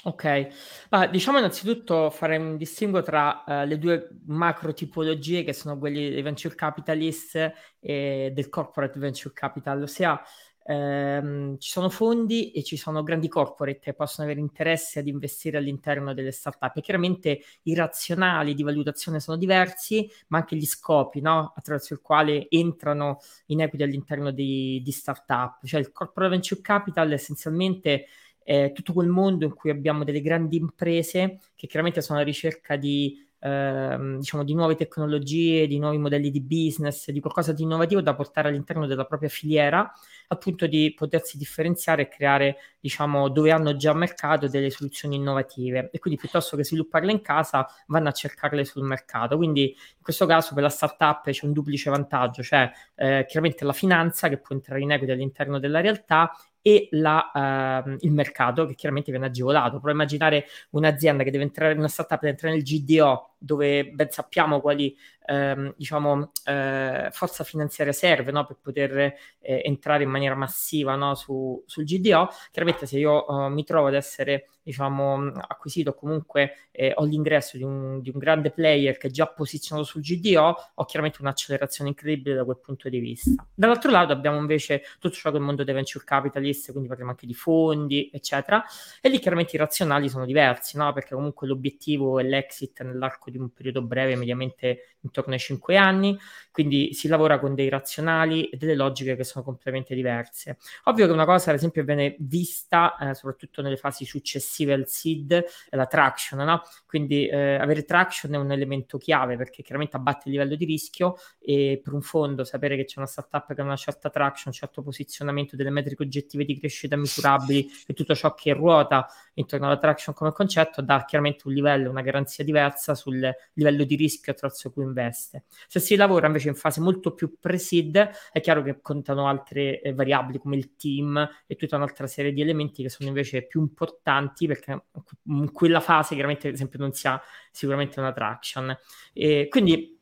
Ok, 0.01 0.47
ma 0.91 1.07
diciamo 1.07 1.39
innanzitutto 1.39 2.09
fare 2.09 2.37
un 2.37 2.55
distinguo 2.55 3.01
tra 3.01 3.43
uh, 3.45 3.65
le 3.65 3.77
due 3.77 4.07
macro 4.27 4.71
tipologie 4.71 5.43
che 5.43 5.51
sono 5.51 5.77
quelli 5.77 6.09
dei 6.09 6.21
venture 6.21 6.55
capitalist 6.55 7.35
e 7.81 8.31
del 8.33 8.47
corporate 8.47 8.97
venture 8.97 9.33
capital, 9.33 9.81
ossia 9.81 10.21
ehm, 10.69 11.57
ci 11.57 11.71
sono 11.71 11.89
fondi 11.89 12.51
e 12.51 12.63
ci 12.63 12.77
sono 12.77 13.01
grandi 13.01 13.27
corporate 13.27 13.79
che 13.79 13.93
possono 13.93 14.27
avere 14.27 14.39
interesse 14.39 14.99
ad 14.99 15.07
investire 15.07 15.57
all'interno 15.57 16.13
delle 16.13 16.31
startup 16.31 16.77
e 16.77 16.81
chiaramente 16.81 17.41
i 17.63 17.73
razionali 17.73 18.53
di 18.53 18.61
valutazione 18.61 19.19
sono 19.19 19.35
diversi, 19.35 20.09
ma 20.27 20.37
anche 20.37 20.55
gli 20.55 20.65
scopi 20.65 21.21
no? 21.21 21.53
attraverso 21.55 21.93
il 21.93 22.01
quale 22.01 22.47
entrano 22.49 23.19
in 23.47 23.61
equity 23.61 23.83
all'interno 23.83 24.29
di, 24.31 24.79
di 24.83 24.91
startup, 24.91 25.65
cioè 25.65 25.79
il 25.79 25.91
corporate 25.91 26.33
venture 26.33 26.61
capital 26.61 27.11
essenzialmente 27.11 28.05
eh, 28.43 28.71
tutto 28.71 28.93
quel 28.93 29.07
mondo 29.07 29.45
in 29.45 29.53
cui 29.53 29.71
abbiamo 29.71 30.03
delle 30.03 30.21
grandi 30.21 30.57
imprese 30.57 31.39
che 31.55 31.67
chiaramente 31.67 32.01
sono 32.01 32.19
alla 32.19 32.27
ricerca 32.27 32.75
di, 32.75 33.27
eh, 33.39 34.15
diciamo, 34.17 34.43
di 34.43 34.53
nuove 34.53 34.75
tecnologie, 34.75 35.67
di 35.67 35.79
nuovi 35.79 35.97
modelli 35.97 36.29
di 36.29 36.41
business, 36.41 37.09
di 37.09 37.19
qualcosa 37.19 37.53
di 37.53 37.63
innovativo 37.63 38.01
da 38.01 38.13
portare 38.15 38.49
all'interno 38.49 38.85
della 38.85 39.05
propria 39.05 39.29
filiera, 39.29 39.91
appunto 40.27 40.67
di 40.67 40.93
potersi 40.95 41.37
differenziare 41.37 42.03
e 42.03 42.07
creare, 42.07 42.57
diciamo, 42.79 43.29
dove 43.29 43.51
hanno 43.51 43.75
già 43.75 43.93
mercato 43.93 44.47
delle 44.47 44.69
soluzioni 44.69 45.15
innovative 45.15 45.89
e 45.91 45.99
quindi 45.99 46.19
piuttosto 46.19 46.55
che 46.57 46.63
svilupparle 46.63 47.11
in 47.11 47.21
casa 47.21 47.65
vanno 47.87 48.09
a 48.09 48.11
cercarle 48.11 48.65
sul 48.65 48.83
mercato. 48.83 49.37
Quindi 49.37 49.69
in 49.69 50.01
questo 50.01 50.25
caso 50.25 50.53
per 50.53 50.63
la 50.63 50.69
startup 50.69 51.29
c'è 51.29 51.45
un 51.45 51.53
duplice 51.53 51.89
vantaggio, 51.89 52.43
cioè 52.43 52.69
eh, 52.95 53.25
chiaramente 53.27 53.63
la 53.65 53.73
finanza 53.73 54.27
che 54.27 54.37
può 54.37 54.55
entrare 54.55 54.81
in 54.81 54.91
equity 54.91 55.11
all'interno 55.11 55.59
della 55.59 55.81
realtà 55.81 56.31
e 56.61 56.87
la, 56.91 57.83
uh, 57.85 57.95
il 57.99 58.11
mercato 58.11 58.65
che 58.65 58.75
chiaramente 58.75 59.11
viene 59.11 59.27
agevolato. 59.27 59.77
Prova 59.77 59.89
a 59.89 59.93
immaginare 59.93 60.45
un'azienda 60.71 61.23
che 61.23 61.31
deve 61.31 61.43
entrare, 61.43 61.73
una 61.77 61.87
startup 61.87 62.19
deve 62.19 62.31
entrare 62.31 62.55
nel 62.55 62.63
GDO 62.63 63.35
dove 63.39 63.85
ben 63.85 64.11
sappiamo 64.11 64.59
quali 64.59 64.95
ehm, 65.25 65.73
diciamo, 65.77 66.31
eh, 66.45 67.09
forza 67.11 67.43
finanziaria 67.43 67.93
serve 67.93 68.31
no? 68.31 68.45
per 68.45 68.57
poter 68.61 68.97
eh, 68.97 69.61
entrare 69.63 70.03
in 70.03 70.09
maniera 70.09 70.35
massiva 70.35 70.95
no? 70.95 71.15
Su, 71.15 71.63
sul 71.65 71.85
GDO. 71.85 72.29
Chiaramente 72.51 72.85
se 72.85 72.97
io 72.97 73.25
uh, 73.25 73.47
mi 73.49 73.63
trovo 73.63 73.87
ad 73.87 73.93
essere 73.93 74.49
diciamo, 74.69 75.31
acquisito 75.47 75.95
comunque 75.95 76.67
eh, 76.71 76.93
ho 76.95 77.03
l'ingresso 77.03 77.57
di 77.57 77.63
un, 77.63 78.01
di 78.01 78.11
un, 78.13 78.19
grande 78.19 78.51
player 78.51 78.97
che 78.97 79.07
è 79.07 79.09
già 79.09 79.25
posizionato 79.25 79.87
sul 79.87 80.01
GDO, 80.01 80.55
ho 80.75 80.85
chiaramente 80.85 81.21
un'accelerazione 81.21 81.89
incredibile 81.89 82.35
da 82.35 82.43
quel 82.43 82.59
punto 82.59 82.87
di 82.87 82.99
vista. 82.99 83.47
Dall'altro 83.53 83.89
lato 83.89 84.11
abbiamo 84.11 84.37
invece 84.37 84.83
tutto 84.99 85.15
ciò 85.15 85.31
che 85.31 85.37
è 85.37 85.39
il 85.39 85.45
mondo 85.45 85.63
dei 85.63 85.73
venture 85.73 86.03
capitalist, 86.05 86.69
quindi 86.69 86.87
parliamo 86.87 87.11
anche 87.11 87.25
di 87.25 87.33
fondi, 87.33 88.11
eccetera, 88.13 88.63
e 89.01 89.09
lì 89.09 89.17
chiaramente 89.17 89.55
i 89.55 89.59
razionali 89.59 90.07
sono 90.07 90.25
diversi, 90.25 90.77
no? 90.77 90.93
perché 90.93 91.15
comunque 91.15 91.47
l'obiettivo 91.47 92.19
è 92.19 92.23
l'exit 92.23 92.83
nell'arco 92.83 93.28
di 93.29 93.37
un 93.37 93.51
periodo 93.51 93.81
breve, 93.81 94.15
mediamente 94.15 94.95
intorno 95.01 95.33
ai 95.33 95.39
5 95.39 95.77
anni, 95.77 96.17
quindi 96.51 96.93
si 96.93 97.07
lavora 97.07 97.39
con 97.39 97.55
dei 97.55 97.69
razionali 97.69 98.49
e 98.49 98.57
delle 98.57 98.75
logiche 98.75 99.15
che 99.15 99.23
sono 99.23 99.43
completamente 99.43 99.95
diverse. 99.95 100.57
Ovvio 100.85 101.05
che 101.05 101.11
una 101.11 101.25
cosa, 101.25 101.51
ad 101.51 101.55
esempio, 101.55 101.83
viene 101.83 102.15
vista 102.19 102.97
eh, 102.97 103.13
soprattutto 103.13 103.61
nelle 103.61 103.77
fasi 103.77 104.05
successive 104.05 104.73
al 104.73 104.87
seed 104.87 105.45
è 105.69 105.75
la 105.75 105.85
traction, 105.85 106.43
no? 106.43 106.61
Quindi 106.85 107.27
eh, 107.27 107.55
avere 107.55 107.83
traction 107.83 108.33
è 108.33 108.37
un 108.37 108.51
elemento 108.51 108.97
chiave 108.97 109.37
perché 109.37 109.61
chiaramente 109.61 109.95
abbatte 109.95 110.23
il 110.25 110.33
livello 110.33 110.55
di 110.55 110.65
rischio 110.65 111.15
e 111.39 111.79
per 111.83 111.93
un 111.93 112.01
fondo 112.01 112.43
sapere 112.43 112.75
che 112.75 112.85
c'è 112.85 112.99
una 112.99 113.07
startup 113.07 113.53
che 113.53 113.61
ha 113.61 113.63
una 113.63 113.75
certa 113.75 114.09
traction, 114.09 114.47
un 114.47 114.53
certo 114.53 114.81
posizionamento, 114.81 115.55
delle 115.55 115.69
metriche 115.69 116.03
oggettive 116.03 116.45
di 116.45 116.57
crescita 116.57 116.95
misurabili 116.95 117.69
e 117.87 117.93
tutto 117.93 118.15
ciò 118.15 118.33
che 118.33 118.53
ruota 118.53 119.07
intorno 119.35 119.67
alla 119.67 119.77
traction 119.77 120.13
come 120.13 120.31
concetto 120.31 120.81
dà 120.81 121.05
chiaramente 121.05 121.47
un 121.47 121.53
livello, 121.53 121.89
una 121.89 122.01
garanzia 122.01 122.43
diversa 122.43 122.95
sul 122.95 123.18
livello 123.53 123.83
di 123.83 123.95
rischio 123.95 124.31
attraverso 124.31 124.71
cui 124.71 124.83
investe. 124.83 125.43
Se 125.67 125.79
si 125.79 125.95
lavora 125.95 126.27
invece 126.27 126.49
in 126.49 126.55
fase 126.55 126.81
molto 126.81 127.13
più 127.13 127.37
pre-seed, 127.39 128.09
è 128.31 128.39
chiaro 128.41 128.61
che 128.61 128.81
contano 128.81 129.27
altre 129.27 129.81
eh, 129.81 129.93
variabili 129.93 130.39
come 130.39 130.55
il 130.55 130.75
team 130.75 131.29
e 131.45 131.55
tutta 131.55 131.75
un'altra 131.75 132.07
serie 132.07 132.33
di 132.33 132.41
elementi 132.41 132.83
che 132.83 132.89
sono 132.89 133.09
invece 133.09 133.45
più 133.45 133.61
importanti 133.61 134.47
perché 134.47 134.85
in 135.25 135.51
quella 135.51 135.79
fase 135.79 136.13
chiaramente 136.13 136.47
ad 136.47 136.53
esempio 136.53 136.79
non 136.79 136.93
si 136.93 137.07
ha 137.07 137.21
sicuramente 137.51 137.99
una 137.99 138.11
traction. 138.11 138.77
E 139.13 139.47
quindi 139.49 139.97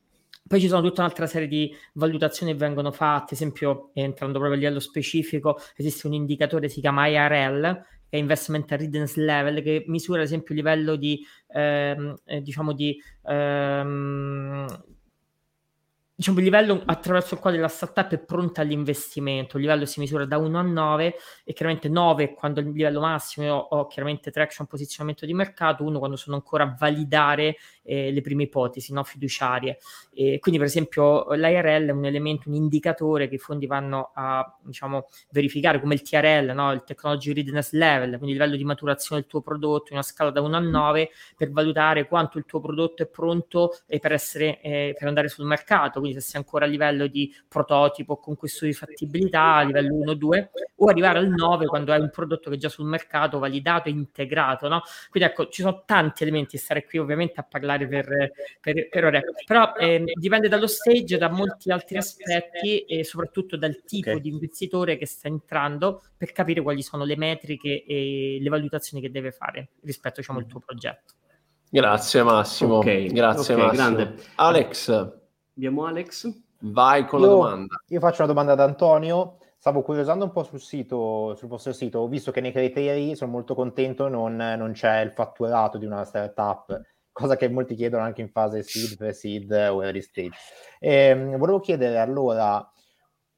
poi 0.48 0.60
ci 0.60 0.68
sono 0.68 0.80
tutta 0.80 1.02
un'altra 1.02 1.26
serie 1.26 1.46
di 1.46 1.74
valutazioni 1.92 2.52
che 2.52 2.58
vengono 2.58 2.90
fatte, 2.90 3.34
ad 3.34 3.40
esempio 3.40 3.90
entrando 3.92 4.38
proprio 4.38 4.58
a 4.58 4.62
livello 4.62 4.80
specifico, 4.80 5.60
esiste 5.76 6.06
un 6.06 6.14
indicatore, 6.14 6.70
si 6.70 6.80
chiama 6.80 7.06
IRL, 7.06 7.84
è 8.08 8.16
Investment 8.16 8.70
Readiness 8.70 9.14
Level, 9.16 9.62
che 9.62 9.84
misura 9.86 10.20
ad 10.20 10.26
esempio 10.26 10.54
il 10.54 10.60
livello 10.60 10.96
di, 10.96 11.24
ehm, 11.48 12.14
eh, 12.24 12.42
diciamo 12.42 12.72
di, 12.72 13.00
ehm, 13.24 14.66
diciamo, 16.18 16.38
il 16.38 16.44
livello 16.44 16.82
attraverso 16.84 17.34
il 17.34 17.40
quale 17.40 17.58
la 17.58 17.68
startup 17.68 18.10
è 18.10 18.18
pronta 18.18 18.60
all'investimento. 18.62 19.56
Il 19.56 19.62
livello 19.62 19.86
si 19.86 20.00
misura 20.00 20.24
da 20.24 20.36
1 20.38 20.58
a 20.58 20.62
9 20.62 21.14
e 21.44 21.52
chiaramente 21.52 21.88
9 21.88 22.34
quando 22.34 22.58
il 22.58 22.70
livello 22.72 23.00
massimo 23.00 23.46
io 23.46 23.54
ho 23.54 23.86
chiaramente 23.86 24.32
traction 24.32 24.66
posizionamento 24.66 25.24
di 25.26 25.34
mercato, 25.34 25.84
1 25.84 25.98
quando 25.98 26.16
sono 26.16 26.34
ancora 26.34 26.64
a 26.64 26.74
validare 26.76 27.56
eh, 27.88 28.12
le 28.12 28.20
prime 28.20 28.44
ipotesi 28.44 28.92
no, 28.92 29.02
fiduciarie. 29.02 29.78
E 30.12 30.38
quindi 30.40 30.60
per 30.60 30.68
esempio 30.68 31.32
l'IRL 31.32 31.88
è 31.88 31.90
un 31.90 32.04
elemento, 32.04 32.48
un 32.48 32.54
indicatore 32.54 33.28
che 33.28 33.36
i 33.36 33.38
fondi 33.38 33.66
vanno 33.66 34.10
a 34.14 34.56
diciamo, 34.62 35.06
verificare 35.30 35.80
come 35.80 35.94
il 35.94 36.02
TRL, 36.02 36.52
no, 36.54 36.72
il 36.72 36.84
Technology 36.84 37.32
Readiness 37.32 37.72
Level, 37.72 38.10
quindi 38.10 38.30
il 38.30 38.32
livello 38.32 38.56
di 38.56 38.64
maturazione 38.64 39.20
del 39.22 39.30
tuo 39.30 39.40
prodotto 39.40 39.86
in 39.88 39.94
una 39.94 40.02
scala 40.02 40.30
da 40.30 40.40
1 40.40 40.56
a 40.56 40.60
9 40.60 41.10
per 41.36 41.50
valutare 41.50 42.06
quanto 42.06 42.38
il 42.38 42.44
tuo 42.44 42.60
prodotto 42.60 43.02
è 43.02 43.06
pronto 43.06 43.78
eh, 43.86 43.98
per, 43.98 44.12
essere, 44.12 44.60
eh, 44.60 44.94
per 44.96 45.08
andare 45.08 45.28
sul 45.28 45.46
mercato 45.46 46.00
quindi 46.00 46.20
se 46.20 46.26
sei 46.26 46.40
ancora 46.40 46.64
a 46.64 46.68
livello 46.68 47.06
di 47.06 47.34
prototipo 47.46 48.16
con 48.18 48.36
questo 48.36 48.64
di 48.64 48.72
fattibilità, 48.72 49.54
a 49.54 49.62
livello 49.62 49.94
1-2, 49.96 50.48
o 50.76 50.88
arrivare 50.88 51.18
al 51.18 51.28
9 51.28 51.66
quando 51.66 51.92
hai 51.92 52.00
un 52.00 52.10
prodotto 52.10 52.50
che 52.50 52.56
è 52.56 52.58
già 52.58 52.68
sul 52.68 52.86
mercato, 52.86 53.38
validato 53.38 53.88
e 53.88 53.92
integrato, 53.92 54.68
no? 54.68 54.82
Quindi 55.10 55.28
ecco, 55.30 55.48
ci 55.48 55.62
sono 55.62 55.82
tanti 55.84 56.22
elementi, 56.22 56.56
stare 56.56 56.84
qui 56.84 56.98
ovviamente 56.98 57.40
a 57.40 57.42
parlare 57.42 57.77
per, 57.86 58.32
per, 58.60 58.88
per 58.88 59.04
ore, 59.04 59.22
però 59.46 59.74
eh, 59.74 60.04
dipende 60.14 60.48
dallo 60.48 60.66
stage, 60.66 61.18
da 61.18 61.28
molti 61.28 61.70
altri 61.70 61.96
aspetti 61.98 62.80
e 62.80 63.04
soprattutto 63.04 63.56
dal 63.56 63.82
tipo 63.84 64.10
okay. 64.10 64.22
di 64.22 64.30
investitore 64.30 64.96
che 64.96 65.06
sta 65.06 65.28
entrando 65.28 66.02
per 66.16 66.32
capire 66.32 66.62
quali 66.62 66.82
sono 66.82 67.04
le 67.04 67.16
metriche 67.16 67.84
e 67.84 68.38
le 68.40 68.48
valutazioni 68.48 69.02
che 69.02 69.10
deve 69.10 69.30
fare 69.30 69.68
rispetto 69.82 70.20
diciamo, 70.20 70.38
al 70.38 70.46
tuo 70.46 70.60
progetto. 70.60 71.14
Grazie 71.70 72.22
Massimo. 72.22 72.78
Okay. 72.78 73.06
Grazie 73.12 73.54
okay, 73.54 73.66
Massimo. 73.66 73.94
Grande. 73.94 74.22
Alex, 74.36 75.16
Abbiamo 75.58 75.86
Alex. 75.86 76.32
Vai 76.60 77.04
con 77.04 77.18
io, 77.18 77.26
la 77.26 77.32
domanda. 77.32 77.82
Io 77.88 77.98
faccio 77.98 78.22
una 78.22 78.32
domanda 78.32 78.52
ad 78.52 78.60
Antonio. 78.60 79.38
Stavo 79.58 79.82
curiosando 79.82 80.24
un 80.24 80.30
po' 80.30 80.44
sul 80.44 80.60
sito, 80.60 81.34
sul 81.34 81.48
vostro 81.48 81.72
sito, 81.72 81.98
ho 81.98 82.06
visto 82.06 82.30
che 82.30 82.40
nei 82.40 82.52
criteri 82.52 83.16
sono 83.16 83.32
molto 83.32 83.56
contento, 83.56 84.06
non, 84.06 84.36
non 84.36 84.70
c'è 84.70 85.00
il 85.00 85.10
fatturato 85.10 85.78
di 85.78 85.84
una 85.84 86.04
startup, 86.04 86.80
cosa 87.18 87.36
che 87.36 87.48
molti 87.48 87.74
chiedono 87.74 88.04
anche 88.04 88.20
in 88.20 88.30
fase 88.30 88.62
seed, 88.62 88.96
pre-seed 88.96 89.50
o 89.50 89.82
early 89.82 90.00
stage. 90.00 90.36
E, 90.78 90.92
ehm, 90.94 91.36
volevo 91.36 91.58
chiedere 91.58 91.98
allora 91.98 92.66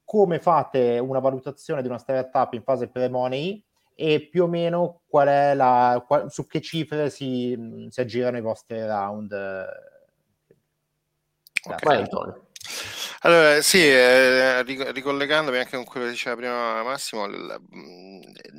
come 0.05 0.39
fate 0.39 0.99
una 0.99 1.21
valutazione 1.21 1.81
di 1.81 1.89
una 1.89 1.99
startup 1.99 2.53
in 2.53 2.63
fase 2.63 2.89
pre-money 2.89 3.65
e 3.95 4.29
più 4.31 4.45
o 4.45 4.47
meno 4.49 5.03
qual 5.07 5.29
è 5.29 5.55
la, 5.55 6.03
qual, 6.07 6.31
su 6.31 6.47
che 6.47 6.61
cifre 6.61 7.11
si, 7.11 7.87
si 7.89 8.01
aggirano 8.01 8.37
i 8.37 8.43
vostri 8.43 8.85
round. 8.85 9.33
Antonio. 11.85 12.49
Allora, 13.21 13.61
sì, 13.61 13.87
eh, 13.87 14.63
ricollegandomi 14.63 15.59
anche 15.59 15.77
con 15.77 15.85
quello 15.85 16.07
che 16.07 16.13
diceva 16.13 16.37
prima 16.37 16.83
Massimo, 16.83 17.27
l- 17.27 17.61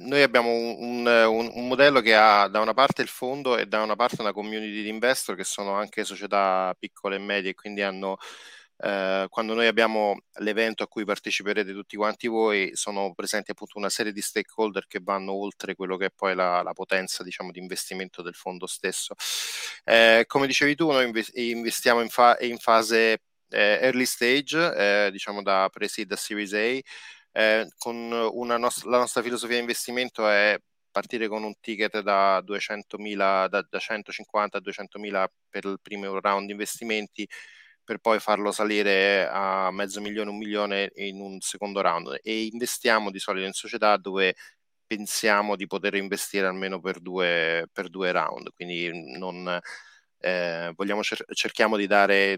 noi 0.02 0.22
abbiamo 0.22 0.50
un, 0.50 1.06
un, 1.06 1.52
un, 1.54 1.68
modello 1.68 2.02
che 2.02 2.16
ha 2.16 2.48
da 2.48 2.60
una 2.60 2.74
parte 2.74 3.02
il 3.02 3.08
fondo 3.08 3.58
e 3.58 3.66
da 3.68 3.82
una 3.82 3.96
parte 3.96 4.22
una 4.22 4.34
community 4.34 4.84
di 4.84 4.90
investor 4.90 5.36
che 5.36 5.44
sono 5.44 5.74
anche 5.74 6.04
società 6.04 6.76
piccole 6.78 7.16
e 7.16 7.20
medie, 7.20 7.54
quindi 7.54 7.82
hanno 7.82 8.18
eh, 8.84 9.28
quando 9.30 9.54
noi 9.54 9.68
abbiamo 9.68 10.24
l'evento 10.40 10.82
a 10.84 10.88
cui 10.88 11.06
parteciperete 11.06 11.72
tutti 11.72 11.96
quanti 11.96 12.28
voi, 12.28 12.72
sono 12.74 13.14
presenti 13.14 13.52
appunto 13.52 13.78
una 13.78 13.90
serie 13.90 14.12
di 14.12 14.22
stakeholder 14.22 14.88
che 14.88 15.00
vanno 15.04 15.34
oltre 15.34 15.76
quello 15.76 15.98
che 15.98 16.06
è 16.08 16.12
poi 16.12 16.34
la, 16.34 16.64
la 16.64 16.74
potenza 16.74 17.24
diciamo, 17.24 17.52
di 17.52 17.60
investimento 17.60 18.24
del 18.24 18.34
fondo 18.34 18.66
stesso. 18.66 19.14
Eh, 19.84 20.24
come 20.28 20.48
dicevi 20.48 20.76
tu, 20.76 20.90
noi 20.92 21.12
investiamo 21.36 22.02
in, 22.02 22.10
fa- 22.10 22.38
in 22.42 22.58
fase 22.58 23.22
eh, 23.50 23.80
early 23.82 24.06
stage, 24.06 24.58
eh, 25.06 25.12
diciamo 25.12 25.44
da 25.44 25.70
pre-seed 25.72 26.12
a 26.12 26.16
Series 26.16 26.54
A, 26.54 26.80
eh, 27.32 27.68
con 27.78 28.08
nos- 28.08 28.84
la 28.84 28.98
nostra 28.98 29.22
filosofia 29.22 29.56
di 29.56 29.62
investimento 29.62 30.28
è 30.28 30.58
partire 30.92 31.28
con 31.28 31.44
un 31.44 31.54
ticket 31.62 32.02
da 32.02 32.42
200.000, 32.42 33.48
da, 33.48 33.66
da 33.70 33.80
150 33.80 34.58
a 34.58 34.62
200.000 34.62 35.28
per 35.50 35.66
il 35.66 35.80
primo 35.82 36.20
round 36.20 36.46
di 36.48 36.52
investimenti 36.52 37.28
per 37.84 37.98
poi 38.00 38.20
farlo 38.20 38.52
salire 38.52 39.28
a 39.30 39.72
mezzo 39.72 40.02
milione, 40.02 40.30
un 40.30 40.38
milione 40.38 40.92
in 40.96 41.20
un 41.20 41.40
secondo 41.42 41.82
round. 41.82 42.20
E 42.22 42.46
investiamo 42.46 43.12
di 43.12 43.20
solito 43.20 43.46
in 43.48 43.54
società 43.54 43.98
dove 43.98 44.36
pensiamo 44.86 45.56
di 45.56 45.68
poter 45.68 45.96
investire 45.96 46.48
almeno 46.48 46.80
per 46.82 47.00
due, 47.00 47.68
per 47.72 47.90
due 47.90 48.12
round, 48.12 48.50
quindi 48.56 48.90
non, 49.18 49.48
eh, 50.20 50.74
cer- 51.02 51.34
cerchiamo 51.34 51.78
di 51.78 51.88
dare 51.88 52.38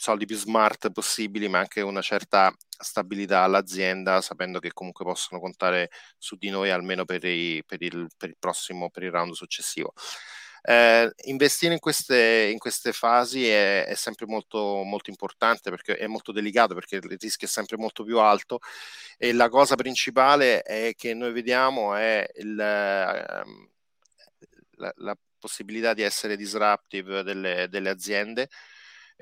soldi 0.00 0.24
più 0.24 0.36
smart 0.36 0.90
possibili, 0.92 1.46
ma 1.46 1.58
anche 1.58 1.82
una 1.82 2.00
certa 2.00 2.50
stabilità 2.68 3.42
all'azienda, 3.42 4.22
sapendo 4.22 4.58
che 4.58 4.72
comunque 4.72 5.04
possono 5.04 5.38
contare 5.40 5.90
su 6.16 6.36
di 6.36 6.48
noi 6.48 6.70
almeno 6.70 7.04
per, 7.04 7.22
i, 7.24 7.62
per, 7.66 7.82
il, 7.82 8.08
per 8.16 8.30
il, 8.30 8.36
prossimo, 8.38 8.88
per 8.88 9.02
il 9.02 9.10
round 9.10 9.34
successivo. 9.34 9.92
Eh, 10.62 11.10
investire 11.24 11.74
in 11.74 11.80
queste, 11.80 12.48
in 12.50 12.58
queste 12.58 12.92
fasi 12.92 13.46
è, 13.46 13.84
è, 13.84 13.94
sempre 13.94 14.24
molto, 14.26 14.82
molto 14.84 15.10
importante 15.10 15.70
perché 15.70 15.96
è 15.96 16.06
molto 16.06 16.32
delicato 16.32 16.74
perché 16.74 16.96
il 16.96 17.02
rischio 17.18 17.46
è 17.46 17.50
sempre 17.50 17.78
molto 17.78 18.04
più 18.04 18.18
alto 18.18 18.60
e 19.16 19.32
la 19.32 19.48
cosa 19.48 19.74
principale 19.74 20.60
è 20.62 20.92
che 20.94 21.14
noi 21.14 21.32
vediamo 21.32 21.94
è 21.94 22.26
il, 22.36 22.58
ehm, 22.60 23.68
la, 24.76 24.92
la, 24.96 25.16
possibilità 25.38 25.94
di 25.94 26.02
essere 26.02 26.36
disruptive 26.36 27.22
delle, 27.22 27.66
delle 27.70 27.88
aziende 27.88 28.50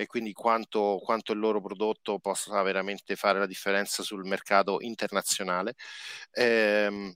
e 0.01 0.07
quindi 0.07 0.32
quanto, 0.32 1.01
quanto, 1.03 1.32
il 1.32 1.40
loro 1.40 1.61
prodotto 1.61 2.20
possa 2.20 2.62
veramente 2.62 3.16
fare 3.16 3.40
la 3.40 3.46
differenza 3.46 4.05
sul 4.05 4.24
mercato 4.24 4.76
internazionale. 4.80 5.74
Ehm, 6.32 7.12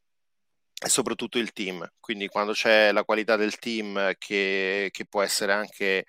e 0.84 0.88
soprattutto 0.88 1.38
il 1.38 1.52
team. 1.52 1.88
Quindi 2.00 2.26
quando 2.26 2.52
c'è 2.52 2.90
la 2.92 3.04
qualità 3.04 3.36
del 3.36 3.56
team 3.58 4.14
che, 4.18 4.88
che 4.90 5.06
può 5.06 5.22
essere 5.22 5.52
anche 5.52 6.06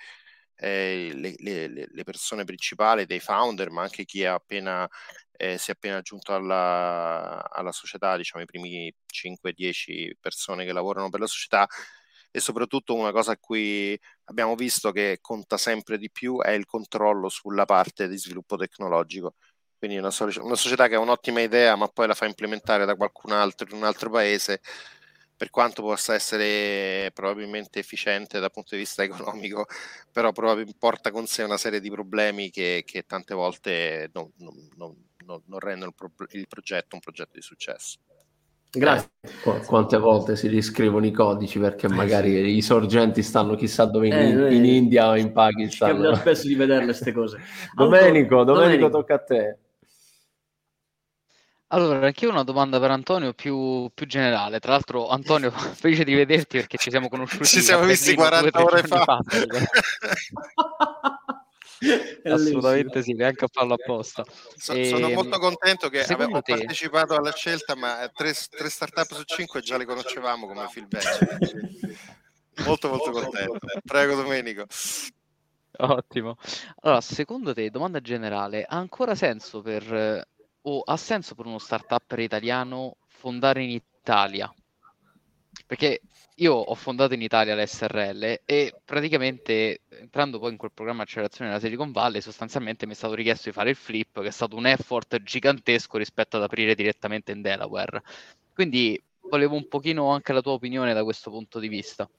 eh, 0.55 1.11
le, 1.13 1.36
le, 1.38 1.67
le, 1.91 2.03
persone 2.03 2.43
principali 2.43 3.05
dei 3.05 3.19
founder, 3.19 3.69
ma 3.69 3.84
anche 3.84 4.05
chi 4.05 4.24
è 4.24 4.26
appena, 4.28 4.88
eh, 5.34 5.59
si 5.59 5.69
è 5.71 5.74
appena 5.74 5.97
aggiunto 5.97 6.34
alla, 6.34 7.47
alla 7.51 7.71
società, 7.71 8.17
diciamo 8.17 8.43
i 8.43 8.47
primi 8.47 8.91
5-10 9.05 10.13
persone 10.19 10.65
che 10.65 10.74
lavorano 10.74 11.09
per 11.09 11.19
la 11.19 11.28
società, 11.28 11.67
e 12.36 12.40
soprattutto 12.40 12.96
una 12.96 13.12
cosa 13.12 13.34
a 13.34 13.38
cui 13.38 13.98
abbiamo 14.26 14.56
visto 14.56 14.92
che 14.92 15.20
conta 15.22 15.58
sempre 15.58 16.00
di 16.00 16.10
più 16.10 16.40
è 16.42 16.50
il 16.52 16.66
controllo 16.66 17.30
sulla 17.30 17.66
parte 17.66 18.08
di 18.08 18.18
sviluppo 18.18 18.58
tecnologico. 18.58 19.36
Quindi 19.78 19.98
una, 19.98 20.10
so- 20.10 20.28
una 20.42 20.56
società 20.56 20.88
che 20.88 20.96
ha 20.96 21.00
un'ottima 21.00 21.42
idea 21.42 21.76
ma 21.76 21.88
poi 21.88 22.08
la 22.08 22.16
fa 22.16 22.26
implementare 22.26 22.86
da 22.86 22.96
qualcun 22.96 23.34
altro 23.34 23.68
in 23.70 23.76
un 23.76 23.84
altro 23.84 24.10
paese, 24.10 24.62
per 25.38 25.50
quanto 25.52 25.84
possa 25.84 26.16
essere 26.16 27.12
probabilmente 27.14 27.80
efficiente 27.80 28.40
dal 28.40 28.52
punto 28.52 28.76
di 28.76 28.82
vista 28.82 29.04
economico, 29.06 29.68
però 30.12 30.32
probabilmente 30.32 30.78
porta 30.80 31.12
con 31.12 31.28
sé 31.28 31.44
una 31.44 31.58
serie 31.58 31.80
di 31.80 31.92
problemi 31.92 32.50
che, 32.50 32.84
che 32.86 33.04
tante 33.06 33.36
volte 33.36 34.10
non, 34.14 34.32
non, 34.38 34.56
non, 35.26 35.44
non 35.46 35.60
rendono 35.60 35.92
il, 35.92 35.96
pro- 35.96 36.28
il 36.32 36.48
progetto 36.48 36.96
un 36.96 37.02
progetto 37.02 37.34
di 37.36 37.42
successo. 37.42 38.00
Grazie. 38.76 39.11
Eh, 39.21 39.59
quante 39.67 39.97
volte 39.97 40.36
si 40.36 40.47
riscrivono 40.47 41.05
i 41.05 41.11
codici 41.11 41.59
perché 41.59 41.88
magari 41.88 42.39
eh, 42.39 42.43
sì. 42.43 42.57
i 42.57 42.61
sorgenti 42.63 43.21
stanno 43.21 43.53
chissà 43.53 43.86
dove 43.86 44.07
in, 44.07 44.13
eh, 44.13 44.55
in 44.55 44.65
India 44.65 45.09
o 45.09 45.15
in 45.15 45.32
Pakistan. 45.32 45.89
Capita 45.89 46.15
spesso 46.15 46.47
di 46.47 46.55
vederle 46.55 46.86
queste 46.86 47.11
cose. 47.11 47.38
Domenico, 47.76 48.43
Domenico, 48.43 48.53
Domenico, 48.53 48.89
tocca 48.89 49.13
a 49.13 49.19
te. 49.19 49.57
Allora, 51.67 52.05
anche 52.05 52.26
io 52.26 52.32
ho 52.32 52.34
una 52.34 52.43
domanda 52.43 52.80
per 52.80 52.89
Antonio 52.89 53.34
più, 53.34 53.89
più 53.93 54.07
generale. 54.07 54.59
Tra 54.59 54.71
l'altro, 54.71 55.07
Antonio, 55.07 55.51
felice 55.51 56.03
di 56.03 56.15
vederti 56.15 56.57
perché 56.57 56.78
ci 56.78 56.89
siamo 56.89 57.09
conosciuti. 57.09 57.45
Ci 57.45 57.61
siamo 57.61 57.86
visti 57.86 58.15
40 58.15 58.63
ore 58.63 58.84
fa. 58.84 59.03
fa 59.03 59.19
Assolutamente 62.24 63.02
sì, 63.02 63.14
neanche 63.14 63.46
a 63.46 63.48
farlo 63.52 63.74
apposta. 63.74 64.26
So, 64.56 64.74
e... 64.74 64.86
Sono 64.88 65.08
ehm, 65.08 65.14
molto 65.14 65.40
contento 65.40 65.90
che 65.90 66.04
avevo 66.04 66.42
te... 66.42 66.56
partecipato 66.56 67.16
alla 67.16 67.34
scelta, 67.34 67.76
ma 67.76 68.10
tre, 68.14 68.34
tre 68.34 68.70
startup 68.70 69.14
su 69.14 69.24
cinque 69.24 69.62
già 69.62 69.78
le 69.78 69.86
conoscevamo 69.86 70.48
come 70.48 70.68
Bench. 70.88 71.96
molto 72.66 72.90
molto 72.90 73.12
contento. 73.12 73.60
Prego 73.84 74.16
Domenico. 74.16 74.66
Ottimo. 75.78 76.38
Allora, 76.82 77.02
secondo 77.02 77.54
te, 77.54 77.70
domanda 77.70 78.00
generale, 78.00 78.64
ha 78.64 78.78
ancora 78.78 79.16
senso 79.16 79.62
per 79.62 80.32
o 80.66 80.82
ha 80.82 80.98
senso 80.98 81.36
per 81.36 81.46
uno 81.46 81.60
startup 81.60 82.18
italiano 82.18 82.98
fondare 83.08 83.64
in 83.64 83.70
Italia? 83.70 84.54
Perché 85.66 86.02
io 86.38 86.54
ho 86.54 86.76
fondato 86.76 87.14
in 87.14 87.22
Italia 87.22 87.56
l'SRL 87.56 88.42
e 88.46 88.74
praticamente 88.84 89.82
entrando 89.90 90.40
poi 90.40 90.52
in 90.52 90.58
quel 90.58 90.72
programma 90.74 91.04
accelerazione 91.04 91.50
della 91.50 91.62
Silicon 91.62 91.92
Valley 91.92 92.22
sostanzialmente 92.22 92.86
mi 92.86 92.94
è 92.94 92.96
stato 92.96 93.14
richiesto 93.14 93.50
di 93.50 93.56
fare 93.56 93.70
il 93.70 93.76
flip 93.76 94.22
che 94.22 94.28
è 94.28 94.32
stato 94.32 94.56
un 94.56 94.66
effort 94.66 95.22
gigantesco 95.22 95.98
rispetto 95.98 96.38
ad 96.38 96.44
aprire 96.44 96.76
direttamente 96.76 97.32
in 97.32 97.42
Delaware. 97.42 98.02
Quindi 98.54 99.02
volevo 99.30 99.56
un 99.56 99.68
pochino 99.68 100.12
anche 100.12 100.34
la 100.34 100.42
tua 100.42 100.54
opinione 100.54 100.94
da 100.94 101.04
questo 101.04 101.30
punto 101.30 101.60
di 101.60 101.68
vista. 101.68 102.10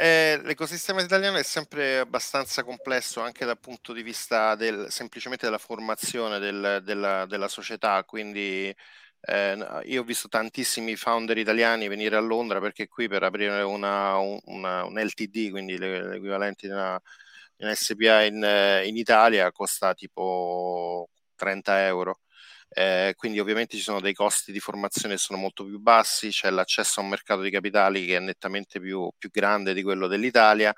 Eh, 0.00 0.40
l'ecosistema 0.44 1.02
italiano 1.02 1.38
è 1.38 1.42
sempre 1.42 1.98
abbastanza 1.98 2.62
complesso 2.62 3.20
anche 3.20 3.44
dal 3.44 3.58
punto 3.58 3.92
di 3.92 4.02
vista 4.02 4.54
del, 4.54 4.86
semplicemente 4.90 5.44
della 5.44 5.58
formazione 5.58 6.38
del, 6.38 6.82
della, 6.84 7.26
della, 7.26 7.48
società, 7.48 8.04
quindi 8.04 8.72
eh, 9.28 9.82
io 9.84 10.00
ho 10.00 10.04
visto 10.04 10.28
tantissimi 10.28 10.96
founder 10.96 11.36
italiani 11.36 11.86
venire 11.88 12.16
a 12.16 12.20
Londra 12.20 12.60
perché 12.60 12.88
qui 12.88 13.08
per 13.08 13.22
aprire 13.22 13.60
una, 13.62 14.16
una, 14.16 14.84
un 14.84 14.98
LTD, 14.98 15.50
quindi 15.50 15.76
l'equivalente 15.76 16.66
di 16.66 16.72
una, 16.72 17.00
di 17.54 17.64
una 17.64 17.74
SPA 17.74 18.22
in, 18.22 18.82
in 18.86 18.96
Italia, 18.96 19.52
costa 19.52 19.92
tipo 19.94 21.10
30 21.36 21.86
euro. 21.86 22.20
Eh, 22.70 23.14
quindi 23.16 23.38
ovviamente 23.40 23.76
ci 23.76 23.82
sono 23.82 24.00
dei 24.00 24.14
costi 24.14 24.52
di 24.52 24.60
formazione 24.60 25.14
che 25.14 25.20
sono 25.20 25.38
molto 25.38 25.64
più 25.64 25.78
bassi, 25.78 26.30
c'è 26.30 26.50
l'accesso 26.50 27.00
a 27.00 27.02
un 27.02 27.10
mercato 27.10 27.40
di 27.42 27.50
capitali 27.50 28.06
che 28.06 28.16
è 28.16 28.20
nettamente 28.20 28.80
più, 28.80 29.10
più 29.18 29.30
grande 29.30 29.74
di 29.74 29.82
quello 29.82 30.06
dell'Italia, 30.06 30.72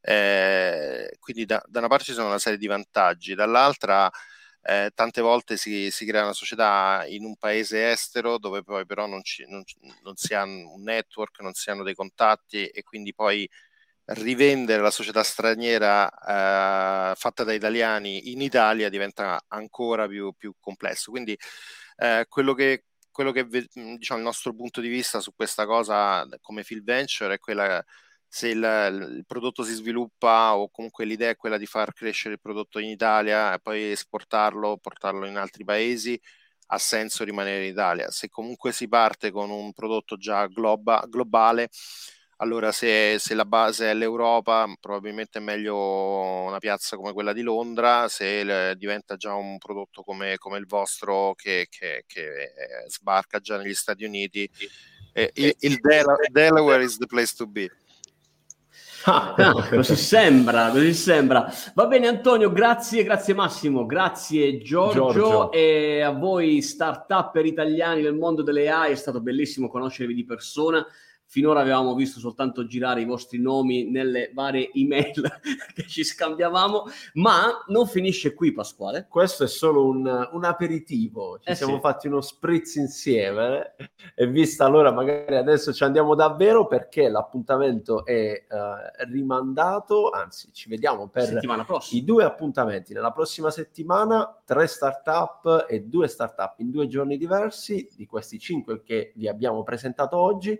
eh, 0.00 1.16
quindi 1.18 1.44
da, 1.46 1.62
da, 1.66 1.78
una 1.80 1.88
parte 1.88 2.04
ci 2.04 2.12
sono 2.12 2.28
una 2.28 2.38
serie 2.38 2.58
di 2.58 2.66
vantaggi, 2.66 3.34
dall'altra 3.34 4.10
eh, 4.68 4.90
tante 4.94 5.20
volte 5.20 5.56
si, 5.56 5.90
si, 5.92 6.04
crea 6.04 6.24
una 6.24 6.32
società 6.32 7.04
in 7.06 7.24
un 7.24 7.36
paese 7.36 7.90
estero 7.90 8.36
dove 8.38 8.62
poi 8.64 8.84
però 8.84 9.06
non, 9.06 9.22
ci, 9.22 9.44
non, 9.48 9.62
non 10.02 10.16
si 10.16 10.34
ha 10.34 10.42
un 10.42 10.82
network, 10.82 11.40
non 11.40 11.54
si 11.54 11.70
hanno 11.70 11.84
dei 11.84 11.94
contatti 11.94 12.66
e 12.66 12.82
quindi 12.82 13.14
poi 13.14 13.48
rivendere 14.06 14.82
la 14.82 14.90
società 14.90 15.22
straniera 15.22 16.10
eh, 16.10 17.14
fatta 17.16 17.44
da 17.44 17.52
italiani 17.52 18.32
in 18.32 18.40
Italia 18.40 18.88
diventa 18.88 19.40
ancora 19.48 20.08
più, 20.08 20.32
più 20.32 20.54
complesso. 20.60 21.10
Quindi 21.12 21.38
eh, 21.96 22.26
quello 22.28 22.54
che, 22.54 22.84
quello 23.10 23.32
che 23.32 23.46
diciamo, 23.46 24.18
il 24.18 24.26
nostro 24.26 24.54
punto 24.54 24.80
di 24.80 24.88
vista 24.88 25.20
su 25.20 25.32
questa 25.34 25.64
cosa 25.66 26.26
come 26.40 26.62
Phil 26.64 26.82
Venture 26.82 27.34
è 27.34 27.38
quella 27.38 27.84
se 28.28 28.48
il, 28.48 28.58
il, 29.16 29.24
prodotto 29.26 29.62
si 29.62 29.72
sviluppa 29.72 30.56
o 30.56 30.68
comunque 30.70 31.04
l'idea 31.04 31.30
è 31.30 31.36
quella 31.36 31.58
di 31.58 31.66
far 31.66 31.92
crescere 31.92 32.34
il 32.34 32.40
prodotto 32.40 32.78
in 32.78 32.88
Italia 32.88 33.54
e 33.54 33.60
poi 33.60 33.90
esportarlo, 33.92 34.78
portarlo 34.78 35.26
in 35.26 35.36
altri 35.36 35.64
paesi, 35.64 36.20
ha 36.68 36.78
senso 36.78 37.24
rimanere 37.24 37.64
in 37.64 37.72
Italia. 37.72 38.10
Se 38.10 38.28
comunque 38.28 38.72
si 38.72 38.88
parte 38.88 39.30
con 39.30 39.50
un 39.50 39.72
prodotto 39.72 40.16
già 40.16 40.46
globa, 40.46 41.04
globale, 41.08 41.68
allora, 42.38 42.70
se, 42.70 43.16
se, 43.18 43.34
la 43.34 43.46
base 43.46 43.90
è 43.90 43.94
l'Europa, 43.94 44.70
probabilmente 44.78 45.38
è 45.38 45.42
meglio 45.42 45.74
una 46.44 46.58
piazza 46.58 46.96
come 46.96 47.14
quella 47.14 47.32
di 47.32 47.40
Londra, 47.40 48.08
se 48.08 48.44
le, 48.44 48.74
diventa 48.76 49.16
già 49.16 49.32
un 49.32 49.56
prodotto 49.56 50.02
come, 50.02 50.36
come 50.36 50.58
il 50.58 50.66
vostro 50.66 51.34
che, 51.34 51.66
che, 51.70 52.04
che, 52.06 52.42
eh, 52.42 52.90
sbarca 52.90 53.38
già 53.38 53.56
negli 53.56 53.72
Stati 53.72 54.04
Uniti, 54.04 54.48
eh, 55.14 55.30
il, 55.34 55.54
il 55.60 55.78
Del- 55.80 56.04
Delaware 56.30 56.84
is 56.84 56.98
the 56.98 57.06
place 57.06 57.34
to 57.34 57.46
be. 57.46 57.70
Ah, 59.08 59.34
così 59.70 59.94
sembra, 59.94 60.70
così 60.70 60.92
sembra. 60.92 61.50
Va 61.74 61.86
bene 61.86 62.08
Antonio, 62.08 62.50
grazie, 62.50 63.04
grazie 63.04 63.34
Massimo, 63.34 63.86
grazie 63.86 64.58
Giorgio, 64.58 65.12
Giorgio. 65.12 65.52
e 65.52 66.02
a 66.02 66.10
voi 66.10 66.60
start-upper 66.60 67.46
italiani 67.46 68.02
del 68.02 68.14
mondo 68.14 68.42
delle 68.42 68.68
AI, 68.68 68.92
è 68.92 68.96
stato 68.96 69.20
bellissimo 69.20 69.68
conoscervi 69.68 70.12
di 70.12 70.24
persona 70.24 70.84
finora 71.26 71.60
avevamo 71.60 71.94
visto 71.94 72.20
soltanto 72.20 72.66
girare 72.66 73.00
i 73.00 73.04
vostri 73.04 73.38
nomi 73.38 73.90
nelle 73.90 74.30
varie 74.32 74.70
email 74.72 75.12
che 75.74 75.86
ci 75.86 76.04
scambiavamo, 76.04 76.84
ma 77.14 77.64
non 77.66 77.86
finisce 77.86 78.32
qui 78.34 78.52
Pasquale. 78.52 79.06
Questo 79.08 79.44
è 79.44 79.48
solo 79.48 79.86
un, 79.86 80.28
un 80.32 80.44
aperitivo, 80.44 81.38
ci 81.40 81.50
eh 81.50 81.54
siamo 81.54 81.74
sì. 81.74 81.80
fatti 81.80 82.06
uno 82.06 82.20
spritz 82.20 82.76
insieme 82.76 83.74
eh? 83.76 83.90
e 84.14 84.26
vista 84.28 84.64
allora 84.64 84.92
magari 84.92 85.36
adesso 85.36 85.72
ci 85.72 85.84
andiamo 85.84 86.14
davvero 86.14 86.66
perché 86.66 87.08
l'appuntamento 87.08 88.04
è 88.04 88.46
uh, 88.48 89.04
rimandato, 89.10 90.10
anzi 90.10 90.52
ci 90.52 90.68
vediamo 90.68 91.08
per 91.08 91.40
i 91.90 92.04
due 92.04 92.24
appuntamenti. 92.24 92.92
Nella 92.92 93.12
prossima 93.12 93.50
settimana 93.50 94.40
tre 94.44 94.66
startup 94.66 95.66
e 95.68 95.82
due 95.82 96.08
startup 96.08 96.54
in 96.58 96.70
due 96.70 96.86
giorni 96.86 97.16
diversi, 97.16 97.88
di 97.96 98.06
questi 98.06 98.38
cinque 98.38 98.82
che 98.82 99.12
vi 99.16 99.28
abbiamo 99.28 99.62
presentato 99.62 100.16
oggi 100.16 100.58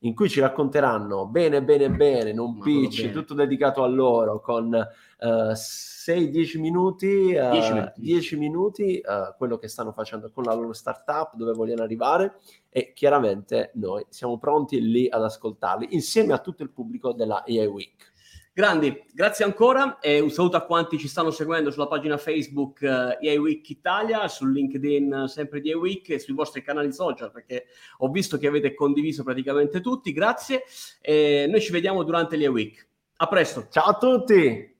in 0.00 0.14
cui 0.14 0.28
ci 0.28 0.40
racconteranno 0.40 1.26
bene, 1.26 1.62
bene, 1.62 1.90
bene, 1.90 2.32
non 2.32 2.58
pitch, 2.58 3.02
bene. 3.02 3.12
tutto 3.12 3.34
dedicato 3.34 3.82
a 3.82 3.86
loro, 3.86 4.40
con 4.40 4.72
uh, 4.72 5.26
eh, 5.26 5.52
6-10 5.52 6.58
minuti, 6.58 7.34
uh, 7.34 7.50
10 7.50 7.72
minuti, 7.72 8.00
10 8.00 8.36
minuti 8.36 9.02
uh, 9.04 9.36
quello 9.36 9.58
che 9.58 9.68
stanno 9.68 9.92
facendo 9.92 10.30
con 10.30 10.44
la 10.44 10.54
loro 10.54 10.72
startup, 10.72 11.34
dove 11.34 11.52
vogliono 11.52 11.82
arrivare 11.82 12.38
e 12.70 12.92
chiaramente 12.94 13.72
noi 13.74 14.06
siamo 14.08 14.38
pronti 14.38 14.80
lì 14.80 15.08
ad 15.08 15.22
ascoltarli 15.22 15.88
insieme 15.90 16.32
a 16.32 16.38
tutto 16.38 16.62
il 16.62 16.70
pubblico 16.70 17.12
della 17.12 17.44
AI 17.46 17.66
Week. 17.66 18.09
Grandi, 18.52 19.04
grazie 19.12 19.44
ancora 19.44 20.00
e 20.00 20.18
un 20.18 20.30
saluto 20.30 20.56
a 20.56 20.64
quanti 20.64 20.98
ci 20.98 21.06
stanno 21.06 21.30
seguendo 21.30 21.70
sulla 21.70 21.86
pagina 21.86 22.16
Facebook 22.16 22.80
uh, 22.82 23.24
EA 23.24 23.40
Week 23.40 23.68
Italia, 23.70 24.26
sul 24.26 24.52
LinkedIn 24.52 25.12
uh, 25.12 25.26
sempre 25.26 25.60
di 25.60 25.70
EA 25.70 25.78
Week 25.78 26.08
e 26.10 26.18
sui 26.18 26.34
vostri 26.34 26.60
canali 26.60 26.92
social 26.92 27.30
perché 27.30 27.66
ho 27.98 28.08
visto 28.10 28.38
che 28.38 28.48
avete 28.48 28.74
condiviso 28.74 29.22
praticamente 29.22 29.80
tutti, 29.80 30.12
grazie 30.12 30.64
e 31.00 31.46
noi 31.48 31.60
ci 31.60 31.70
vediamo 31.70 32.02
durante 32.02 32.36
l'EA 32.36 32.50
Week. 32.50 32.88
A 33.18 33.28
presto. 33.28 33.68
Ciao 33.70 33.84
a 33.84 33.96
tutti. 33.96 34.76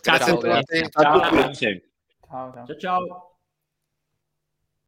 Grazie 0.00 0.38
ciao, 0.38 0.52
a 0.52 0.60
tutti. 0.60 0.88
Ciao, 0.90 1.20
ciao. 1.20 1.52
ciao. 1.52 2.64
ciao. 2.64 2.76
ciao. 2.78 3.27